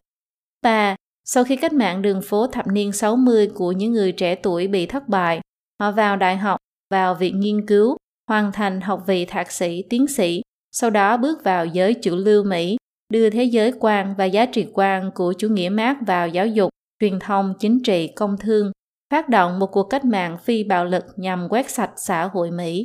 [0.63, 0.97] 3.
[1.25, 4.87] Sau khi cách mạng đường phố thập niên 60 của những người trẻ tuổi bị
[4.87, 5.41] thất bại,
[5.81, 6.59] họ vào đại học,
[6.91, 7.97] vào viện nghiên cứu,
[8.29, 10.43] hoàn thành học vị thạc sĩ, tiến sĩ,
[10.73, 12.77] sau đó bước vào giới chủ lưu Mỹ,
[13.13, 16.71] đưa thế giới quan và giá trị quan của chủ nghĩa Mác vào giáo dục,
[17.05, 18.73] truyền thông, chính trị, công thương,
[19.11, 22.85] phát động một cuộc cách mạng phi bạo lực nhằm quét sạch xã hội Mỹ.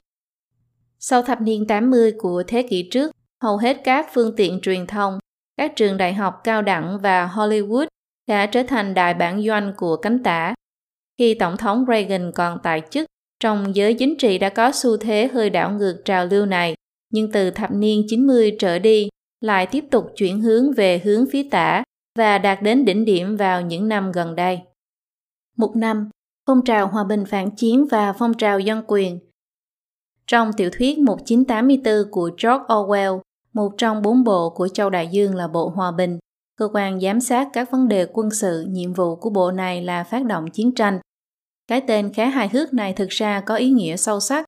[0.99, 3.11] Sau thập niên 80 của thế kỷ trước,
[3.43, 5.19] hầu hết các phương tiện truyền thông,
[5.57, 7.87] các trường đại học cao đẳng và Hollywood
[8.27, 10.53] đã trở thành đại bản doanh của cánh tả.
[11.17, 13.05] Khi Tổng thống Reagan còn tại chức,
[13.39, 16.75] trong giới chính trị đã có xu thế hơi đảo ngược trào lưu này,
[17.13, 19.09] nhưng từ thập niên 90 trở đi
[19.41, 21.83] lại tiếp tục chuyển hướng về hướng phía tả
[22.19, 24.61] và đạt đến đỉnh điểm vào những năm gần đây.
[25.57, 26.09] Mục năm
[26.47, 29.19] Phong trào hòa bình phản chiến và phong trào dân quyền
[30.27, 33.19] Trong tiểu thuyết 1984 của George Orwell,
[33.53, 36.19] một trong bốn bộ của Châu Đại Dương là Bộ Hòa bình,
[36.57, 40.03] cơ quan giám sát các vấn đề quân sự, nhiệm vụ của bộ này là
[40.03, 40.99] phát động chiến tranh
[41.67, 44.45] cái tên khá hài hước này thực ra có ý nghĩa sâu sắc.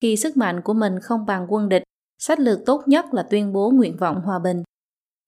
[0.00, 1.82] Khi sức mạnh của mình không bằng quân địch,
[2.18, 4.62] sách lược tốt nhất là tuyên bố nguyện vọng hòa bình.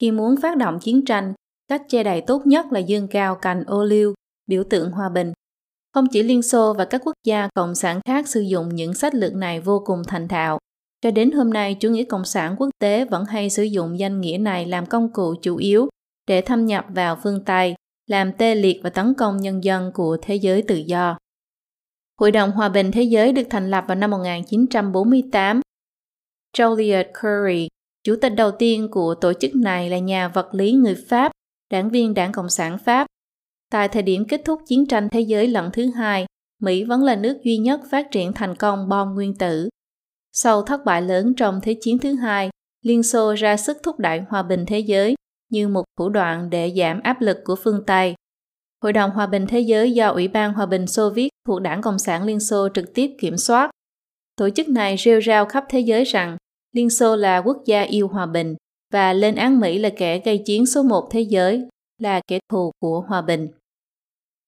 [0.00, 1.34] Khi muốn phát động chiến tranh,
[1.68, 4.14] cách che đậy tốt nhất là dương cao cành ô liu,
[4.46, 5.32] biểu tượng hòa bình.
[5.94, 9.14] Không chỉ Liên Xô và các quốc gia cộng sản khác sử dụng những sách
[9.14, 10.58] lược này vô cùng thành thạo.
[11.00, 14.20] Cho đến hôm nay, chủ nghĩa cộng sản quốc tế vẫn hay sử dụng danh
[14.20, 15.88] nghĩa này làm công cụ chủ yếu
[16.26, 17.74] để thâm nhập vào phương Tây,
[18.06, 21.18] làm tê liệt và tấn công nhân dân của thế giới tự do.
[22.20, 25.60] Hội đồng Hòa bình Thế giới được thành lập vào năm 1948.
[26.58, 27.68] Joliet Curie,
[28.04, 31.32] Chủ tịch đầu tiên của tổ chức này là nhà vật lý người Pháp,
[31.70, 33.06] đảng viên Đảng Cộng sản Pháp.
[33.70, 36.26] Tại thời điểm kết thúc chiến tranh thế giới lần thứ hai,
[36.62, 39.68] Mỹ vẫn là nước duy nhất phát triển thành công bom nguyên tử.
[40.32, 42.50] Sau thất bại lớn trong Thế chiến thứ hai,
[42.82, 45.14] Liên Xô ra sức thúc đẩy hòa bình thế giới
[45.50, 48.14] như một thủ đoạn để giảm áp lực của phương Tây.
[48.82, 51.82] Hội đồng Hòa bình Thế giới do Ủy ban Hòa bình Xô Viết thuộc Đảng
[51.82, 53.70] Cộng sản Liên Xô trực tiếp kiểm soát.
[54.36, 56.36] Tổ chức này rêu rao khắp thế giới rằng
[56.72, 58.54] Liên Xô là quốc gia yêu hòa bình
[58.92, 61.68] và lên án Mỹ là kẻ gây chiến số một thế giới,
[61.98, 63.48] là kẻ thù của hòa bình.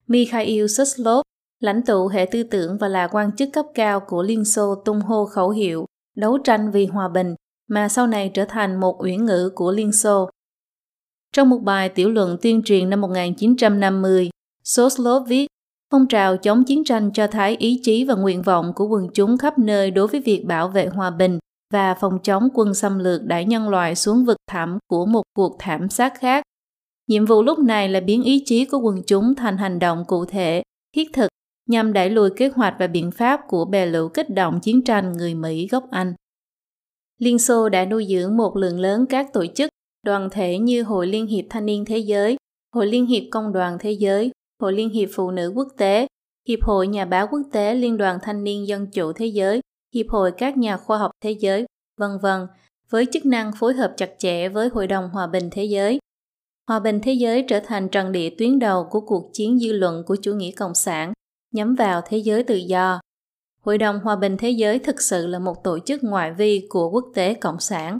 [0.06, 1.22] Mikhail Suslov,
[1.60, 5.00] lãnh tụ hệ tư tưởng và là quan chức cấp cao của Liên Xô tung
[5.00, 5.86] hô khẩu hiệu
[6.16, 7.34] đấu tranh vì hòa bình
[7.68, 10.30] mà sau này trở thành một uyển ngữ của Liên Xô.
[11.32, 14.30] Trong một bài tiểu luận tuyên truyền năm 1950,
[14.64, 15.46] Soslov viết
[15.90, 19.38] Phong trào chống chiến tranh cho thấy ý chí và nguyện vọng của quần chúng
[19.38, 21.38] khắp nơi đối với việc bảo vệ hòa bình
[21.72, 25.56] và phòng chống quân xâm lược đẩy nhân loại xuống vực thẳm của một cuộc
[25.58, 26.44] thảm sát khác.
[27.06, 30.24] Nhiệm vụ lúc này là biến ý chí của quần chúng thành hành động cụ
[30.24, 30.62] thể,
[30.96, 31.28] thiết thực
[31.68, 35.12] nhằm đẩy lùi kế hoạch và biện pháp của bè lũ kích động chiến tranh
[35.12, 36.14] người Mỹ gốc Anh.
[37.18, 39.70] Liên Xô đã nuôi dưỡng một lượng lớn các tổ chức,
[40.02, 42.36] đoàn thể như Hội Liên hiệp Thanh niên Thế giới,
[42.74, 44.30] Hội Liên hiệp Công đoàn Thế giới,
[44.62, 46.06] Hội Liên hiệp Phụ nữ Quốc tế,
[46.48, 49.60] Hiệp hội Nhà báo Quốc tế Liên đoàn Thanh niên Dân chủ Thế giới,
[49.94, 51.66] Hiệp hội các nhà khoa học thế giới,
[52.00, 52.46] vân vân,
[52.90, 55.98] với chức năng phối hợp chặt chẽ với Hội đồng Hòa bình Thế giới.
[56.68, 60.02] Hòa bình Thế giới trở thành trận địa tuyến đầu của cuộc chiến dư luận
[60.06, 61.12] của chủ nghĩa cộng sản,
[61.54, 63.00] nhắm vào thế giới tự do.
[63.60, 66.90] Hội đồng Hòa bình Thế giới thực sự là một tổ chức ngoại vi của
[66.90, 67.98] quốc tế cộng sản.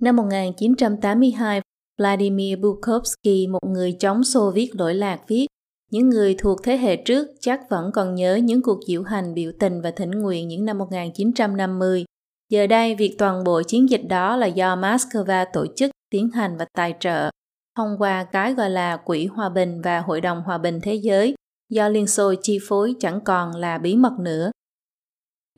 [0.00, 1.60] Năm 1982,
[1.98, 5.46] Vladimir Bukovsky, một người chống Xô Viết lỗi lạc viết,
[5.90, 9.52] những người thuộc thế hệ trước chắc vẫn còn nhớ những cuộc diễu hành biểu
[9.60, 12.04] tình và thỉnh nguyện những năm 1950.
[12.50, 16.56] Giờ đây, việc toàn bộ chiến dịch đó là do Moscow tổ chức, tiến hành
[16.56, 17.30] và tài trợ
[17.76, 21.34] thông qua cái gọi là Quỹ Hòa bình và Hội đồng Hòa bình Thế giới
[21.70, 24.50] do Liên Xô chi phối chẳng còn là bí mật nữa.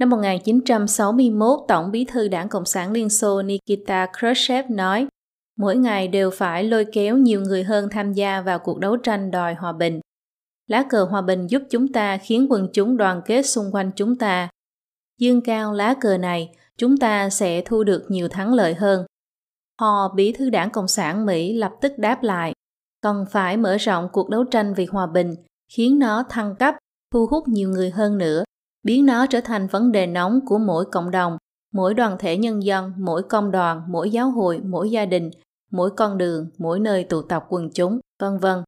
[0.01, 5.07] Năm 1961, Tổng bí thư Đảng Cộng sản Liên Xô Nikita Khrushchev nói,
[5.59, 9.31] mỗi ngày đều phải lôi kéo nhiều người hơn tham gia vào cuộc đấu tranh
[9.31, 10.01] đòi hòa bình.
[10.67, 14.17] Lá cờ hòa bình giúp chúng ta khiến quần chúng đoàn kết xung quanh chúng
[14.17, 14.49] ta.
[15.19, 19.07] Dương cao lá cờ này, chúng ta sẽ thu được nhiều thắng lợi hơn.
[19.81, 22.53] Họ, bí thư đảng Cộng sản Mỹ lập tức đáp lại,
[23.03, 25.35] cần phải mở rộng cuộc đấu tranh vì hòa bình,
[25.73, 26.75] khiến nó thăng cấp,
[27.13, 28.45] thu hút nhiều người hơn nữa,
[28.83, 31.37] biến nó trở thành vấn đề nóng của mỗi cộng đồng,
[31.73, 35.31] mỗi đoàn thể nhân dân, mỗi công đoàn, mỗi giáo hội, mỗi gia đình,
[35.71, 38.63] mỗi con đường, mỗi nơi tụ tập quần chúng, vân vân.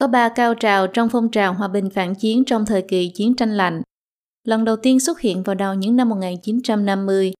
[0.00, 3.36] Có ba cao trào trong phong trào hòa bình phản chiến trong thời kỳ chiến
[3.36, 3.82] tranh lạnh.
[4.44, 7.32] Lần đầu tiên xuất hiện vào đầu những năm 1950,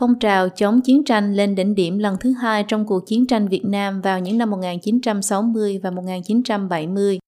[0.00, 3.48] phong trào chống chiến tranh lên đỉnh điểm lần thứ hai trong cuộc chiến tranh
[3.48, 7.18] Việt Nam vào những năm 1960 và 1970.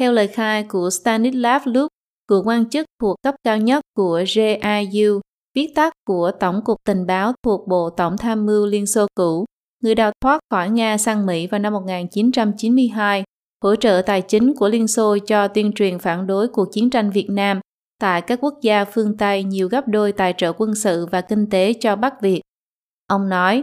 [0.00, 1.88] Theo lời khai của Stanislav Luk,
[2.28, 5.20] cựu quan chức thuộc cấp cao nhất của GIU,
[5.54, 9.44] viết tắt của Tổng cục Tình báo thuộc Bộ Tổng tham mưu Liên Xô cũ,
[9.82, 13.24] người đào thoát khỏi Nga sang Mỹ vào năm 1992
[13.62, 17.10] hỗ trợ tài chính của Liên Xô cho tuyên truyền phản đối cuộc chiến tranh
[17.10, 17.60] Việt Nam
[18.00, 21.50] tại các quốc gia phương Tây nhiều gấp đôi tài trợ quân sự và kinh
[21.50, 22.40] tế cho Bắc Việt.
[23.06, 23.62] Ông nói,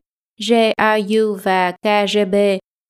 [0.49, 2.35] GRU và KGB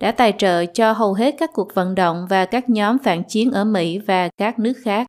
[0.02, 3.52] đã tài trợ cho hầu hết các cuộc vận động và các nhóm phản chiến
[3.52, 5.08] ở Mỹ và các nước khác.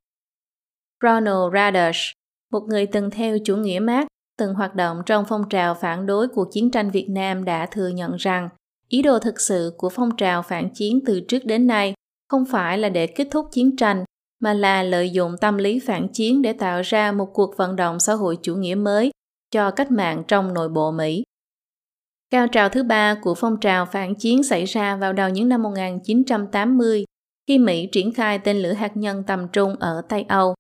[1.02, 2.12] Ronald Radish,
[2.52, 4.06] một người từng theo chủ nghĩa Marx,
[4.38, 7.88] từng hoạt động trong phong trào phản đối cuộc chiến tranh Việt Nam đã thừa
[7.88, 8.48] nhận rằng
[8.88, 11.94] Ý đồ thực sự của phong trào phản chiến từ trước đến nay
[12.28, 14.04] không phải là để kết thúc chiến tranh,
[14.40, 18.00] mà là lợi dụng tâm lý phản chiến để tạo ra một cuộc vận động
[18.00, 19.10] xã hội chủ nghĩa mới
[19.50, 21.22] cho cách mạng trong nội bộ Mỹ.
[22.30, 25.62] Cao trào thứ ba của phong trào phản chiến xảy ra vào đầu những năm
[25.62, 27.04] 1980
[27.48, 30.54] khi Mỹ triển khai tên lửa hạt nhân tầm trung ở Tây Âu.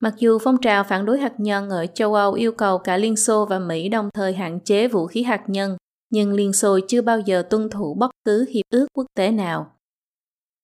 [0.00, 3.16] Mặc dù phong trào phản đối hạt nhân ở châu Âu yêu cầu cả Liên
[3.16, 5.76] Xô và Mỹ đồng thời hạn chế vũ khí hạt nhân,
[6.10, 9.70] nhưng Liên Xô chưa bao giờ tuân thủ bất cứ hiệp ước quốc tế nào.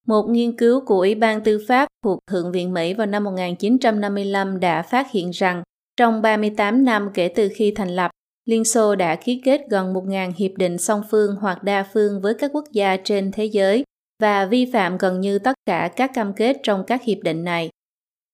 [0.06, 4.60] Một nghiên cứu của Ủy ban Tư pháp thuộc Thượng viện Mỹ vào năm 1955
[4.60, 5.62] đã phát hiện rằng
[5.96, 8.10] trong 38 năm kể từ khi thành lập,
[8.44, 12.34] Liên Xô đã ký kết gần 1.000 hiệp định song phương hoặc đa phương với
[12.34, 13.84] các quốc gia trên thế giới
[14.22, 17.70] và vi phạm gần như tất cả các cam kết trong các hiệp định này.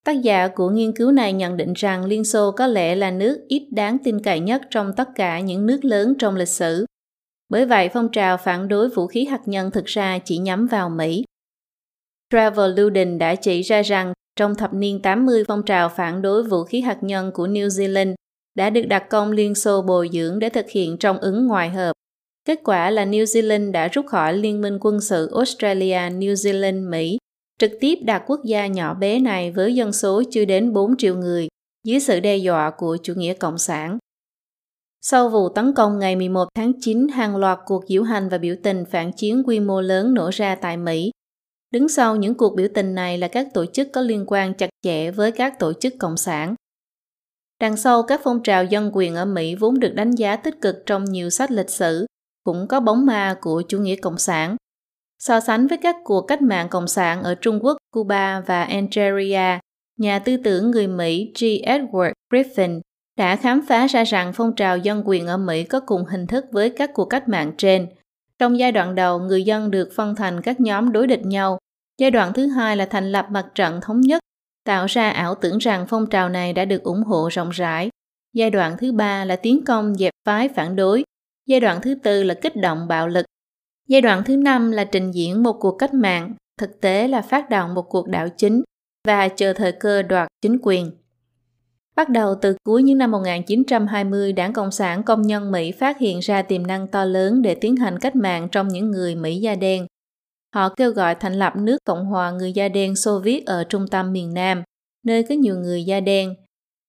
[0.05, 3.45] Tác giả của nghiên cứu này nhận định rằng Liên Xô có lẽ là nước
[3.49, 6.87] ít đáng tin cậy nhất trong tất cả những nước lớn trong lịch sử.
[7.49, 10.91] Bởi vậy, phong trào phản đối vũ khí hạt nhân thực ra chỉ nhắm vào
[10.91, 11.25] Mỹ.
[12.33, 16.65] Trevor Luden đã chỉ ra rằng trong thập niên 80 phong trào phản đối vũ
[16.65, 18.15] khí hạt nhân của New Zealand
[18.55, 21.93] đã được đặc công Liên Xô bồi dưỡng để thực hiện trong ứng ngoài hợp.
[22.45, 26.91] Kết quả là New Zealand đã rút khỏi Liên minh quân sự Australia, New Zealand,
[26.91, 27.19] Mỹ,
[27.59, 31.17] trực tiếp đặt quốc gia nhỏ bé này với dân số chưa đến 4 triệu
[31.17, 31.49] người
[31.85, 33.99] dưới sự đe dọa của chủ nghĩa cộng sản.
[35.09, 38.57] Sau vụ tấn công ngày 11 tháng 9, hàng loạt cuộc diễu hành và biểu
[38.63, 41.11] tình phản chiến quy mô lớn nổ ra tại Mỹ.
[41.73, 44.71] Đứng sau những cuộc biểu tình này là các tổ chức có liên quan chặt
[44.83, 46.55] chẽ với các tổ chức cộng sản.
[47.61, 50.77] Đằng sau các phong trào dân quyền ở Mỹ vốn được đánh giá tích cực
[50.87, 52.07] trong nhiều sách lịch sử,
[52.45, 54.57] cũng có bóng ma của chủ nghĩa cộng sản.
[55.19, 59.59] So sánh với các cuộc cách mạng cộng sản ở Trung Quốc, Cuba và Algeria,
[59.99, 61.45] nhà tư tưởng người Mỹ G.
[61.45, 62.81] Edward Griffin
[63.17, 66.45] đã khám phá ra rằng phong trào dân quyền ở Mỹ có cùng hình thức
[66.53, 67.87] với các cuộc cách mạng trên.
[68.39, 71.59] Trong giai đoạn đầu, người dân được phân thành các nhóm đối địch nhau.
[71.99, 74.23] Giai đoạn thứ hai là thành lập mặt trận thống nhất,
[74.65, 77.91] tạo ra ảo tưởng rằng phong trào này đã được ủng hộ rộng rãi.
[78.35, 81.05] Giai đoạn thứ ba là tiến công dẹp phái phản đối.
[81.47, 83.27] Giai đoạn thứ tư là kích động bạo lực.
[83.89, 87.51] Giai đoạn thứ năm là trình diễn một cuộc cách mạng, thực tế là phát
[87.51, 88.63] động một cuộc đảo chính
[89.07, 90.93] và chờ thời cơ đoạt chính quyền.
[91.97, 96.21] Bắt đầu từ cuối những năm 1920, Đảng Cộng sản Công nhân Mỹ phát hiện
[96.21, 99.55] ra tiềm năng to lớn để tiến hành cách mạng trong những người Mỹ da
[99.55, 99.87] đen.
[100.55, 103.89] Họ kêu gọi thành lập nước Cộng hòa người da đen Xô Viết ở trung
[103.91, 104.63] tâm miền Nam,
[105.07, 106.35] nơi có nhiều người da đen.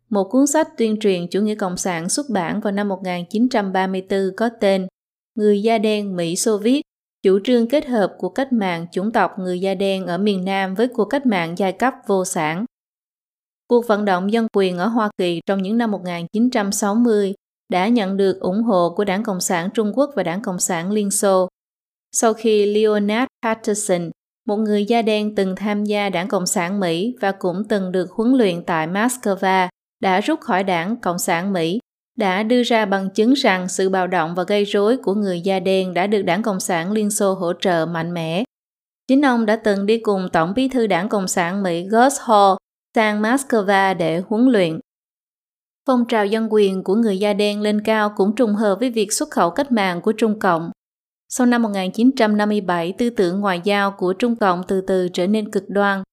[0.09, 4.49] Một cuốn sách tuyên truyền chủ nghĩa cộng sản xuất bản vào năm 1934 có
[4.61, 4.87] tên
[5.35, 6.81] Người da đen Mỹ Xô Viết,
[7.23, 10.75] chủ trương kết hợp cuộc cách mạng chủng tộc người da đen ở miền Nam
[10.75, 12.65] với cuộc cách mạng giai cấp vô sản.
[13.69, 17.33] Cuộc vận động dân quyền ở Hoa Kỳ trong những năm 1960
[17.71, 20.91] đã nhận được ủng hộ của Đảng Cộng sản Trung Quốc và Đảng Cộng sản
[20.91, 21.47] Liên Xô.
[22.11, 24.09] Sau khi Leonard Patterson,
[24.47, 28.11] một người da đen từng tham gia Đảng Cộng sản Mỹ và cũng từng được
[28.11, 29.67] huấn luyện tại Moscow,
[29.99, 31.79] đã rút khỏi Đảng Cộng sản Mỹ,
[32.17, 35.59] đã đưa ra bằng chứng rằng sự bạo động và gây rối của người da
[35.59, 38.43] đen đã được Đảng Cộng sản Liên Xô hỗ trợ mạnh mẽ.
[39.07, 42.53] Chính ông đã từng đi cùng Tổng bí thư Đảng Cộng sản Mỹ Gus Hall
[42.97, 44.79] sang Moscow để huấn luyện.
[45.87, 49.13] Phong trào dân quyền của người da đen lên cao cũng trùng hợp với việc
[49.13, 50.71] xuất khẩu cách mạng của Trung Cộng.
[51.29, 55.63] Sau năm 1957, tư tưởng ngoại giao của Trung Cộng từ từ trở nên cực
[55.69, 56.03] đoan.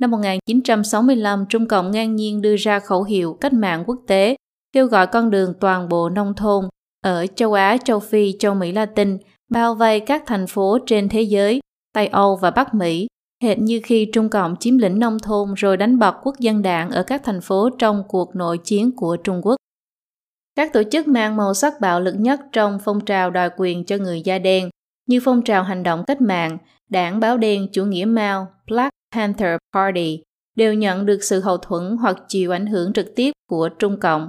[0.00, 4.36] Năm 1965, Trung Cộng ngang nhiên đưa ra khẩu hiệu cách mạng quốc tế,
[4.72, 6.64] kêu gọi con đường toàn bộ nông thôn
[7.02, 9.18] ở châu Á, châu Phi, châu Mỹ Latin,
[9.50, 11.60] bao vây các thành phố trên thế giới,
[11.94, 13.06] Tây Âu và Bắc Mỹ
[13.44, 16.90] hệt như khi Trung Cộng chiếm lĩnh nông thôn rồi đánh bật quốc dân đảng
[16.90, 19.56] ở các thành phố trong cuộc nội chiến của Trung Quốc.
[20.56, 23.96] Các tổ chức mang màu sắc bạo lực nhất trong phong trào đòi quyền cho
[23.96, 24.70] người da đen,
[25.08, 26.58] như phong trào hành động cách mạng,
[26.90, 30.22] đảng báo đen chủ nghĩa Mao, Black Panther Party,
[30.56, 34.28] đều nhận được sự hậu thuẫn hoặc chịu ảnh hưởng trực tiếp của Trung Cộng.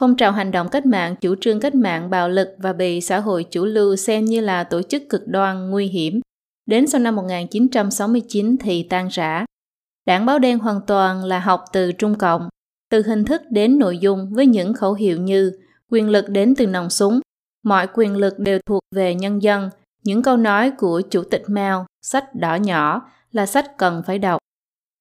[0.00, 3.20] Phong trào hành động cách mạng chủ trương cách mạng bạo lực và bị xã
[3.20, 6.20] hội chủ lưu xem như là tổ chức cực đoan nguy hiểm
[6.66, 9.44] Đến sau năm 1969 thì tan rã.
[10.06, 12.48] Đảng báo đen hoàn toàn là học từ Trung Cộng,
[12.90, 15.52] từ hình thức đến nội dung với những khẩu hiệu như
[15.90, 17.20] quyền lực đến từ nòng súng,
[17.64, 19.70] mọi quyền lực đều thuộc về nhân dân,
[20.04, 24.38] những câu nói của Chủ tịch Mao, sách đỏ nhỏ là sách cần phải đọc.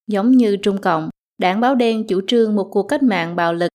[0.08, 3.72] Giống như Trung Cộng, đảng báo đen chủ trương một cuộc cách mạng bạo lực.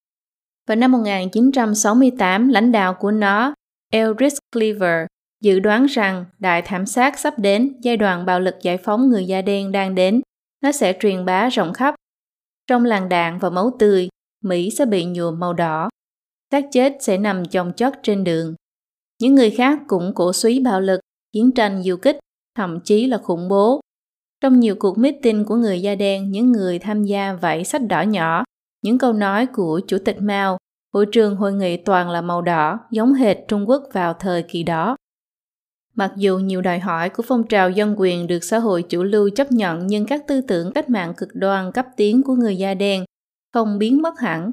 [0.68, 3.54] Vào năm 1968, lãnh đạo của nó,
[3.92, 5.06] Elrich Cleaver,
[5.42, 9.26] dự đoán rằng đại thảm sát sắp đến, giai đoạn bạo lực giải phóng người
[9.26, 10.20] da đen đang đến,
[10.62, 11.94] nó sẽ truyền bá rộng khắp.
[12.66, 14.08] Trong làng đạn và máu tươi,
[14.44, 15.88] Mỹ sẽ bị nhuộm màu đỏ.
[16.50, 18.54] xác chết sẽ nằm chồng chất trên đường.
[19.20, 21.00] Những người khác cũng cổ suý bạo lực,
[21.32, 22.18] chiến tranh du kích,
[22.54, 23.80] thậm chí là khủng bố.
[24.40, 28.02] Trong nhiều cuộc meeting của người da đen, những người tham gia vẫy sách đỏ
[28.02, 28.44] nhỏ,
[28.82, 30.58] những câu nói của Chủ tịch Mao,
[30.94, 34.62] hội trường hội nghị toàn là màu đỏ, giống hệt Trung Quốc vào thời kỳ
[34.62, 34.96] đó.
[35.96, 39.30] Mặc dù nhiều đòi hỏi của phong trào dân quyền được xã hội chủ lưu
[39.30, 42.74] chấp nhận, nhưng các tư tưởng cách mạng cực đoan, cấp tiến của người da
[42.74, 43.04] đen
[43.52, 44.50] không biến mất hẳn.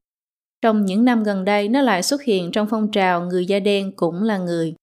[0.62, 3.91] Trong những năm gần đây, nó lại xuất hiện trong phong trào người da đen
[3.96, 4.76] cũng là người.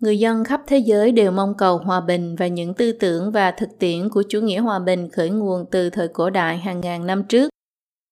[0.00, 3.50] Người dân khắp thế giới đều mong cầu hòa bình và những tư tưởng và
[3.50, 7.06] thực tiễn của chủ nghĩa hòa bình khởi nguồn từ thời cổ đại hàng ngàn
[7.06, 7.50] năm trước.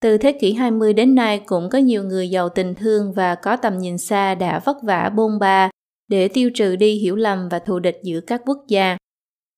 [0.00, 3.56] Từ thế kỷ 20 đến nay, cũng có nhiều người giàu tình thương và có
[3.56, 5.70] tầm nhìn xa đã vất vả bôn ba
[6.12, 8.96] để tiêu trừ đi hiểu lầm và thù địch giữa các quốc gia.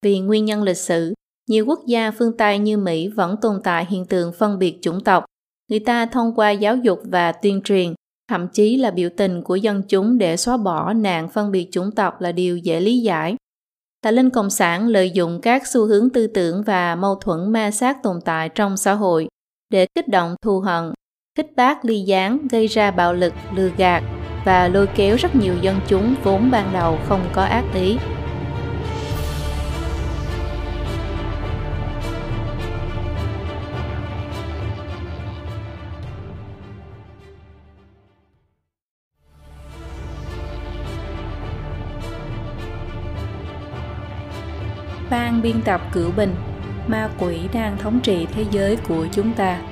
[0.03, 1.15] Vì nguyên nhân lịch sử,
[1.49, 5.05] nhiều quốc gia phương Tây như Mỹ vẫn tồn tại hiện tượng phân biệt chủng
[5.05, 5.25] tộc.
[5.71, 7.95] Người ta thông qua giáo dục và tuyên truyền,
[8.29, 11.91] thậm chí là biểu tình của dân chúng để xóa bỏ nạn phân biệt chủng
[11.91, 13.37] tộc là điều dễ lý giải.
[14.03, 17.71] Tà linh Cộng sản lợi dụng các xu hướng tư tưởng và mâu thuẫn ma
[17.71, 19.29] sát tồn tại trong xã hội
[19.71, 20.93] để kích động thù hận,
[21.35, 25.55] kích bác ly gián gây ra bạo lực, lừa gạt và lôi kéo rất nhiều
[25.61, 27.99] dân chúng vốn ban đầu không có ác ý.
[45.11, 46.35] Ban biên tập Cửu Bình,
[46.87, 49.63] Ma quỷ đang thống trị thế giới của chúng ta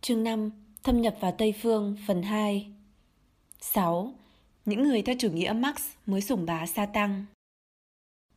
[0.00, 2.66] Chương 5 Thâm nhập vào Tây Phương phần 2
[3.60, 4.12] 6.
[4.64, 7.24] Những người theo chủ nghĩa Marx mới sủng bá sa tăng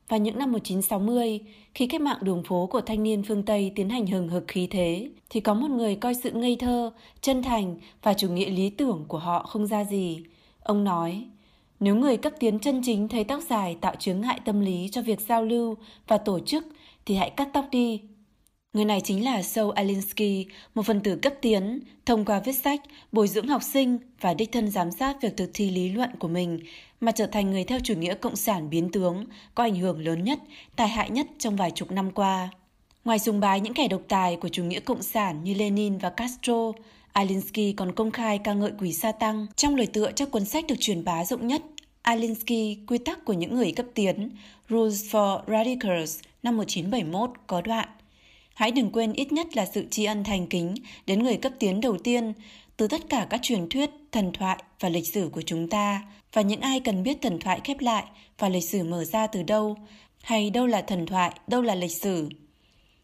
[0.08, 1.40] Vào những năm 1960,
[1.74, 4.68] khi cách mạng đường phố của thanh niên phương Tây tiến hành hừng hực khí
[4.72, 6.92] thế, thì có một người coi sự ngây thơ,
[7.22, 10.24] chân thành và chủ nghĩa lý tưởng của họ không ra gì.
[10.60, 11.26] Ông nói,
[11.80, 15.02] nếu người cấp tiến chân chính thấy tóc dài tạo chướng ngại tâm lý cho
[15.02, 15.78] việc giao lưu
[16.08, 16.66] và tổ chức
[17.06, 18.02] thì hãy cắt tóc đi.
[18.78, 22.82] Người này chính là Saul Alinsky, một phần tử cấp tiến, thông qua viết sách,
[23.12, 26.28] bồi dưỡng học sinh và đích thân giám sát việc thực thi lý luận của
[26.28, 26.60] mình
[27.02, 29.26] mà trở thành người theo chủ nghĩa cộng sản biến tướng,
[29.56, 30.40] có ảnh hưởng lớn nhất,
[30.76, 32.50] tai hại nhất trong vài chục năm qua.
[33.06, 36.10] Ngoài sùng bái những kẻ độc tài của chủ nghĩa cộng sản như Lenin và
[36.10, 36.72] Castro,
[37.12, 40.66] Alinsky còn công khai ca ngợi quỷ sa tăng trong lời tựa cho cuốn sách
[40.68, 41.62] được truyền bá rộng nhất
[42.02, 44.30] Alinsky, Quy tắc của những người cấp tiến,
[44.70, 47.90] Rules for Radicals năm 1971 có đoạn.
[48.58, 50.76] Hãy đừng quên ít nhất là sự tri ân thành kính
[51.08, 52.34] đến người cấp tiến đầu tiên
[52.78, 56.04] từ tất cả các truyền thuyết, thần thoại và lịch sử của chúng ta
[56.34, 58.04] và những ai cần biết thần thoại khép lại
[58.38, 59.78] và lịch sử mở ra từ đâu,
[60.22, 62.30] hay đâu là thần thoại, đâu là lịch sử.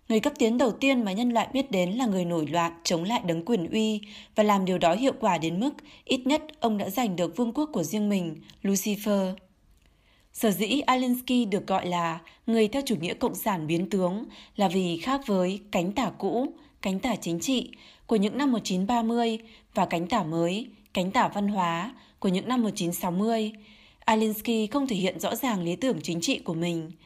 [0.09, 3.03] Người cấp tiến đầu tiên mà nhân loại biết đến là người nổi loạn chống
[3.03, 4.01] lại đấng quyền uy
[4.35, 5.73] và làm điều đó hiệu quả đến mức
[6.05, 9.33] ít nhất ông đã giành được vương quốc của riêng mình, Lucifer.
[10.33, 14.25] Sở dĩ Alinsky được gọi là người theo chủ nghĩa cộng sản biến tướng
[14.55, 16.47] là vì khác với cánh tả cũ,
[16.81, 17.71] cánh tả chính trị
[18.07, 19.37] của những năm 1930
[19.73, 23.51] và cánh tả mới, cánh tả văn hóa của những năm 1960.
[23.99, 26.91] Alinsky không thể hiện rõ ràng lý tưởng chính trị của mình–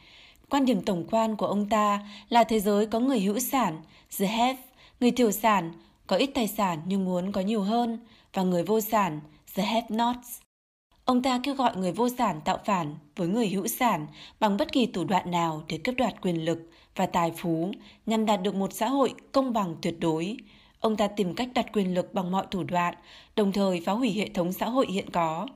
[0.50, 3.80] Quan điểm tổng quan của ông ta là thế giới có người hữu sản,
[4.18, 4.58] the have,
[5.00, 5.72] người thiểu sản,
[6.06, 7.98] có ít tài sản nhưng muốn có nhiều hơn,
[8.34, 9.20] và người vô sản,
[9.54, 10.47] the have nots.
[11.08, 14.06] Ông ta kêu gọi người vô sản tạo phản với người hữu sản
[14.40, 16.58] bằng bất kỳ thủ đoạn nào để cướp đoạt quyền lực
[16.96, 17.72] và tài phú
[18.06, 20.36] nhằm đạt được một xã hội công bằng tuyệt đối.
[20.80, 22.94] Ông ta tìm cách đặt quyền lực bằng mọi thủ đoạn,
[23.36, 25.48] đồng thời phá hủy hệ thống xã hội hiện có.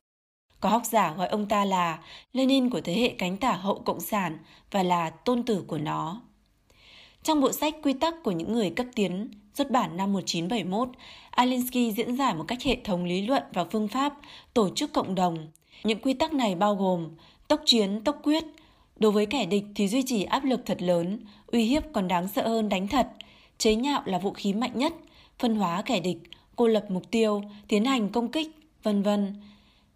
[0.59, 1.99] Có học giả gọi ông ta là
[2.33, 4.37] Lenin của thế hệ cánh tả hậu cộng sản
[4.71, 6.21] và là tôn tử của nó.
[7.23, 10.89] Trong bộ sách Quy tắc của những người cấp tiến, xuất bản năm 1971,
[11.35, 14.13] Alinsky diễn giải một cách hệ thống lý luận và phương pháp
[14.53, 15.47] tổ chức cộng đồng.
[15.83, 17.09] Những quy tắc này bao gồm
[17.47, 18.43] tốc chiến, tốc quyết.
[18.97, 22.27] Đối với kẻ địch thì duy trì áp lực thật lớn, uy hiếp còn đáng
[22.27, 23.07] sợ hơn đánh thật.
[23.57, 24.93] Chế nhạo là vũ khí mạnh nhất,
[25.39, 26.17] phân hóa kẻ địch,
[26.55, 28.47] cô lập mục tiêu, tiến hành công kích,
[28.83, 29.35] vân vân.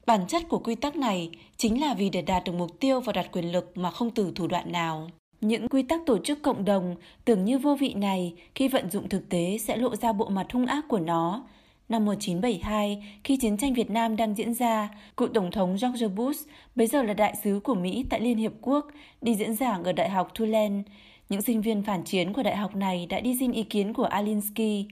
[0.05, 3.13] Bản chất của quy tắc này chính là vì để đạt được mục tiêu và
[3.13, 5.09] đạt quyền lực mà không từ thủ đoạn nào.
[5.41, 9.09] Những quy tắc tổ chức cộng đồng tưởng như vô vị này khi vận dụng
[9.09, 11.43] thực tế sẽ lộ ra bộ mặt hung ác của nó.
[11.89, 16.47] Năm 1972, khi chiến tranh Việt Nam đang diễn ra, cựu Tổng thống George Bush,
[16.75, 18.87] bây giờ là đại sứ của Mỹ tại Liên Hiệp Quốc,
[19.21, 20.81] đi diễn giảng ở Đại học Tulane.
[21.29, 24.03] Những sinh viên phản chiến của đại học này đã đi xin ý kiến của
[24.03, 24.85] Alinsky.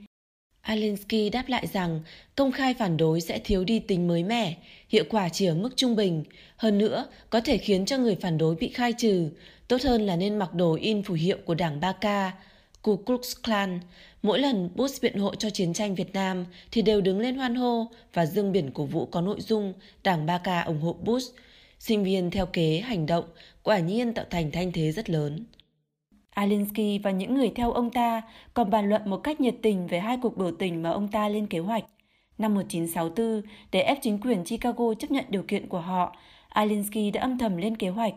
[0.62, 2.00] Alinsky đáp lại rằng
[2.36, 4.58] công khai phản đối sẽ thiếu đi tính mới mẻ,
[4.90, 6.24] hiệu quả chỉ ở mức trung bình.
[6.58, 9.30] Hơn nữa, có thể khiến cho người phản đối bị khai trừ.
[9.68, 11.94] Tốt hơn là nên mặc đồ in phù hiệu của đảng Ba
[12.82, 13.80] Ku Klux Klan.
[14.24, 17.56] Mỗi lần Bush biện hộ cho chiến tranh Việt Nam thì đều đứng lên hoan
[17.56, 21.36] hô và dương biển cổ vũ có nội dung đảng Ba ủng hộ Bush.
[21.80, 23.26] Sinh viên theo kế hành động
[23.64, 25.46] quả nhiên tạo thành thanh thế rất lớn.
[26.30, 28.22] Alinsky và những người theo ông ta
[28.54, 31.30] còn bàn luận một cách nhiệt tình về hai cuộc biểu tình mà ông ta
[31.30, 31.86] lên kế hoạch.
[32.38, 33.42] Năm 1964,
[33.72, 36.16] để ép chính quyền Chicago chấp nhận điều kiện của họ,
[36.50, 38.14] Alinsky đã âm thầm lên kế hoạch.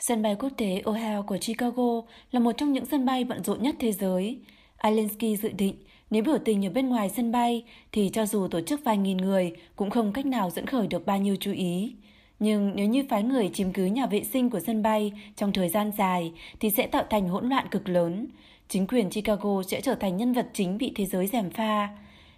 [0.00, 3.62] Sân bay quốc tế O'Hare của Chicago là một trong những sân bay bận rộn
[3.62, 4.38] nhất thế giới.
[4.76, 5.74] Alinsky dự định
[6.10, 9.16] nếu biểu tình ở bên ngoài sân bay thì cho dù tổ chức vài nghìn
[9.16, 11.94] người cũng không cách nào dẫn khởi được bao nhiêu chú ý.
[12.38, 15.68] Nhưng nếu như phái người chiếm cứ nhà vệ sinh của sân bay trong thời
[15.68, 18.26] gian dài thì sẽ tạo thành hỗn loạn cực lớn.
[18.68, 21.88] Chính quyền Chicago sẽ trở thành nhân vật chính bị thế giới gièm pha.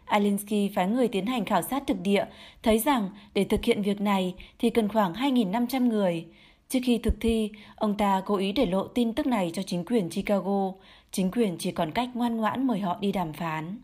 [0.04, 2.24] Alinsky phái người tiến hành khảo sát thực địa,
[2.62, 6.26] thấy rằng để thực hiện việc này thì cần khoảng 2.500 người.
[6.68, 9.84] Trước khi thực thi, ông ta cố ý để lộ tin tức này cho chính
[9.84, 10.72] quyền Chicago.
[11.12, 13.78] Chính quyền chỉ còn cách ngoan ngoãn mời họ đi đàm phán.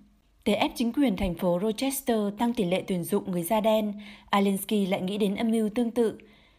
[0.45, 3.93] Để ép chính quyền thành phố Rochester tăng tỷ lệ tuyển dụng người da đen,
[4.30, 6.18] Alinsky lại nghĩ đến âm mưu tương tự.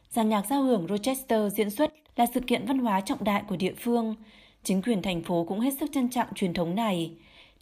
[0.10, 3.56] Giàn nhạc giao hưởng Rochester diễn xuất là sự kiện văn hóa trọng đại của
[3.56, 4.16] địa phương.
[4.64, 7.12] Chính quyền thành phố cũng hết sức trân trọng truyền thống này.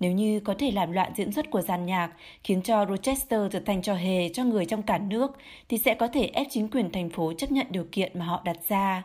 [0.01, 2.11] Nếu như có thể làm loạn diễn xuất của giàn nhạc,
[2.43, 5.31] khiến cho Rochester trở thành trò hề cho người trong cả nước,
[5.69, 8.41] thì sẽ có thể ép chính quyền thành phố chấp nhận điều kiện mà họ
[8.45, 9.03] đặt ra.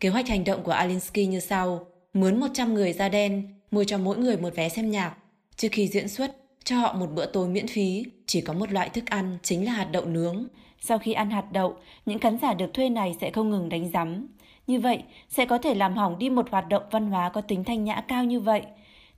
[0.00, 1.86] Kế hoạch hành động của Alinsky như sau.
[2.14, 5.14] Mướn 100 người da đen, mua cho mỗi người một vé xem nhạc.
[5.56, 8.88] Trước khi diễn xuất, cho họ một bữa tối miễn phí, chỉ có một loại
[8.88, 10.46] thức ăn, chính là hạt đậu nướng.
[10.80, 11.76] Sau khi ăn hạt đậu,
[12.06, 14.26] những khán giả được thuê này sẽ không ngừng đánh giám.
[14.66, 17.64] Như vậy, sẽ có thể làm hỏng đi một hoạt động văn hóa có tính
[17.64, 18.62] thanh nhã cao như vậy.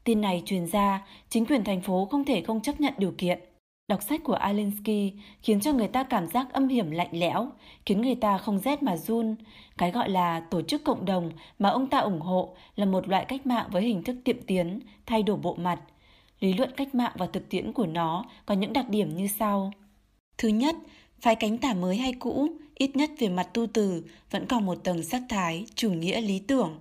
[0.04, 3.38] Tin này truyền ra, chính quyền thành phố không thể không chấp nhận điều kiện.
[3.88, 7.48] Đọc sách của Alinsky khiến cho người ta cảm giác âm hiểm lạnh lẽo,
[7.86, 9.36] khiến người ta không rét mà run.
[9.78, 13.24] Cái gọi là tổ chức cộng đồng mà ông ta ủng hộ là một loại
[13.24, 15.80] cách mạng với hình thức tiệm tiến, thay đổi bộ mặt.
[16.40, 19.72] Lý luận cách mạng và thực tiễn của nó có những đặc điểm như sau.
[20.38, 20.76] Thứ nhất,
[21.20, 24.84] phái cánh tả mới hay cũ, ít nhất về mặt tu từ, vẫn còn một
[24.84, 26.78] tầng sắc thái, chủ nghĩa lý tưởng.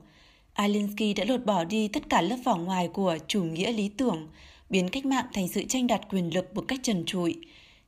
[0.53, 4.27] Alinsky đã lột bỏ đi tất cả lớp vỏ ngoài của chủ nghĩa lý tưởng,
[4.69, 7.35] biến cách mạng thành sự tranh đoạt quyền lực một cách trần trụi.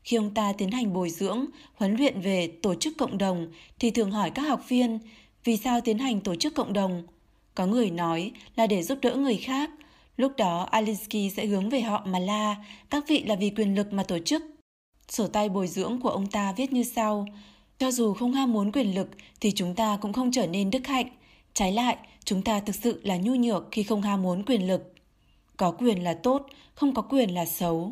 [0.04, 1.46] Khi ông ta tiến hành bồi dưỡng,
[1.76, 3.48] huấn luyện về tổ chức cộng đồng
[3.80, 5.00] thì thường hỏi các học viên
[5.44, 7.04] vì sao tiến hành tổ chức cộng đồng.
[7.56, 9.70] Có người nói là để giúp đỡ người khác.
[10.18, 12.56] Lúc đó Alinsky sẽ hướng về họ mà la,
[12.90, 14.44] các vị là vì quyền lực mà tổ chức.
[15.10, 17.26] Sổ tay bồi dưỡng của ông ta viết như sau,
[17.80, 19.10] cho dù không ham muốn quyền lực
[19.42, 21.08] thì chúng ta cũng không trở nên đức hạnh.
[21.56, 24.94] Trái lại, chúng ta thực sự là nhu nhược khi không ham muốn quyền lực.
[25.58, 27.92] Có quyền là tốt, không có quyền là xấu.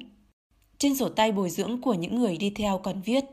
[0.78, 3.24] Trên sổ tay bồi dưỡng của những người đi theo còn viết,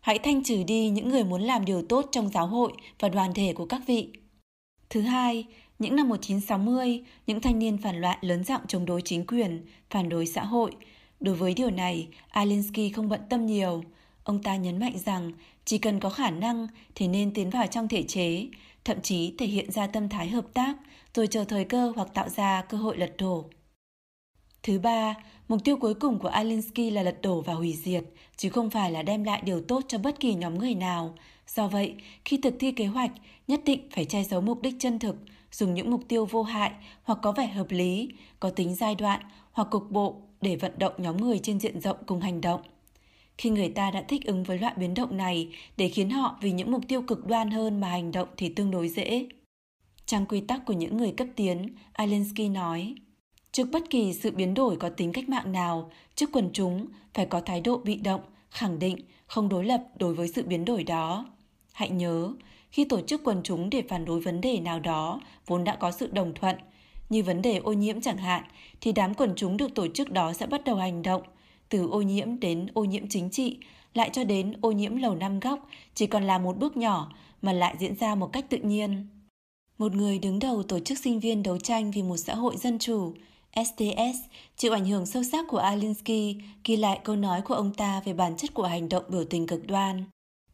[0.00, 3.34] hãy thanh trừ đi những người muốn làm điều tốt trong giáo hội và đoàn
[3.34, 4.08] thể của các vị.
[4.90, 5.44] Thứ hai,
[5.78, 10.08] những năm 1960, những thanh niên phản loạn lớn giọng chống đối chính quyền, phản
[10.08, 10.76] đối xã hội.
[11.20, 13.82] Đối với điều này, Alinsky không bận tâm nhiều.
[14.24, 15.32] Ông ta nhấn mạnh rằng
[15.64, 18.46] chỉ cần có khả năng thì nên tiến vào trong thể chế,
[18.84, 20.76] thậm chí thể hiện ra tâm thái hợp tác,
[21.14, 23.44] rồi chờ thời cơ hoặc tạo ra cơ hội lật đổ.
[24.62, 25.14] Thứ ba,
[25.48, 28.04] mục tiêu cuối cùng của Alinsky là lật đổ và hủy diệt,
[28.36, 31.14] chứ không phải là đem lại điều tốt cho bất kỳ nhóm người nào.
[31.46, 33.10] Do vậy, khi thực thi kế hoạch,
[33.48, 35.16] nhất định phải che giấu mục đích chân thực,
[35.52, 36.72] dùng những mục tiêu vô hại
[37.02, 38.08] hoặc có vẻ hợp lý,
[38.40, 39.20] có tính giai đoạn
[39.52, 42.60] hoặc cục bộ để vận động nhóm người trên diện rộng cùng hành động.
[43.40, 46.52] Khi người ta đã thích ứng với loại biến động này để khiến họ vì
[46.52, 49.26] những mục tiêu cực đoan hơn mà hành động thì tương đối dễ.
[50.06, 52.94] Trong quy tắc của những người cấp tiến, Alinsky nói,
[53.52, 57.26] Trước bất kỳ sự biến đổi có tính cách mạng nào, trước quần chúng phải
[57.26, 58.20] có thái độ bị động,
[58.50, 61.26] khẳng định, không đối lập đối với sự biến đổi đó.
[61.72, 62.32] Hãy nhớ,
[62.70, 65.90] khi tổ chức quần chúng để phản đối vấn đề nào đó vốn đã có
[65.90, 66.56] sự đồng thuận,
[67.08, 68.42] như vấn đề ô nhiễm chẳng hạn,
[68.80, 71.22] thì đám quần chúng được tổ chức đó sẽ bắt đầu hành động,
[71.70, 73.58] từ ô nhiễm đến ô nhiễm chính trị,
[73.94, 77.12] lại cho đến ô nhiễm lầu năm góc, chỉ còn là một bước nhỏ
[77.42, 79.06] mà lại diễn ra một cách tự nhiên.
[79.78, 82.78] Một người đứng đầu tổ chức sinh viên đấu tranh vì một xã hội dân
[82.78, 83.12] chủ,
[83.56, 84.18] STS
[84.56, 88.12] chịu ảnh hưởng sâu sắc của Alinsky ghi lại câu nói của ông ta về
[88.12, 90.04] bản chất của hành động biểu tình cực đoan.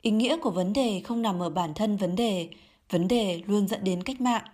[0.02, 2.48] Ý nghĩa của vấn đề không nằm ở bản thân vấn đề,
[2.90, 4.44] vấn đề luôn dẫn đến cách mạng.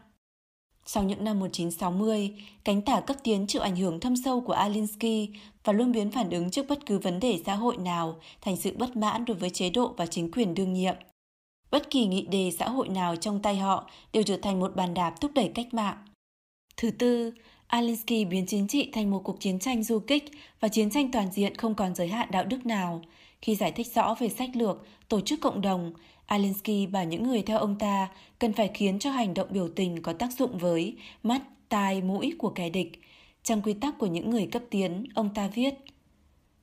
[0.87, 2.31] Sau những năm 1960,
[2.65, 5.29] cánh tả cấp tiến chịu ảnh hưởng thâm sâu của Alinsky
[5.65, 8.77] và luôn biến phản ứng trước bất cứ vấn đề xã hội nào thành sự
[8.79, 10.95] bất mãn đối với chế độ và chính quyền đương nhiệm.
[11.71, 14.95] Bất kỳ nghị đề xã hội nào trong tay họ đều trở thành một bàn
[14.95, 15.97] đạp thúc đẩy cách mạng.
[16.77, 17.33] Thứ tư,
[17.67, 20.25] Alinsky biến chính trị thành một cuộc chiến tranh du kích
[20.61, 23.03] và chiến tranh toàn diện không còn giới hạn đạo đức nào.
[23.43, 25.93] Khi giải thích rõ về sách lược, tổ chức cộng đồng,
[26.27, 28.09] Alinsky bảo những người theo ông ta
[28.39, 32.35] cần phải khiến cho hành động biểu tình có tác dụng với mắt, tai, mũi
[32.39, 32.93] của kẻ địch.
[33.43, 35.75] Trong quy tắc của những người cấp tiến, ông ta viết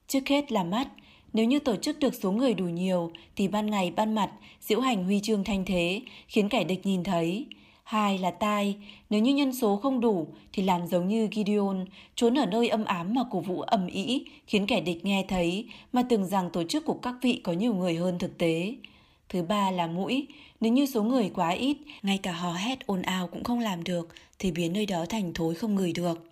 [0.07, 0.88] Trước hết là mắt,
[1.34, 4.32] nếu như tổ chức được số người đủ nhiều thì ban ngày ban mặt
[4.62, 7.45] diễu hành huy chương thanh thế, khiến kẻ địch nhìn thấy.
[7.84, 8.76] Hai là tai,
[9.10, 11.86] nếu như nhân số không đủ thì làm giống như Gideon,
[12.16, 15.70] trốn ở nơi âm ám mà cổ vũ ầm ĩ, khiến kẻ địch nghe thấy
[15.93, 18.76] mà tưởng rằng tổ chức của các vị có nhiều người hơn thực tế.
[19.30, 20.27] Thứ ba là mũi,
[20.61, 23.84] nếu như số người quá ít, ngay cả hò hét ồn ào cũng không làm
[23.84, 24.07] được
[24.39, 26.27] thì biến nơi đó thành thối không ngửi được.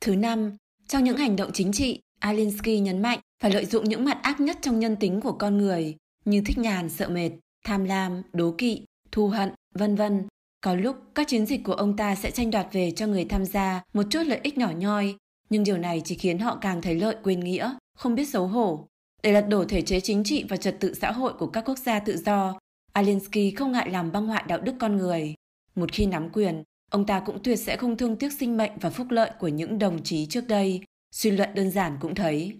[0.00, 0.56] Thứ năm,
[0.88, 4.40] trong những hành động chính trị, Alinsky nhấn mạnh phải lợi dụng những mặt ác
[4.40, 7.30] nhất trong nhân tính của con người như thích nhàn, sợ mệt,
[7.64, 10.22] tham lam, đố kỵ, thù hận, vân vân
[10.60, 13.44] có lúc các chiến dịch của ông ta sẽ tranh đoạt về cho người tham
[13.44, 15.16] gia một chút lợi ích nhỏ nhoi,
[15.50, 18.86] nhưng điều này chỉ khiến họ càng thấy lợi quên nghĩa, không biết xấu hổ.
[19.22, 21.78] Để lật đổ thể chế chính trị và trật tự xã hội của các quốc
[21.78, 22.58] gia tự do,
[22.92, 25.34] Alinsky không ngại làm băng hoại đạo đức con người.
[25.74, 28.90] Một khi nắm quyền, ông ta cũng tuyệt sẽ không thương tiếc sinh mệnh và
[28.90, 30.80] phúc lợi của những đồng chí trước đây.
[31.14, 32.52] Suy luận đơn giản cũng thấy.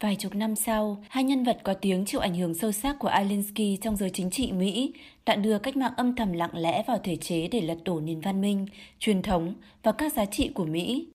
[0.00, 3.08] Vài chục năm sau, hai nhân vật có tiếng chịu ảnh hưởng sâu sắc của
[3.08, 4.92] Alinsky trong giới chính trị Mỹ
[5.26, 8.20] đã đưa cách mạng âm thầm lặng lẽ vào thể chế để lật đổ nền
[8.20, 8.66] văn minh,
[8.98, 11.08] truyền thống và các giá trị của Mỹ.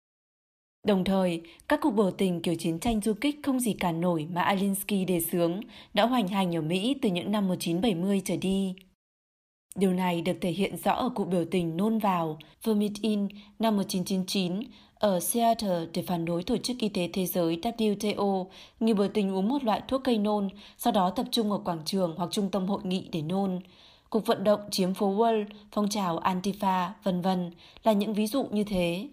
[0.87, 4.27] Đồng thời, các cuộc biểu tình kiểu chiến tranh du kích không gì cản nổi
[4.33, 5.61] mà Alinsky đề xướng
[5.93, 8.75] đã hoành hành ở Mỹ từ những năm 1970 trở đi.
[9.75, 13.27] Điều này được thể hiện rõ ở cuộc biểu tình nôn vào Vomit In
[13.59, 14.59] năm 1999
[14.95, 18.45] ở Seattle để phản đối Tổ chức Y tế Thế giới WTO
[18.79, 21.81] người biểu tình uống một loại thuốc cây nôn, sau đó tập trung ở quảng
[21.85, 23.59] trường hoặc trung tâm hội nghị để nôn.
[24.09, 27.51] Cuộc vận động chiếm phố Wall, phong trào Antifa, vân vân
[27.83, 29.07] là những ví dụ như thế.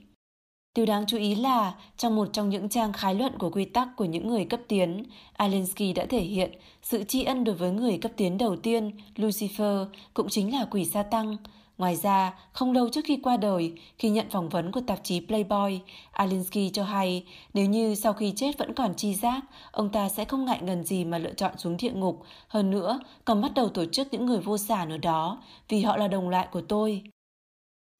[0.74, 3.88] Điều đáng chú ý là, trong một trong những trang khái luận của quy tắc
[3.96, 5.02] của những người cấp tiến,
[5.32, 6.50] Alinsky đã thể hiện
[6.82, 10.84] sự tri ân đối với người cấp tiến đầu tiên, Lucifer, cũng chính là quỷ
[10.84, 11.36] sa tăng.
[11.78, 15.20] Ngoài ra, không lâu trước khi qua đời, khi nhận phỏng vấn của tạp chí
[15.20, 15.80] Playboy,
[16.12, 19.40] Alinsky cho hay nếu như sau khi chết vẫn còn chi giác,
[19.72, 22.22] ông ta sẽ không ngại ngần gì mà lựa chọn xuống địa ngục.
[22.48, 25.96] Hơn nữa, còn bắt đầu tổ chức những người vô sản ở đó, vì họ
[25.96, 27.02] là đồng loại của tôi.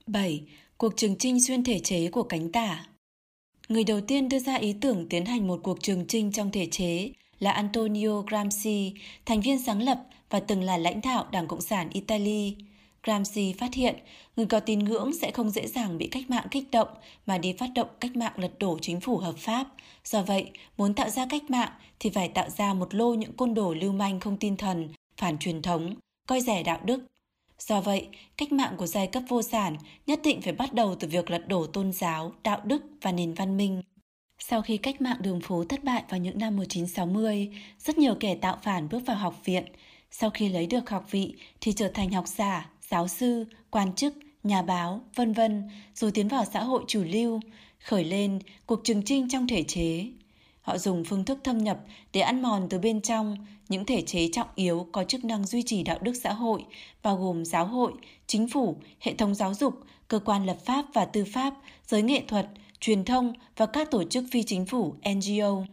[0.06, 0.42] 7.
[0.80, 2.84] Cuộc trường trinh xuyên thể chế của cánh tả
[3.68, 6.66] Người đầu tiên đưa ra ý tưởng tiến hành một cuộc trường trinh trong thể
[6.66, 8.92] chế là Antonio Gramsci,
[9.26, 9.98] thành viên sáng lập
[10.30, 12.56] và từng là lãnh đạo Đảng Cộng sản Italy.
[13.02, 13.96] Gramsci phát hiện
[14.36, 16.88] người có tín ngưỡng sẽ không dễ dàng bị cách mạng kích động
[17.26, 19.66] mà đi phát động cách mạng lật đổ chính phủ hợp pháp.
[20.04, 23.54] Do vậy, muốn tạo ra cách mạng thì phải tạo ra một lô những côn
[23.54, 25.94] đồ lưu manh không tin thần, phản truyền thống,
[26.26, 27.09] coi rẻ đạo đức,
[27.60, 31.08] Do vậy, cách mạng của giai cấp vô sản nhất định phải bắt đầu từ
[31.08, 33.82] việc lật đổ tôn giáo, đạo đức và nền văn minh.
[34.38, 38.34] Sau khi cách mạng đường phố thất bại vào những năm 1960, rất nhiều kẻ
[38.34, 39.64] tạo phản bước vào học viện.
[40.10, 44.14] Sau khi lấy được học vị thì trở thành học giả, giáo sư, quan chức,
[44.42, 47.40] nhà báo, vân vân, rồi tiến vào xã hội chủ lưu,
[47.84, 50.06] khởi lên cuộc trừng trinh trong thể chế.
[50.60, 51.78] Họ dùng phương thức thâm nhập
[52.12, 53.36] để ăn mòn từ bên trong
[53.70, 56.64] những thể chế trọng yếu có chức năng duy trì đạo đức xã hội,
[57.02, 57.92] bao gồm giáo hội,
[58.26, 59.74] chính phủ, hệ thống giáo dục,
[60.08, 61.54] cơ quan lập pháp và tư pháp,
[61.86, 62.46] giới nghệ thuật,
[62.80, 65.64] truyền thông và các tổ chức phi chính phủ NGO.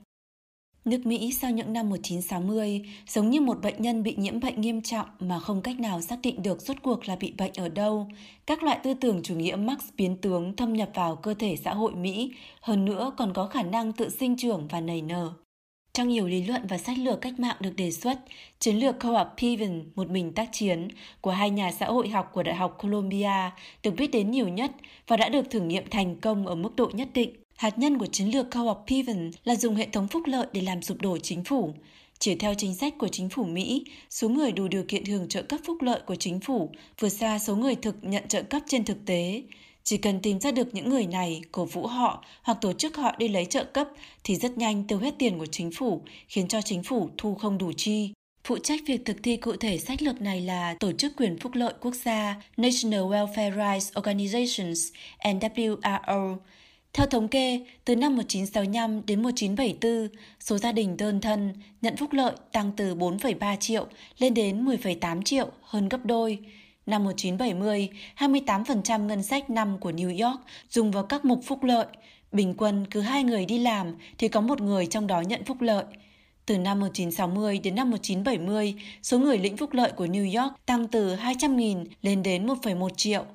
[0.86, 4.82] Nước Mỹ sau những năm 1960 giống như một bệnh nhân bị nhiễm bệnh nghiêm
[4.82, 8.08] trọng mà không cách nào xác định được rốt cuộc là bị bệnh ở đâu.
[8.46, 11.74] Các loại tư tưởng chủ nghĩa Marx biến tướng thâm nhập vào cơ thể xã
[11.74, 15.34] hội Mỹ, hơn nữa còn có khả năng tự sinh trưởng và nảy nở.
[15.98, 18.20] Trong nhiều lý luận và sách lược cách mạng được đề xuất,
[18.60, 20.88] chiến lược co-op Piven, một mình tác chiến,
[21.22, 23.52] của hai nhà xã hội học của Đại học Columbia
[23.84, 24.72] được biết đến nhiều nhất
[25.08, 27.34] và đã được thử nghiệm thành công ở mức độ nhất định.
[27.56, 30.82] Hạt nhân của chiến lược Co-op Piven là dùng hệ thống phúc lợi để làm
[30.82, 31.74] sụp đổ chính phủ.
[32.20, 35.42] Chỉ theo chính sách của chính phủ Mỹ, số người đủ điều kiện hưởng trợ
[35.42, 38.86] cấp phúc lợi của chính phủ vượt xa số người thực nhận trợ cấp trên
[38.86, 39.44] thực tế.
[39.88, 43.16] Chỉ cần tìm ra được những người này, cổ vũ họ hoặc tổ chức họ
[43.18, 43.88] đi lấy trợ cấp
[44.24, 47.58] thì rất nhanh tiêu hết tiền của chính phủ, khiến cho chính phủ thu không
[47.58, 48.14] đủ chi.
[48.44, 51.52] Phụ trách việc thực thi cụ thể sách lược này là Tổ chức Quyền Phúc
[51.56, 56.38] lợi Quốc gia National Welfare Rights Organizations NWRO,
[56.94, 60.10] theo thống kê, từ năm 1965 đến 1974,
[60.40, 63.86] số gia đình đơn thân nhận phúc lợi tăng từ 4,3 triệu
[64.18, 66.40] lên đến 10,8 triệu, hơn gấp đôi.
[66.88, 71.86] Năm 1970, 28% ngân sách năm của New York dùng vào các mục phúc lợi.
[72.32, 75.62] Bình quân cứ hai người đi làm thì có một người trong đó nhận phúc
[75.62, 75.84] lợi.
[76.46, 80.88] Từ năm 1960 đến năm 1970, số người lĩnh phúc lợi của New York tăng
[80.88, 83.26] từ 200.000 lên đến 1,1 triệu.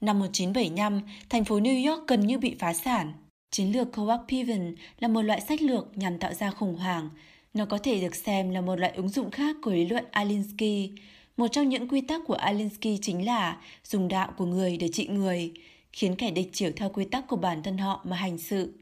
[0.00, 3.12] Năm 1975, thành phố New York gần như bị phá sản.
[3.50, 7.10] Chiến lược Co-op Piven là một loại sách lược nhằm tạo ra khủng hoảng.
[7.54, 10.90] Nó có thể được xem là một loại ứng dụng khác của lý luận Alinsky.
[11.36, 15.06] Một trong những quy tắc của Alinsky chính là dùng đạo của người để trị
[15.06, 15.52] người,
[15.92, 18.72] khiến kẻ địch chiều theo quy tắc của bản thân họ mà hành sự.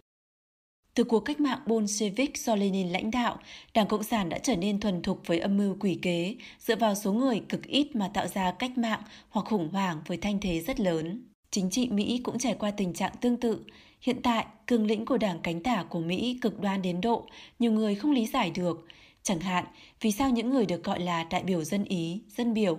[0.94, 3.38] Từ cuộc cách mạng Bolshevik do Lenin lãnh đạo,
[3.74, 6.94] Đảng Cộng sản đã trở nên thuần thục với âm mưu quỷ kế, dựa vào
[6.94, 9.00] số người cực ít mà tạo ra cách mạng
[9.30, 11.22] hoặc khủng hoảng với thanh thế rất lớn.
[11.50, 13.64] Chính trị Mỹ cũng trải qua tình trạng tương tự.
[14.00, 17.26] Hiện tại, cương lĩnh của đảng cánh tả của Mỹ cực đoan đến độ,
[17.58, 18.86] nhiều người không lý giải được.
[19.24, 19.64] Chẳng hạn,
[20.00, 22.78] vì sao những người được gọi là đại biểu dân Ý, dân biểu,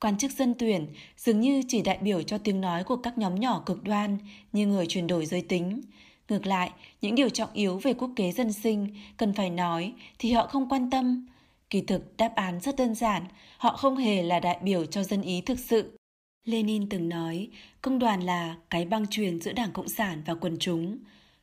[0.00, 0.86] quan chức dân tuyển
[1.16, 4.18] dường như chỉ đại biểu cho tiếng nói của các nhóm nhỏ cực đoan
[4.52, 5.82] như người chuyển đổi giới tính.
[6.28, 6.70] Ngược lại,
[7.00, 10.68] những điều trọng yếu về quốc kế dân sinh cần phải nói thì họ không
[10.68, 11.26] quan tâm.
[11.70, 13.24] Kỳ thực đáp án rất đơn giản,
[13.58, 15.98] họ không hề là đại biểu cho dân ý thực sự.
[16.44, 17.48] Lenin từng nói,
[17.82, 20.98] công đoàn là cái băng truyền giữa Đảng Cộng sản và quần chúng.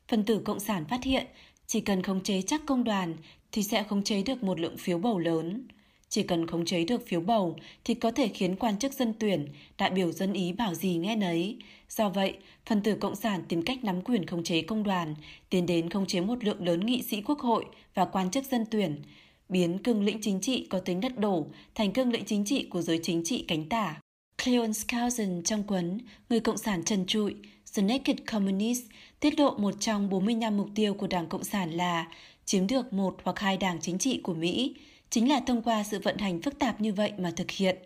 [0.08, 1.26] Phần tử Cộng sản phát hiện,
[1.66, 3.16] chỉ cần khống chế chắc công đoàn
[3.54, 5.68] thì sẽ khống chế được một lượng phiếu bầu lớn.
[6.08, 9.48] Chỉ cần khống chế được phiếu bầu thì có thể khiến quan chức dân tuyển,
[9.78, 11.56] đại biểu dân ý bảo gì nghe nấy.
[11.88, 12.34] Do vậy,
[12.66, 15.14] phần tử Cộng sản tìm cách nắm quyền khống chế công đoàn,
[15.50, 17.64] tiến đến khống chế một lượng lớn nghị sĩ quốc hội
[17.94, 19.02] và quan chức dân tuyển,
[19.48, 22.82] biến cương lĩnh chính trị có tính đất đổ thành cương lĩnh chính trị của
[22.82, 24.00] giới chính trị cánh tả.
[24.44, 25.98] Cleon Skousen trong cuốn
[26.28, 27.34] Người Cộng sản trần trụi
[27.76, 28.82] The Naked Communist
[29.20, 32.06] tiết lộ một trong 45 mục tiêu của Đảng Cộng sản là
[32.44, 34.74] chiếm được một hoặc hai đảng chính trị của Mỹ,
[35.10, 37.76] chính là thông qua sự vận hành phức tạp như vậy mà thực hiện.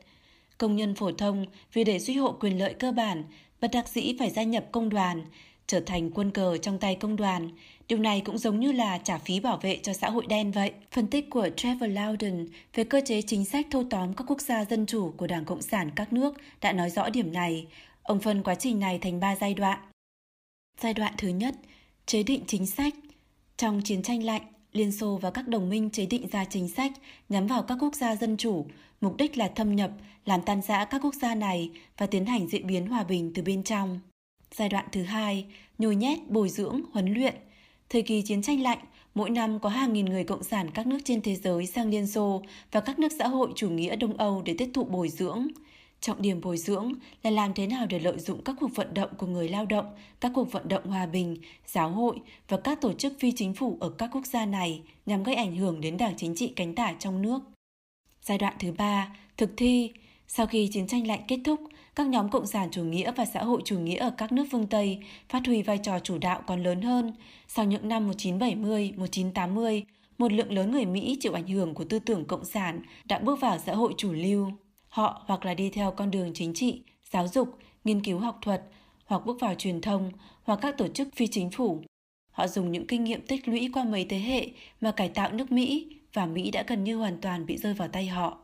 [0.59, 3.25] Công nhân phổ thông vì để duy hộ quyền lợi cơ bản,
[3.61, 5.25] bất đắc dĩ phải gia nhập công đoàn,
[5.67, 7.51] trở thành quân cờ trong tay công đoàn.
[7.89, 10.73] Điều này cũng giống như là trả phí bảo vệ cho xã hội đen vậy.
[10.91, 14.65] Phân tích của Trevor Loudon về cơ chế chính sách thâu tóm các quốc gia
[14.65, 17.67] dân chủ của Đảng Cộng sản các nước đã nói rõ điểm này.
[18.03, 19.79] Ông phân quá trình này thành 3 giai đoạn.
[20.81, 21.55] Giai đoạn thứ nhất,
[22.07, 22.95] chế định chính sách.
[23.59, 26.93] Trong chiến tranh lạnh, Liên Xô và các đồng minh chế định ra chính sách
[27.29, 28.67] nhắm vào các quốc gia dân chủ,
[29.01, 29.91] mục đích là thâm nhập,
[30.25, 33.43] làm tan rã các quốc gia này và tiến hành diễn biến hòa bình từ
[33.43, 34.01] bên trong.
[34.55, 35.47] Giai đoạn thứ hai,
[35.79, 37.35] nhồi nhét, bồi dưỡng, huấn luyện.
[37.89, 38.79] Thời kỳ chiến tranh lạnh,
[39.15, 42.07] mỗi năm có hàng nghìn người cộng sản các nước trên thế giới sang Liên
[42.07, 45.49] Xô và các nước xã hội chủ nghĩa Đông Âu để tiếp thụ bồi dưỡng.
[46.01, 46.93] Trọng điểm bồi dưỡng
[47.23, 49.87] là làm thế nào để lợi dụng các cuộc vận động của người lao động,
[50.21, 53.77] các cuộc vận động hòa bình, giáo hội và các tổ chức phi chính phủ
[53.81, 56.95] ở các quốc gia này nhằm gây ảnh hưởng đến đảng chính trị cánh tả
[56.99, 57.43] trong nước.
[58.23, 59.91] Giai đoạn thứ ba, thực thi.
[60.31, 61.61] Sau khi chiến tranh lạnh kết thúc,
[61.95, 64.67] các nhóm cộng sản chủ nghĩa và xã hội chủ nghĩa ở các nước phương
[64.67, 64.99] Tây
[65.29, 67.13] phát huy vai trò chủ đạo còn lớn hơn.
[67.49, 69.85] Sau những năm 1970, 1980,
[70.19, 73.41] một lượng lớn người Mỹ chịu ảnh hưởng của tư tưởng cộng sản đã bước
[73.41, 74.51] vào xã hội chủ lưu.
[74.89, 78.63] Họ hoặc là đi theo con đường chính trị, giáo dục, nghiên cứu học thuật,
[79.05, 80.11] hoặc bước vào truyền thông,
[80.43, 81.83] hoặc các tổ chức phi chính phủ.
[82.31, 84.49] Họ dùng những kinh nghiệm tích lũy qua mấy thế hệ
[84.81, 87.89] mà cải tạo nước Mỹ và Mỹ đã gần như hoàn toàn bị rơi vào
[87.89, 88.39] tay họ.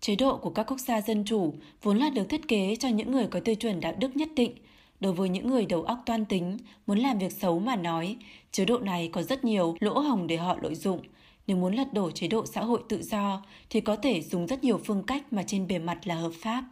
[0.00, 3.12] Chế độ của các quốc gia dân chủ vốn là được thiết kế cho những
[3.12, 4.52] người có tiêu chuẩn đạo đức nhất định.
[5.00, 6.56] Đối với những người đầu óc toan tính,
[6.86, 8.16] muốn làm việc xấu mà nói,
[8.52, 11.00] chế độ này có rất nhiều lỗ hồng để họ lợi dụng.
[11.46, 14.64] Nếu muốn lật đổ chế độ xã hội tự do thì có thể dùng rất
[14.64, 16.64] nhiều phương cách mà trên bề mặt là hợp pháp.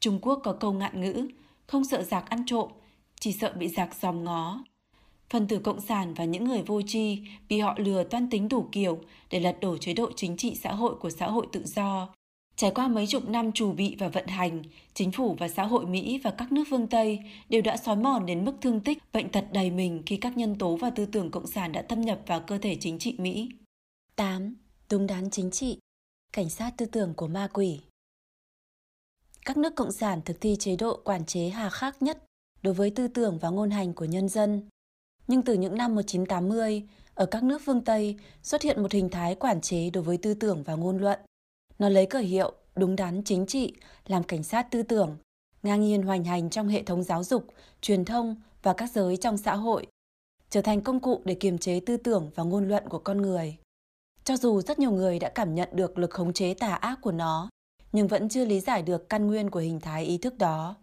[0.00, 1.28] Trung Quốc có câu ngạn ngữ,
[1.66, 2.68] không sợ giặc ăn trộm,
[3.20, 4.64] chỉ sợ bị giặc dòm ngó.
[5.30, 8.68] Phần tử cộng sản và những người vô tri bị họ lừa toan tính đủ
[8.72, 8.98] kiểu
[9.30, 12.08] để lật đổ chế độ chính trị xã hội của xã hội tự do,
[12.58, 14.62] Trải qua mấy chục năm chủ bị và vận hành,
[14.94, 17.18] chính phủ và xã hội Mỹ và các nước phương Tây
[17.48, 20.58] đều đã xói mòn đến mức thương tích, bệnh tật đầy mình khi các nhân
[20.58, 23.48] tố và tư tưởng cộng sản đã thâm nhập vào cơ thể chính trị Mỹ.
[24.18, 24.54] 8.
[24.90, 25.78] Đúng đắn chính trị
[26.32, 27.80] Cảnh sát tư tưởng của ma quỷ
[29.44, 32.24] Các nước cộng sản thực thi chế độ quản chế hà khắc nhất
[32.62, 34.68] đối với tư tưởng và ngôn hành của nhân dân.
[35.26, 39.34] Nhưng từ những năm 1980, ở các nước phương Tây xuất hiện một hình thái
[39.34, 41.18] quản chế đối với tư tưởng và ngôn luận
[41.78, 43.74] nó lấy cờ hiệu đúng đắn chính trị
[44.06, 45.16] làm cảnh sát tư tưởng,
[45.62, 47.46] ngang nhiên hoành hành trong hệ thống giáo dục,
[47.80, 49.86] truyền thông và các giới trong xã hội,
[50.50, 53.58] trở thành công cụ để kiềm chế tư tưởng và ngôn luận của con người.
[54.28, 57.12] Cho dù rất nhiều người đã cảm nhận được lực khống chế tà ác của
[57.12, 57.48] nó,
[57.92, 60.76] nhưng vẫn chưa lý giải được căn nguyên của hình thái ý thức đó.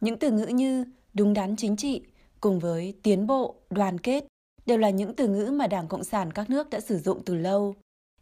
[0.00, 0.84] Những từ ngữ như
[1.14, 2.02] đúng đắn chính trị
[2.40, 4.24] cùng với tiến bộ, đoàn kết
[4.66, 7.34] đều là những từ ngữ mà Đảng Cộng sản các nước đã sử dụng từ
[7.34, 7.74] lâu.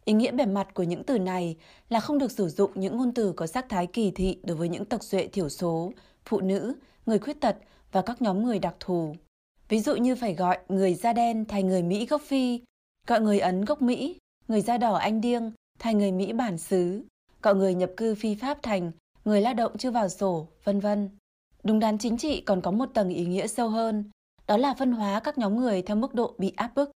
[0.05, 1.57] Ý nghĩa bề mặt của những từ này
[1.89, 4.69] là không được sử dụng những ngôn từ có sắc thái kỳ thị đối với
[4.69, 5.91] những tộc duệ thiểu số,
[6.25, 6.73] phụ nữ,
[7.05, 7.57] người khuyết tật
[7.91, 9.15] và các nhóm người đặc thù.
[9.69, 12.61] Ví dụ như phải gọi người da đen thành người Mỹ gốc Phi,
[13.07, 14.17] gọi người Ấn gốc Mỹ,
[14.49, 17.03] người da đỏ Anh Điêng thành người Mỹ bản xứ,
[17.41, 18.91] cọ người nhập cư phi Pháp thành
[19.25, 21.09] người lao động chưa vào sổ, vân vân.
[21.63, 24.09] Đúng đắn chính trị còn có một tầng ý nghĩa sâu hơn,
[24.47, 26.91] đó là phân hóa các nhóm người theo mức độ bị áp bức.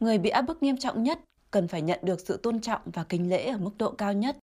[0.00, 3.04] Người bị áp bức nghiêm trọng nhất cần phải nhận được sự tôn trọng và
[3.04, 4.36] kính lễ ở mức độ cao nhất.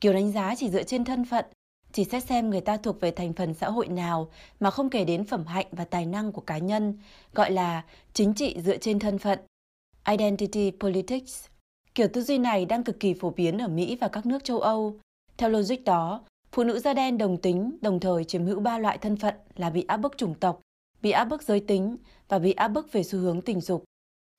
[0.00, 1.44] Kiểu đánh giá chỉ dựa trên thân phận,
[1.92, 4.30] chỉ xét xem người ta thuộc về thành phần xã hội nào
[4.60, 6.98] mà không kể đến phẩm hạnh và tài năng của cá nhân,
[7.34, 9.38] gọi là chính trị dựa trên thân phận.
[10.08, 11.53] Identity Politics.
[11.94, 14.60] Kiểu tư duy này đang cực kỳ phổ biến ở Mỹ và các nước châu
[14.60, 14.98] Âu.
[15.36, 18.98] Theo logic đó, phụ nữ da đen đồng tính đồng thời chiếm hữu ba loại
[18.98, 20.60] thân phận là bị áp bức chủng tộc,
[21.02, 21.96] bị áp bức giới tính
[22.28, 23.84] và bị áp bức về xu hướng tình dục.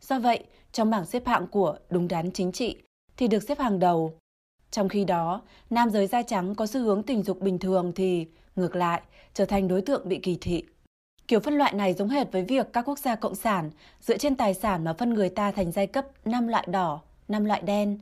[0.03, 2.77] Do vậy, trong bảng xếp hạng của đúng đắn chính trị
[3.18, 4.18] thì được xếp hàng đầu.
[4.72, 8.27] Trong khi đó, nam giới da trắng có xu hướng tình dục bình thường thì,
[8.56, 9.02] ngược lại,
[9.34, 10.64] trở thành đối tượng bị kỳ thị.
[11.27, 13.72] Kiểu phân loại này giống hệt với việc các quốc gia cộng sản
[14.02, 17.45] dựa trên tài sản mà phân người ta thành giai cấp năm loại đỏ, năm
[17.45, 17.97] loại đen.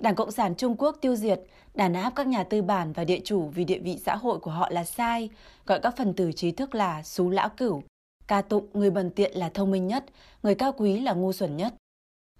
[0.00, 1.40] Đảng Cộng sản Trung Quốc tiêu diệt,
[1.74, 4.50] đàn áp các nhà tư bản và địa chủ vì địa vị xã hội của
[4.50, 5.30] họ là sai,
[5.66, 7.82] gọi các phần tử trí thức là xú lão cửu,
[8.26, 10.04] ca tụng người bần tiện là thông minh nhất,
[10.42, 11.74] người cao quý là ngu xuẩn nhất.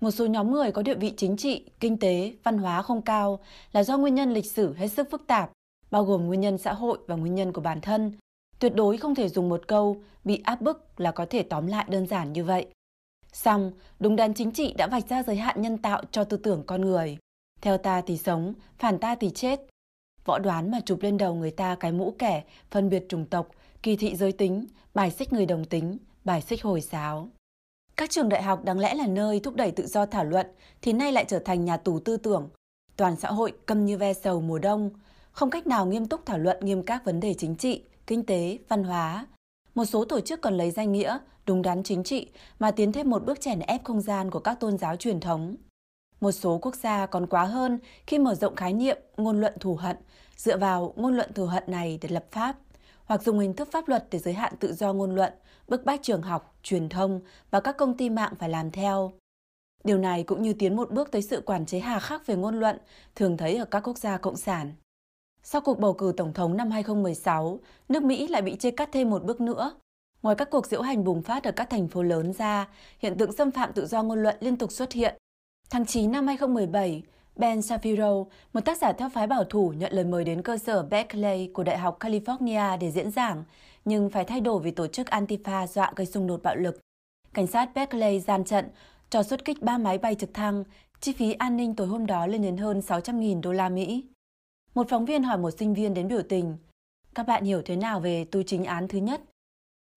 [0.01, 3.39] Một số nhóm người có địa vị chính trị, kinh tế, văn hóa không cao
[3.73, 5.51] là do nguyên nhân lịch sử hết sức phức tạp,
[5.91, 8.13] bao gồm nguyên nhân xã hội và nguyên nhân của bản thân.
[8.59, 11.87] Tuyệt đối không thể dùng một câu bị áp bức là có thể tóm lại
[11.89, 12.67] đơn giản như vậy.
[13.35, 16.63] Xong, đúng đắn chính trị đã vạch ra giới hạn nhân tạo cho tư tưởng
[16.67, 17.19] con người.
[17.61, 19.61] Theo ta thì sống, phản ta thì chết.
[20.25, 23.49] võ đoán mà chụp lên đầu người ta cái mũ kẻ, phân biệt chủng tộc,
[23.83, 27.29] kỳ thị giới tính, bài xích người đồng tính, bài xích hồi giáo.
[27.97, 30.47] Các trường đại học đáng lẽ là nơi thúc đẩy tự do thảo luận
[30.83, 32.49] thì nay lại trở thành nhà tù tư tưởng.
[32.97, 34.91] Toàn xã hội câm như ve sầu mùa đông,
[35.33, 38.59] không cách nào nghiêm túc thảo luận nghiêm các vấn đề chính trị, kinh tế,
[38.69, 39.27] văn hóa.
[39.75, 42.29] Một số tổ chức còn lấy danh nghĩa đúng đắn chính trị
[42.59, 45.57] mà tiến thêm một bước chèn ép không gian của các tôn giáo truyền thống.
[46.21, 49.75] Một số quốc gia còn quá hơn khi mở rộng khái niệm ngôn luận thù
[49.75, 49.97] hận,
[50.37, 52.57] dựa vào ngôn luận thù hận này để lập pháp,
[53.05, 55.33] hoặc dùng hình thức pháp luật để giới hạn tự do ngôn luận,
[55.69, 57.21] bức bách trường học, truyền thông
[57.51, 59.13] và các công ty mạng phải làm theo.
[59.85, 62.61] Điều này cũng như tiến một bước tới sự quản chế hà khắc về ngôn
[62.61, 62.79] luận
[63.15, 64.73] thường thấy ở các quốc gia cộng sản.
[65.47, 69.11] Sau cuộc bầu cử tổng thống năm 2016, nước Mỹ lại bị chia cắt thêm
[69.11, 69.75] một bước nữa.
[70.23, 72.69] Ngoài các cuộc diễu hành bùng phát ở các thành phố lớn ra,
[72.99, 75.15] hiện tượng xâm phạm tự do ngôn luận liên tục xuất hiện.
[75.71, 77.03] Tháng 9 năm 2017,
[77.37, 80.83] Ben Shapiro, một tác giả theo phái bảo thủ nhận lời mời đến cơ sở
[80.83, 83.45] Berkeley của Đại học California để diễn giảng,
[83.85, 86.81] nhưng phải thay đổi vì tổ chức Antifa dọa gây xung đột bạo lực.
[87.35, 88.69] Cảnh sát Berkeley gian trận,
[89.11, 90.65] cho xuất kích ba máy bay trực thăng,
[91.01, 94.05] chi phí an ninh tối hôm đó lên đến hơn 600.000 đô la Mỹ.
[94.75, 96.57] Một phóng viên hỏi một sinh viên đến biểu tình,
[97.15, 99.21] các bạn hiểu thế nào về tu chính án thứ nhất?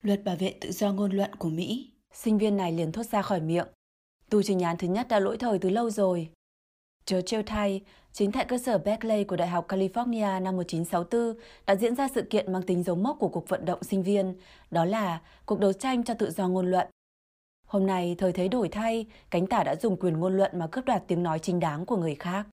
[0.04, 1.92] Luật bảo vệ tự do ngôn luận của Mỹ.
[2.14, 3.68] Sinh viên này liền thốt ra khỏi miệng.
[4.30, 6.30] Tu trình án thứ nhất đã lỗi thời từ lâu rồi.
[7.06, 7.82] Churchill thay,
[8.12, 12.22] chính tại cơ sở Berkeley của Đại học California năm 1964 đã diễn ra sự
[12.22, 14.36] kiện mang tính dấu mốc của cuộc vận động sinh viên,
[14.72, 16.88] đó là cuộc đấu tranh cho tự do ngôn luận.
[17.68, 20.86] Hôm nay, thời thế đổi thay, cánh tả đã dùng quyền ngôn luận mà cướp
[20.86, 22.48] đoạt tiếng nói chính đáng của người khác.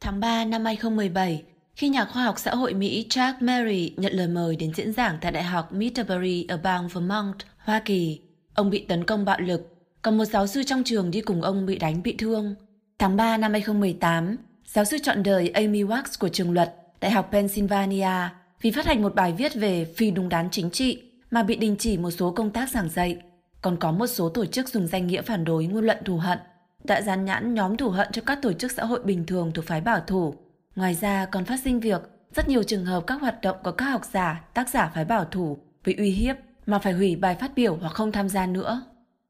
[0.00, 1.44] Tháng 3 năm 2017,
[1.74, 5.18] khi nhà khoa học xã hội Mỹ Jack Mary nhận lời mời đến diễn giảng
[5.20, 8.20] tại Đại học Middlebury ở bang Vermont, Hoa Kỳ,
[8.54, 11.66] ông bị tấn công bạo lực, còn một giáo sư trong trường đi cùng ông
[11.66, 12.54] bị đánh bị thương.
[12.98, 17.28] Tháng 3 năm 2018, giáo sư chọn đời Amy Wax của trường luật Đại học
[17.32, 18.28] Pennsylvania
[18.60, 21.76] vì phát hành một bài viết về phi đúng đắn chính trị mà bị đình
[21.78, 23.16] chỉ một số công tác giảng dạy.
[23.62, 26.38] Còn có một số tổ chức dùng danh nghĩa phản đối ngôn luận thù hận,
[26.84, 29.64] đã dán nhãn nhóm thù hận cho các tổ chức xã hội bình thường thuộc
[29.64, 30.34] phái bảo thủ.
[30.76, 32.02] Ngoài ra còn phát sinh việc
[32.34, 35.24] rất nhiều trường hợp các hoạt động của các học giả, tác giả phái bảo
[35.24, 36.36] thủ bị uy hiếp
[36.66, 38.82] mà phải hủy bài phát biểu hoặc không tham gia nữa.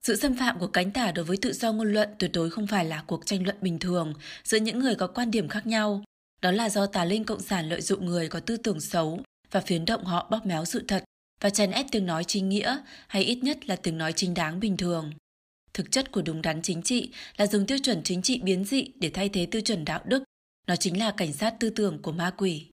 [0.02, 2.66] Sự xâm phạm của cánh tả đối với tự do ngôn luận tuyệt đối không
[2.66, 4.14] phải là cuộc tranh luận bình thường
[4.44, 6.04] giữa những người có quan điểm khác nhau.
[6.42, 9.20] Đó là do tà linh cộng sản lợi dụng người có tư tưởng xấu
[9.50, 11.04] và phiến động họ bóp méo sự thật
[11.40, 14.60] và chèn ép tiếng nói chính nghĩa hay ít nhất là tiếng nói chính đáng
[14.60, 15.12] bình thường.
[15.74, 18.88] Thực chất của đúng đắn chính trị là dùng tiêu chuẩn chính trị biến dị
[18.94, 20.22] để thay thế tiêu chuẩn đạo đức.
[20.66, 22.66] Nó chính là cảnh sát tư tưởng của ma quỷ.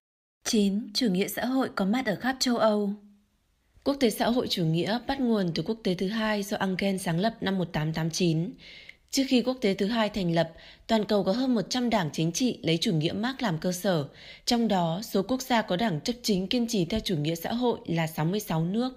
[0.43, 0.93] 9.
[0.93, 2.93] Chủ nghĩa xã hội có mặt ở khắp châu Âu
[3.83, 6.97] Quốc tế xã hội chủ nghĩa bắt nguồn từ quốc tế thứ hai do Engel
[6.97, 8.51] sáng lập năm 1889.
[9.11, 10.51] Trước khi quốc tế thứ hai thành lập,
[10.87, 14.07] toàn cầu có hơn 100 đảng chính trị lấy chủ nghĩa Marx làm cơ sở,
[14.45, 17.53] trong đó số quốc gia có đảng chấp chính kiên trì theo chủ nghĩa xã
[17.53, 18.93] hội là 66 nước.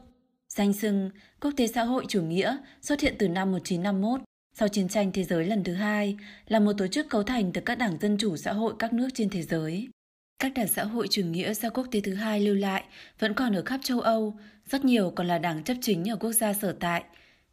[0.48, 1.10] Danh xưng
[1.40, 4.20] Quốc tế xã hội chủ nghĩa xuất hiện từ năm 1951,
[4.54, 6.16] sau chiến tranh thế giới lần thứ hai,
[6.48, 9.08] là một tổ chức cấu thành từ các đảng dân chủ xã hội các nước
[9.14, 9.88] trên thế giới.
[10.38, 12.84] Các đảng xã hội chủ nghĩa do quốc tế thứ hai lưu lại
[13.18, 14.36] vẫn còn ở khắp châu Âu,
[14.70, 17.04] rất nhiều còn là đảng chấp chính ở quốc gia sở tại.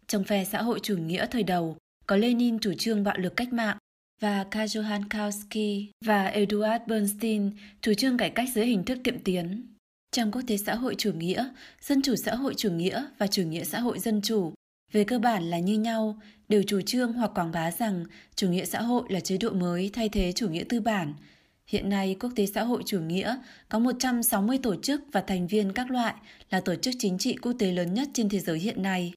[0.08, 1.78] Trong phe xã hội chủ nghĩa thời đầu,
[2.08, 3.78] có Lenin chủ trương bạo lực cách mạng
[4.22, 7.52] và Karl Johann Kautsky và Eduard Bernstein
[7.82, 9.76] chủ trương cải cách dưới hình thức tiệm tiến.
[10.12, 11.50] Trong quốc tế xã hội chủ nghĩa,
[11.82, 14.54] dân chủ xã hội chủ nghĩa và chủ nghĩa xã hội dân chủ
[14.92, 18.06] về cơ bản là như nhau, đều chủ trương hoặc quảng bá rằng
[18.36, 21.14] chủ nghĩa xã hội là chế độ mới thay thế chủ nghĩa tư bản–
[21.70, 23.38] Hiện nay, Quốc tế xã hội chủ nghĩa
[23.70, 26.14] có 160 tổ chức và thành viên các loại
[26.50, 29.14] là tổ chức chính trị quốc tế lớn nhất trên thế giới hiện nay.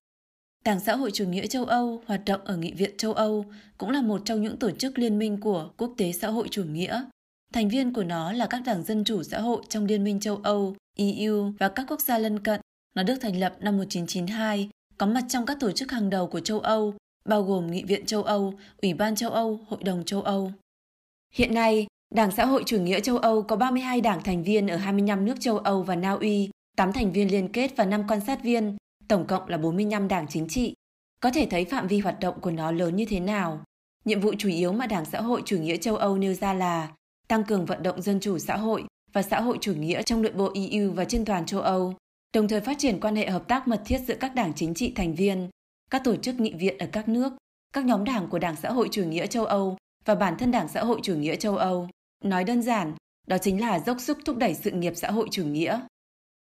[0.65, 3.45] Đảng xã hội chủ nghĩa châu Âu hoạt động ở Nghị viện châu Âu
[3.79, 6.65] cũng là một trong những tổ chức liên minh của Quốc tế xã hội chủ
[6.65, 7.05] nghĩa.
[7.53, 10.37] Thành viên của nó là các đảng dân chủ xã hội trong Liên minh châu
[10.37, 12.61] Âu, EU và các quốc gia lân cận.
[12.95, 14.69] Nó được thành lập năm 1992,
[15.03, 16.95] có mặt trong các tổ chức hàng đầu của châu Âu,
[17.29, 20.53] bao gồm Nghị viện châu Âu, Ủy ban châu Âu, Hội đồng châu Âu.
[21.35, 24.77] Hiện nay, Đảng Xã hội Chủ nghĩa châu Âu có 32 đảng thành viên ở
[24.77, 28.21] 25 nước châu Âu và Na Uy, 8 thành viên liên kết và 5 quan
[28.21, 28.77] sát viên,
[29.09, 30.75] tổng cộng là 45 đảng chính trị.
[31.21, 33.65] Có thể thấy phạm vi hoạt động của nó lớn như thế nào.
[34.05, 36.93] Nhiệm vụ chủ yếu mà Đảng Xã hội Chủ nghĩa châu Âu nêu ra là
[37.29, 40.33] tăng cường vận động dân chủ xã hội và xã hội chủ nghĩa trong nội
[40.33, 41.95] bộ EU và trên toàn châu Âu,
[42.33, 44.93] đồng thời phát triển quan hệ hợp tác mật thiết giữa các đảng chính trị
[44.97, 45.49] thành viên,
[45.91, 47.33] các tổ chức nghị viện ở các nước,
[47.73, 50.69] các nhóm đảng của Đảng Xã hội Chủ nghĩa châu Âu và bản thân Đảng
[50.69, 51.89] Xã hội Chủ nghĩa châu Âu.
[52.25, 52.95] Nói đơn giản,
[53.27, 55.81] đó chính là dốc sức thúc đẩy sự nghiệp xã hội chủ nghĩa.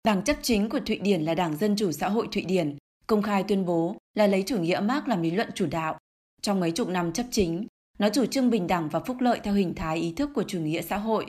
[0.03, 3.21] Đảng chấp chính của Thụy Điển là Đảng Dân Chủ Xã hội Thụy Điển, công
[3.21, 5.97] khai tuyên bố là lấy chủ nghĩa Marx làm lý luận chủ đạo.
[6.41, 7.67] Trong mấy chục năm chấp chính,
[7.99, 10.59] nó chủ trương bình đẳng và phúc lợi theo hình thái ý thức của chủ
[10.59, 11.25] nghĩa xã hội.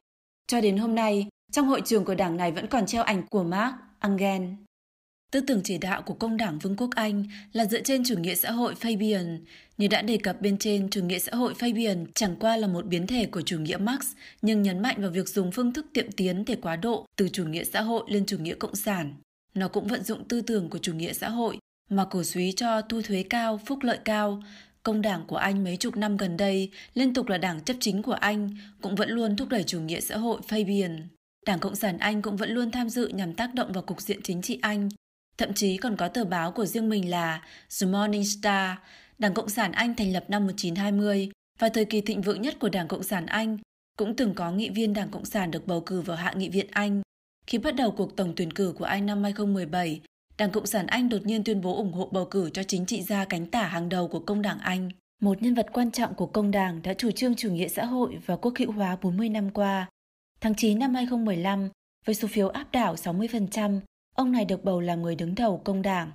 [0.47, 3.43] Cho đến hôm nay, trong hội trường của đảng này vẫn còn treo ảnh của
[3.43, 4.43] Mark Engel.
[5.33, 8.35] Tư tưởng chỉ đạo của công đảng Vương quốc Anh là dựa trên chủ nghĩa
[8.35, 9.39] xã hội Fabian.
[9.79, 12.87] Như đã đề cập bên trên, chủ nghĩa xã hội Fabian chẳng qua là một
[12.87, 14.07] biến thể của chủ nghĩa Marx,
[14.43, 17.45] nhưng nhấn mạnh vào việc dùng phương thức tiệm tiến để quá độ từ chủ
[17.45, 19.15] nghĩa xã hội lên chủ nghĩa cộng sản.
[19.55, 21.59] Nó cũng vận dụng tư tưởng của chủ nghĩa xã hội
[21.91, 24.43] mà cổ suý cho thu thuế cao, phúc lợi cao.
[24.83, 28.03] Công đảng của Anh mấy chục năm gần đây liên tục là đảng chấp chính
[28.03, 31.01] của Anh, cũng vẫn luôn thúc đẩy chủ nghĩa xã hội Fabian.
[31.47, 34.21] Đảng Cộng sản Anh cũng vẫn luôn tham dự nhằm tác động vào cục diện
[34.23, 34.89] chính trị Anh,
[35.41, 37.43] Thậm chí còn có tờ báo của riêng mình là
[37.81, 38.77] The Morning Star,
[39.19, 42.69] Đảng Cộng sản Anh thành lập năm 1920 và thời kỳ thịnh vượng nhất của
[42.69, 43.59] Đảng Cộng sản Anh
[43.99, 46.67] cũng từng có nghị viên Đảng Cộng sản được bầu cử vào Hạ nghị viện
[46.71, 47.03] Anh.
[47.47, 50.01] Khi bắt đầu cuộc tổng tuyển cử của Anh năm 2017,
[50.39, 53.03] Đảng Cộng sản Anh đột nhiên tuyên bố ủng hộ bầu cử cho chính trị
[53.03, 54.91] gia cánh tả hàng đầu của công đảng Anh.
[55.23, 58.19] Một nhân vật quan trọng của công đảng đã chủ trương chủ nghĩa xã hội
[58.27, 59.89] và quốc hữu hóa 40 năm qua.
[60.41, 61.69] Tháng 9 năm 2015,
[62.07, 63.81] với số phiếu áp đảo 60%,
[64.17, 66.11] Ông này được bầu làm người đứng đầu công đảng.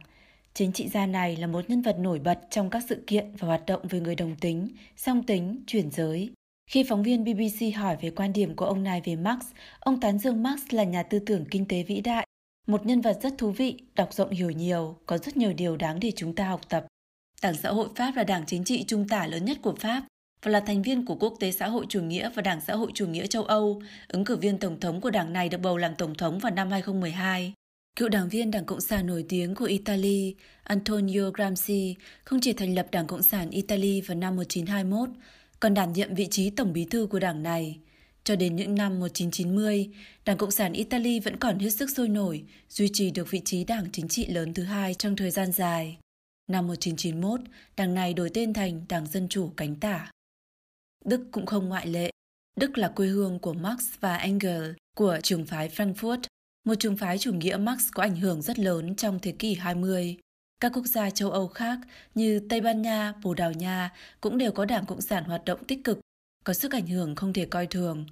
[0.53, 3.47] Chính trị gia này là một nhân vật nổi bật trong các sự kiện và
[3.47, 6.31] hoạt động về người đồng tính, song tính, chuyển giới.
[6.69, 9.45] Khi phóng viên BBC hỏi về quan điểm của ông này về Marx,
[9.79, 12.27] ông tán dương Marx là nhà tư tưởng kinh tế vĩ đại,
[12.67, 15.99] một nhân vật rất thú vị, đọc rộng hiểu nhiều, có rất nhiều điều đáng
[15.99, 16.85] để chúng ta học tập.
[17.41, 20.03] Đảng xã hội Pháp là đảng chính trị trung tả lớn nhất của Pháp
[20.45, 22.91] và là thành viên của Quốc tế xã hội chủ nghĩa và Đảng xã hội
[22.93, 23.81] chủ nghĩa châu Âu.
[24.07, 26.71] Ứng cử viên tổng thống của đảng này được bầu làm tổng thống vào năm
[26.71, 27.53] 2012.
[27.95, 32.75] Cựu đảng viên Đảng Cộng sản nổi tiếng của Italy, Antonio Gramsci, không chỉ thành
[32.75, 35.09] lập Đảng Cộng sản Italy vào năm 1921,
[35.59, 37.79] còn đảm nhiệm vị trí tổng bí thư của đảng này.
[38.23, 39.89] Cho đến những năm 1990,
[40.25, 43.63] Đảng Cộng sản Italy vẫn còn hết sức sôi nổi, duy trì được vị trí
[43.63, 45.97] đảng chính trị lớn thứ hai trong thời gian dài.
[46.47, 47.39] Năm 1991,
[47.77, 50.11] đảng này đổi tên thành Đảng Dân Chủ Cánh Tả.
[51.05, 52.11] Đức cũng không ngoại lệ.
[52.59, 56.21] Đức là quê hương của Marx và Engels của trường phái Frankfurt
[56.65, 60.17] một trường phái chủ nghĩa Marx có ảnh hưởng rất lớn trong thế kỷ 20.
[60.59, 61.79] Các quốc gia châu Âu khác
[62.15, 63.91] như Tây Ban Nha, Bồ Đào Nha
[64.21, 65.99] cũng đều có đảng Cộng sản hoạt động tích cực,
[66.43, 68.05] có sức ảnh hưởng không thể coi thường.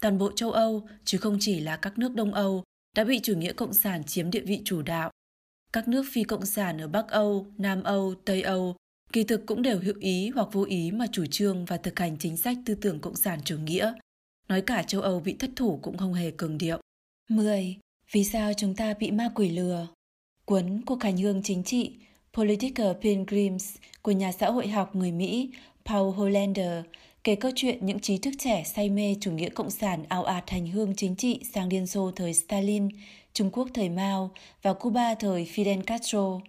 [0.00, 2.64] Toàn bộ châu Âu, chứ không chỉ là các nước Đông Âu,
[2.96, 5.10] đã bị chủ nghĩa Cộng sản chiếm địa vị chủ đạo.
[5.72, 8.76] Các nước phi Cộng sản ở Bắc Âu, Nam Âu, Tây Âu
[9.12, 12.16] kỳ thực cũng đều hữu ý hoặc vô ý mà chủ trương và thực hành
[12.18, 13.92] chính sách tư tưởng Cộng sản chủ nghĩa.
[14.48, 16.80] Nói cả châu Âu bị thất thủ cũng không hề cường điệu.
[17.28, 17.76] 10.
[18.12, 19.86] Vì sao chúng ta bị ma quỷ lừa?
[20.44, 21.92] Cuốn Cuộc hành hương chính trị
[22.32, 25.50] Political Pilgrims của nhà xã hội học người Mỹ
[25.84, 26.84] Paul Hollander
[27.24, 30.50] kể câu chuyện những trí thức trẻ say mê chủ nghĩa cộng sản ao ạt
[30.50, 32.88] hành hương chính trị sang Liên Xô thời Stalin,
[33.32, 34.30] Trung Quốc thời Mao
[34.62, 36.40] và Cuba thời Fidel Castro.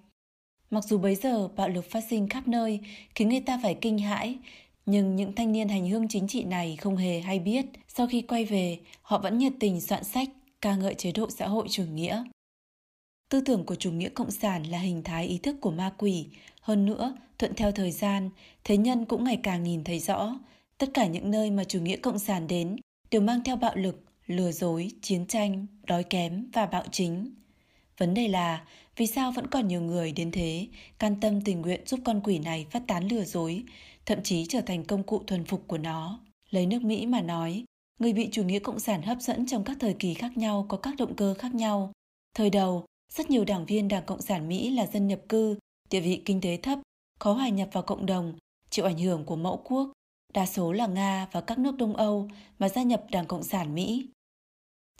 [0.69, 2.79] Mặc dù bấy giờ bạo lực phát sinh khắp nơi
[3.15, 4.37] khiến người ta phải kinh hãi,
[4.85, 8.21] nhưng những thanh niên hành hương chính trị này không hề hay biết, sau khi
[8.21, 10.29] quay về, họ vẫn nhiệt tình soạn sách
[10.61, 12.23] ca ngợi chế độ xã hội chủ nghĩa.
[13.29, 16.27] Tư tưởng của chủ nghĩa cộng sản là hình thái ý thức của ma quỷ,
[16.61, 18.29] hơn nữa, thuận theo thời gian,
[18.63, 20.39] thế nhân cũng ngày càng nhìn thấy rõ,
[20.77, 22.75] tất cả những nơi mà chủ nghĩa cộng sản đến
[23.11, 27.35] đều mang theo bạo lực, lừa dối, chiến tranh, đói kém và bạo chính.
[27.97, 28.65] Vấn đề là
[28.99, 30.67] vì sao vẫn còn nhiều người đến thế
[30.97, 33.63] can tâm tình nguyện giúp con quỷ này phát tán lừa dối,
[34.05, 36.19] thậm chí trở thành công cụ thuần phục của nó.
[36.49, 37.63] Lấy nước Mỹ mà nói,
[37.99, 40.77] người bị chủ nghĩa cộng sản hấp dẫn trong các thời kỳ khác nhau có
[40.77, 41.91] các động cơ khác nhau.
[42.35, 45.57] Thời đầu, rất nhiều đảng viên Đảng Cộng sản Mỹ là dân nhập cư,
[45.89, 46.79] địa vị kinh tế thấp,
[47.19, 48.33] khó hòa nhập vào cộng đồng,
[48.69, 49.91] chịu ảnh hưởng của mẫu quốc,
[50.33, 53.75] đa số là Nga và các nước Đông Âu mà gia nhập Đảng Cộng sản
[53.75, 54.07] Mỹ.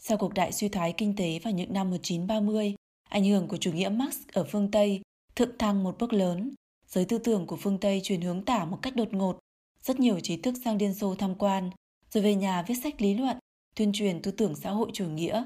[0.02, 2.76] Sau cuộc đại suy thoái kinh tế vào những năm 1930,
[3.10, 5.02] ảnh hưởng của chủ nghĩa Marx ở phương Tây
[5.36, 6.56] thượng thăng một bước lớn,
[6.88, 9.40] giới tư tưởng của phương Tây chuyển hướng tả một cách đột ngột.
[9.82, 11.70] Rất nhiều trí thức sang Liên Xô tham quan,
[12.12, 13.38] rồi về nhà viết sách lý luận,
[13.76, 15.44] tuyên truyền tư tưởng xã hội chủ nghĩa.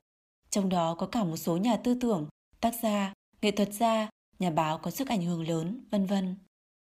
[0.50, 2.28] Trong đó có cả một số nhà tư tưởng,
[2.60, 4.10] tác gia, nghệ thuật gia,
[4.40, 6.36] nhà báo có sức ảnh hưởng lớn, vân vân.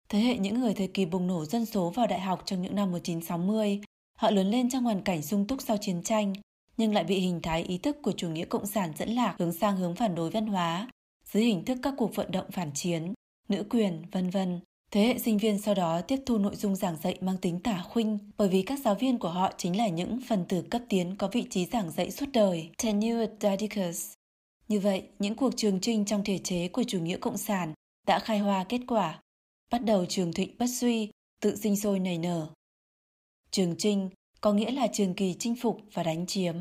[0.09, 2.75] Thế hệ những người thời kỳ bùng nổ dân số vào đại học trong những
[2.75, 3.81] năm 1960,
[4.17, 6.33] họ lớn lên trong hoàn cảnh sung túc sau chiến tranh,
[6.77, 9.51] nhưng lại bị hình thái ý thức của chủ nghĩa cộng sản dẫn lạc hướng
[9.51, 10.89] sang hướng phản đối văn hóa,
[11.31, 13.13] dưới hình thức các cuộc vận động phản chiến,
[13.49, 14.59] nữ quyền, vân vân.
[14.91, 17.83] Thế hệ sinh viên sau đó tiếp thu nội dung giảng dạy mang tính tả
[17.89, 21.15] khuynh bởi vì các giáo viên của họ chính là những phần tử cấp tiến
[21.15, 24.13] có vị trí giảng dạy suốt đời, tenured didactics.
[24.67, 27.73] Như vậy, những cuộc trường trinh trong thể chế của chủ nghĩa cộng sản
[28.07, 29.21] đã khai hoa kết quả.
[29.71, 31.09] Bắt đầu trường thịnh bất suy,
[31.41, 32.47] tự sinh sôi nảy nở.
[33.51, 34.09] Trường trinh
[34.41, 36.55] có nghĩa là trường kỳ chinh phục và đánh chiếm.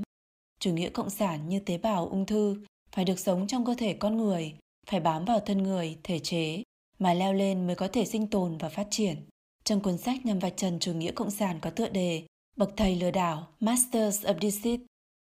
[0.65, 2.57] Chủ nghĩa cộng sản như tế bào ung thư
[2.93, 4.55] phải được sống trong cơ thể con người,
[4.87, 6.63] phải bám vào thân người, thể chế,
[6.99, 9.17] mà leo lên mới có thể sinh tồn và phát triển.
[9.65, 12.23] Trong cuốn sách nhằm vạch trần chủ nghĩa cộng sản có tựa đề
[12.57, 14.81] Bậc thầy lừa đảo Masters of Deceit,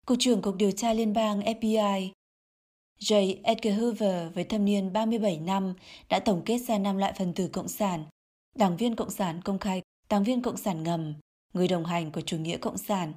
[0.07, 2.11] Cục trưởng Cục Điều tra Liên bang FBI
[3.01, 3.37] J.
[3.43, 5.75] Edgar Hoover với thâm niên 37 năm
[6.09, 8.05] đã tổng kết ra năm loại phần tử cộng sản,
[8.57, 11.15] đảng viên cộng sản công khai, đảng viên cộng sản ngầm,
[11.55, 13.13] người đồng hành của chủ nghĩa cộng sản,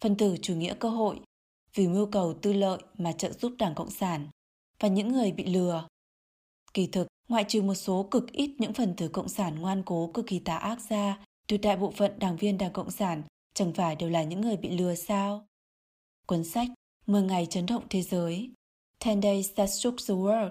[0.00, 1.20] phần tử chủ nghĩa cơ hội,
[1.78, 4.28] vì mưu cầu tư lợi mà trợ giúp đảng cộng sản,
[4.80, 5.88] và những người bị lừa.
[6.74, 10.10] Kỳ thực, ngoại trừ một số cực ít những phần tử cộng sản ngoan cố
[10.14, 13.22] cực kỳ tà ác ra, tuyệt đại bộ phận đảng viên đảng cộng sản
[13.54, 15.46] chẳng phải đều là những người bị lừa sao?
[16.26, 16.68] Cuốn sách
[17.06, 18.50] 10 ngày chấn động thế giới
[19.04, 20.50] 10 Days That Shook the World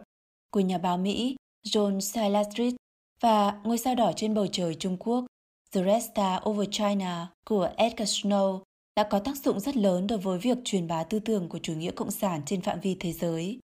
[0.51, 1.35] của nhà báo Mỹ
[1.65, 2.75] John Silastrit
[3.21, 5.25] và Ngôi sao đỏ trên bầu trời Trung Quốc
[5.71, 8.61] The Red Star Over China của Edgar Snow
[8.97, 11.73] đã có tác dụng rất lớn đối với việc truyền bá tư tưởng của chủ
[11.73, 13.59] nghĩa cộng sản trên phạm vi thế giới.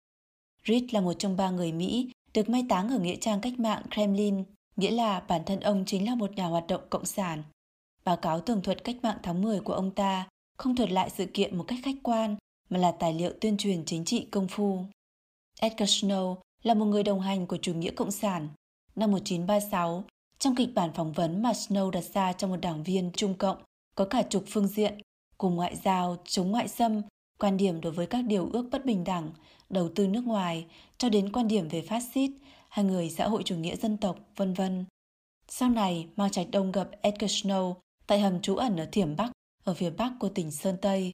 [0.68, 3.84] Reed là một trong ba người Mỹ được mai táng ở nghĩa trang cách mạng
[3.94, 4.44] Kremlin,
[4.76, 7.44] nghĩa là bản thân ông chính là một nhà hoạt động cộng sản.
[8.06, 10.28] Báo cáo tường thuật cách mạng tháng 10 của ông ta
[10.58, 12.36] không thuật lại sự kiện một cách khách quan
[12.70, 14.86] mà là tài liệu tuyên truyền chính trị công phu.
[15.60, 18.48] Edgar Snow là một người đồng hành của chủ nghĩa cộng sản.
[18.96, 20.04] Năm 1936,
[20.40, 23.58] trong kịch bản phỏng vấn mà Snow đặt ra cho một đảng viên Trung Cộng
[23.96, 25.00] có cả chục phương diện,
[25.40, 27.02] cùng ngoại giao, chống ngoại xâm,
[27.40, 29.32] quan điểm đối với các điều ước bất bình đẳng,
[29.70, 30.66] đầu tư nước ngoài,
[30.98, 32.32] cho đến quan điểm về phát xít,
[32.70, 34.86] hai người xã hội chủ nghĩa dân tộc, vân vân.
[35.48, 37.76] Sau này, Mao Trạch Đông gặp Edgar Snow
[38.08, 39.32] tại hầm trú ẩn ở Thiểm Bắc,
[39.64, 41.12] ở phía bắc của tỉnh Sơn Tây,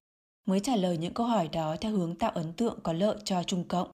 [0.48, 3.44] mới trả lời những câu hỏi đó theo hướng tạo ấn tượng có lợi cho
[3.44, 3.92] Trung Cộng.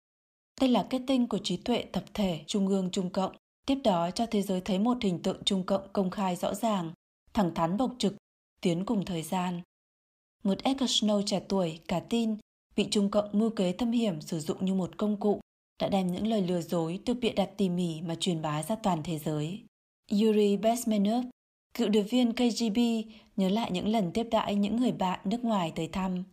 [0.62, 3.36] Đây là kết tinh của trí tuệ tập thể Trung ương Trung Cộng,
[3.66, 6.92] tiếp đó cho thế giới thấy một hình tượng Trung Cộng công khai rõ ràng,
[7.34, 8.16] thẳng thắn bộc trực,
[8.62, 9.62] tiến cùng thời gian.
[10.44, 12.36] Một Edgar Snow trẻ tuổi, cả tin,
[12.76, 15.40] bị Trung Cộng mưu kế thâm hiểm sử dụng như một công cụ,
[15.82, 18.76] đã đem những lời lừa dối được bịa đặt tỉ mỉ mà truyền bá ra
[18.76, 19.64] toàn thế giới.
[20.12, 21.26] Yuri Besmenov,
[21.74, 22.78] cựu điệp viên KGB,
[23.36, 26.24] nhớ lại những lần tiếp đãi những người bạn nước ngoài tới thăm.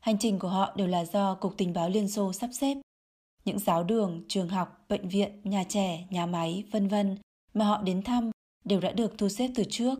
[0.00, 2.76] Hành trình của họ đều là do Cục Tình báo Liên Xô sắp xếp.
[3.44, 7.18] Những giáo đường, trường học, bệnh viện, nhà trẻ, nhà máy, vân vân
[7.54, 8.30] mà họ đến thăm
[8.64, 9.98] đều đã được thu xếp từ trước.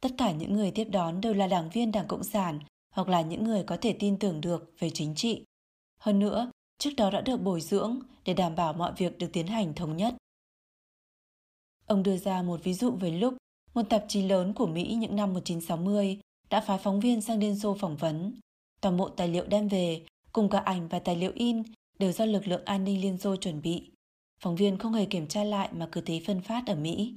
[0.00, 2.60] Tất cả những người tiếp đón đều là đảng viên Đảng Cộng sản
[2.98, 5.44] hoặc là những người có thể tin tưởng được về chính trị.
[6.00, 9.46] Hơn nữa, trước đó đã được bồi dưỡng để đảm bảo mọi việc được tiến
[9.46, 10.14] hành thống nhất.
[11.86, 13.34] Ông đưa ra một ví dụ về lúc
[13.74, 16.20] một tạp chí lớn của Mỹ những năm 1960
[16.50, 18.40] đã phái phóng viên sang Liên Xô phỏng vấn.
[18.80, 21.62] Toàn bộ tài liệu đem về, cùng cả ảnh và tài liệu in
[21.98, 23.90] đều do lực lượng an ninh Liên Xô chuẩn bị.
[24.40, 27.14] Phóng viên không hề kiểm tra lại mà cứ thế phân phát ở Mỹ.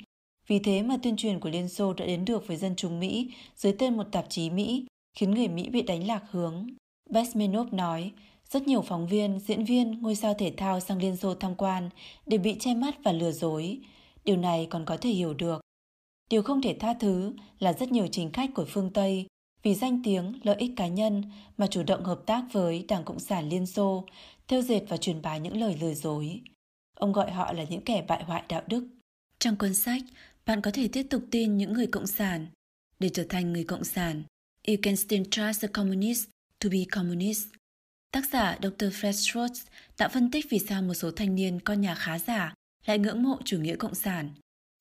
[0.47, 3.33] Vì thế mà tuyên truyền của Liên Xô đã đến được với dân chúng Mỹ
[3.55, 6.67] dưới tên một tạp chí Mỹ, khiến người Mỹ bị đánh lạc hướng.
[7.09, 8.11] Besmenov nói,
[8.49, 11.89] rất nhiều phóng viên, diễn viên, ngôi sao thể thao sang Liên Xô tham quan
[12.25, 13.79] đều bị che mắt và lừa dối.
[14.23, 15.61] Điều này còn có thể hiểu được.
[16.29, 19.27] Điều không thể tha thứ là rất nhiều chính khách của phương Tây
[19.63, 21.23] vì danh tiếng, lợi ích cá nhân
[21.57, 24.05] mà chủ động hợp tác với Đảng Cộng sản Liên Xô,
[24.47, 26.41] theo dệt và truyền bá những lời lừa dối.
[26.97, 28.87] Ông gọi họ là những kẻ bại hoại đạo đức.
[29.39, 30.01] Trong cuốn sách,
[30.45, 32.47] bạn có thể tiếp tục tin những người cộng sản.
[32.99, 34.23] Để trở thành người cộng sản,
[34.67, 36.29] you can still trust the communist
[36.59, 37.47] to be communist.
[38.11, 38.85] Tác giả Dr.
[38.85, 39.65] Fred Schwartz
[39.97, 42.53] đã phân tích vì sao một số thanh niên con nhà khá giả
[42.85, 44.29] lại ngưỡng mộ chủ nghĩa cộng sản.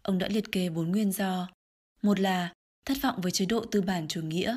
[0.02, 1.48] Ông đã liệt kê bốn nguyên do.
[2.02, 2.52] Một là
[2.86, 4.57] thất vọng với chế độ tư bản chủ nghĩa.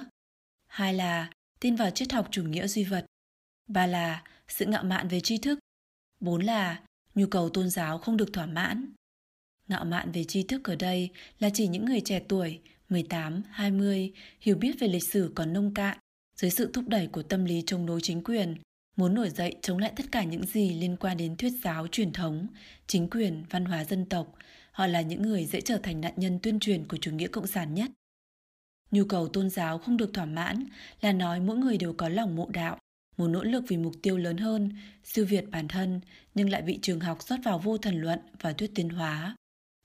[0.68, 1.30] Hai là
[1.60, 3.06] tin vào triết học chủ nghĩa duy vật.
[3.68, 5.60] Ba là sự ngạo mạn về tri thức.
[6.20, 6.82] Bốn là
[7.16, 8.94] nhu cầu tôn giáo không được thỏa mãn.
[9.68, 11.10] Ngạo mạn về tri thức ở đây
[11.40, 15.74] là chỉ những người trẻ tuổi 18, 20 hiểu biết về lịch sử còn nông
[15.74, 15.98] cạn
[16.36, 18.56] dưới sự thúc đẩy của tâm lý chống đối chính quyền,
[18.96, 22.12] muốn nổi dậy chống lại tất cả những gì liên quan đến thuyết giáo truyền
[22.12, 22.48] thống,
[22.88, 24.36] chính quyền, văn hóa dân tộc.
[24.72, 27.48] Họ là những người dễ trở thành nạn nhân tuyên truyền của chủ nghĩa cộng
[27.48, 27.92] sản nhất.
[28.92, 30.66] Nhu cầu tôn giáo không được thỏa mãn
[31.02, 32.78] là nói mỗi người đều có lòng mộ đạo,
[33.18, 34.70] muốn nỗ lực vì mục tiêu lớn hơn,
[35.04, 36.02] siêu việt bản thân,
[36.36, 39.36] nhưng lại bị trường học rót vào vô thần luận và thuyết tiến hóa,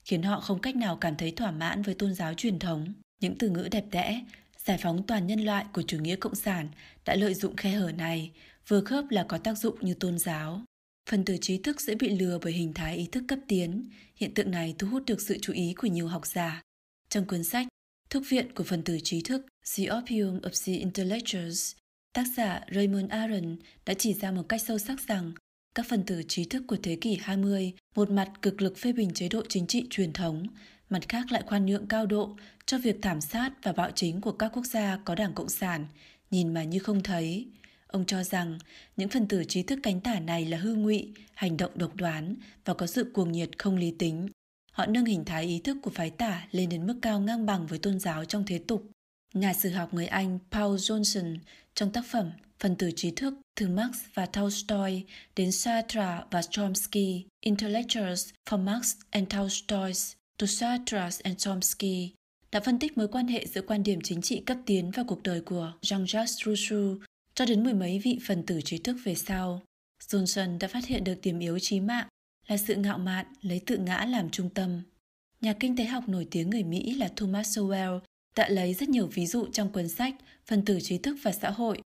[0.09, 2.93] khiến họ không cách nào cảm thấy thỏa mãn với tôn giáo truyền thống.
[3.21, 4.21] Những từ ngữ đẹp đẽ,
[4.65, 6.69] giải phóng toàn nhân loại của chủ nghĩa cộng sản
[7.05, 8.31] đã lợi dụng khe hở này,
[8.67, 10.61] vừa khớp là có tác dụng như tôn giáo.
[11.09, 13.89] Phần tử trí thức sẽ bị lừa bởi hình thái ý thức cấp tiến.
[14.15, 16.61] Hiện tượng này thu hút được sự chú ý của nhiều học giả.
[17.09, 17.67] Trong cuốn sách
[18.09, 19.45] Thuốc viện của phần tử trí thức
[19.77, 21.75] The Opium of the Intellectuals,
[22.13, 25.31] tác giả Raymond Aron đã chỉ ra một cách sâu sắc rằng
[25.75, 29.11] các phần tử trí thức của thế kỷ 20 một mặt cực lực phê bình
[29.13, 30.43] chế độ chính trị truyền thống,
[30.89, 32.35] mặt khác lại khoan nhượng cao độ
[32.65, 35.85] cho việc thảm sát và bạo chính của các quốc gia có đảng Cộng sản,
[36.31, 37.47] nhìn mà như không thấy.
[37.87, 38.59] Ông cho rằng
[38.97, 42.35] những phần tử trí thức cánh tả này là hư ngụy, hành động độc đoán
[42.65, 44.27] và có sự cuồng nhiệt không lý tính.
[44.71, 47.67] Họ nâng hình thái ý thức của phái tả lên đến mức cao ngang bằng
[47.67, 48.83] với tôn giáo trong thế tục.
[49.33, 51.37] Nhà sử học người Anh Paul Johnson
[51.73, 55.03] trong tác phẩm phần tử trí thức từ Marx và Tolstoy
[55.35, 59.91] đến Sartre và Chomsky, Intellectuals from Marx and Tolstoy
[60.37, 62.13] to Sartre and Chomsky,
[62.51, 65.23] đã phân tích mối quan hệ giữa quan điểm chính trị cấp tiến và cuộc
[65.23, 66.97] đời của Jean-Jacques Rousseau
[67.33, 69.61] cho đến mười mấy vị phần tử trí thức về sau.
[70.07, 72.07] Johnson đã phát hiện được điểm yếu chí mạng
[72.47, 74.81] là sự ngạo mạn lấy tự ngã làm trung tâm.
[75.41, 77.99] Nhà kinh tế học nổi tiếng người Mỹ là Thomas Sowell
[78.35, 80.15] đã lấy rất nhiều ví dụ trong cuốn sách
[80.45, 81.81] Phần tử trí thức và xã hội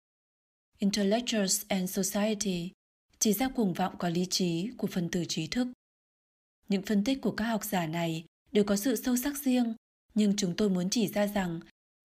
[0.82, 2.70] Intellectuals and Society
[3.18, 5.68] chỉ ra cuồng vọng có lý trí của phần tử trí thức.
[6.68, 9.74] Những phân tích của các học giả này đều có sự sâu sắc riêng,
[10.14, 11.60] nhưng chúng tôi muốn chỉ ra rằng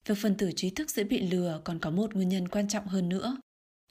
[0.06, 2.88] việc phần tử trí thức sẽ bị lừa còn có một nguyên nhân quan trọng
[2.88, 3.38] hơn nữa.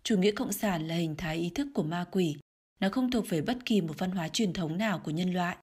[0.02, 2.36] Chủ nghĩa cộng sản là hình thái ý thức của ma quỷ,
[2.80, 5.56] nó không thuộc về bất kỳ một văn hóa truyền thống nào của nhân loại.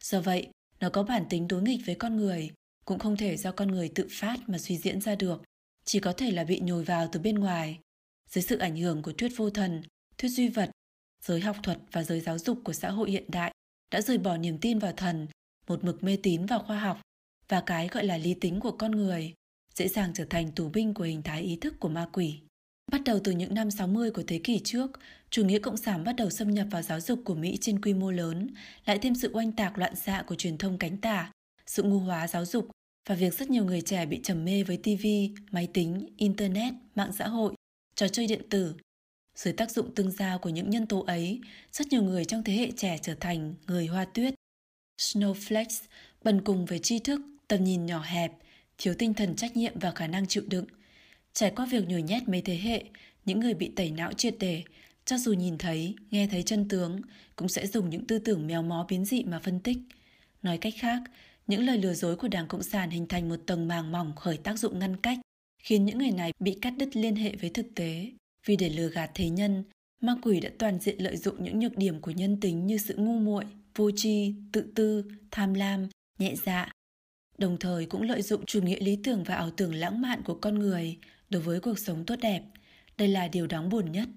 [0.00, 0.48] Do vậy,
[0.80, 2.50] nó có bản tính đối nghịch với con người,
[2.84, 5.42] cũng không thể do con người tự phát mà suy diễn ra được,
[5.84, 7.78] chỉ có thể là bị nhồi vào từ bên ngoài.
[8.34, 9.82] Dưới sự ảnh hưởng của thuyết vô thần,
[10.18, 10.70] thuyết duy vật,
[11.24, 13.52] giới học thuật và giới giáo dục của xã hội hiện đại
[13.90, 15.26] đã rời bỏ niềm tin vào thần,
[15.66, 17.00] một mực mê tín vào khoa học
[17.48, 19.34] và cái gọi là lý tính của con người,
[19.74, 22.40] dễ dàng trở thành tù binh của hình thái ý thức của ma quỷ.
[22.92, 24.90] Bắt đầu từ những năm 60 của thế kỷ trước,
[25.30, 27.94] chủ nghĩa cộng sản bắt đầu xâm nhập vào giáo dục của Mỹ trên quy
[27.94, 28.54] mô lớn,
[28.84, 31.30] lại thêm sự oanh tạc loạn xạ của truyền thông cánh tả,
[31.66, 32.70] sự ngu hóa giáo dục
[33.08, 35.06] và việc rất nhiều người trẻ bị trầm mê với TV,
[35.50, 37.54] máy tính, internet, mạng xã hội,
[37.94, 38.74] trò chơi điện tử.
[39.36, 41.40] Dưới tác dụng tương giao của những nhân tố ấy,
[41.72, 44.34] rất nhiều người trong thế hệ trẻ trở thành người hoa tuyết.
[44.98, 45.80] Snowflakes
[46.24, 48.32] bần cùng với tri thức, tầm nhìn nhỏ hẹp,
[48.78, 50.66] thiếu tinh thần trách nhiệm và khả năng chịu đựng.
[51.32, 52.84] Trải qua việc nhồi nhét mấy thế hệ,
[53.24, 54.62] những người bị tẩy não triệt để,
[55.04, 57.00] cho dù nhìn thấy, nghe thấy chân tướng,
[57.36, 59.78] cũng sẽ dùng những tư tưởng mèo mó biến dị mà phân tích.
[60.42, 61.02] Nói cách khác,
[61.46, 64.36] những lời lừa dối của Đảng Cộng sản hình thành một tầng màng mỏng khởi
[64.36, 65.18] tác dụng ngăn cách,
[65.62, 68.12] khiến những người này bị cắt đứt liên hệ với thực tế.
[68.46, 69.64] Vì để lừa gạt thế nhân,
[70.00, 72.94] ma quỷ đã toàn diện lợi dụng những nhược điểm của nhân tính như sự
[72.96, 73.44] ngu muội,
[73.74, 76.72] vô tri, tự tư, tham lam, nhẹ dạ.
[77.38, 80.34] Đồng thời cũng lợi dụng chủ nghĩa lý tưởng và ảo tưởng lãng mạn của
[80.34, 80.98] con người
[81.30, 82.42] đối với cuộc sống tốt đẹp.
[82.98, 84.08] Đây là điều đáng buồn nhất.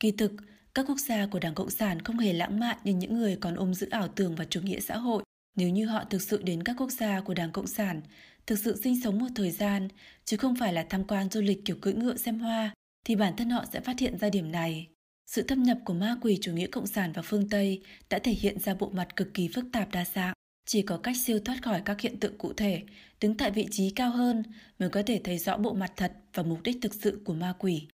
[0.00, 0.32] Kỳ thực,
[0.74, 3.56] các quốc gia của Đảng Cộng sản không hề lãng mạn như những người còn
[3.56, 5.22] ôm giữ ảo tưởng và chủ nghĩa xã hội.
[5.56, 8.00] Nếu như họ thực sự đến các quốc gia của Đảng Cộng sản,
[8.46, 9.88] thực sự sinh sống một thời gian,
[10.24, 13.36] chứ không phải là tham quan du lịch kiểu cưỡi ngựa xem hoa, thì bản
[13.36, 14.88] thân họ sẽ phát hiện ra điểm này.
[15.26, 18.32] Sự thâm nhập của ma quỷ chủ nghĩa cộng sản vào phương Tây đã thể
[18.32, 20.34] hiện ra bộ mặt cực kỳ phức tạp đa dạng.
[20.66, 22.82] Chỉ có cách siêu thoát khỏi các hiện tượng cụ thể,
[23.20, 24.42] đứng tại vị trí cao hơn
[24.78, 27.54] mới có thể thấy rõ bộ mặt thật và mục đích thực sự của ma
[27.58, 27.88] quỷ.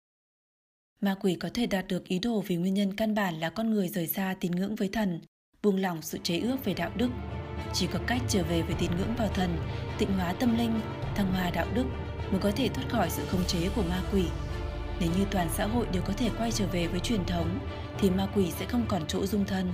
[1.02, 3.70] Ma quỷ có thể đạt được ý đồ vì nguyên nhân căn bản là con
[3.70, 5.22] người rời xa tín ngưỡng với thần,
[5.68, 7.10] buông lòng sự chế ước về đạo đức.
[7.74, 9.58] Chỉ có cách trở về với tín ngưỡng vào thần,
[9.98, 10.80] tịnh hóa tâm linh,
[11.16, 11.86] thăng hoa đạo đức
[12.32, 14.26] mới có thể thoát khỏi sự khống chế của ma quỷ.
[15.00, 17.60] Nếu như toàn xã hội đều có thể quay trở về với truyền thống,
[18.00, 19.72] thì ma quỷ sẽ không còn chỗ dung thân.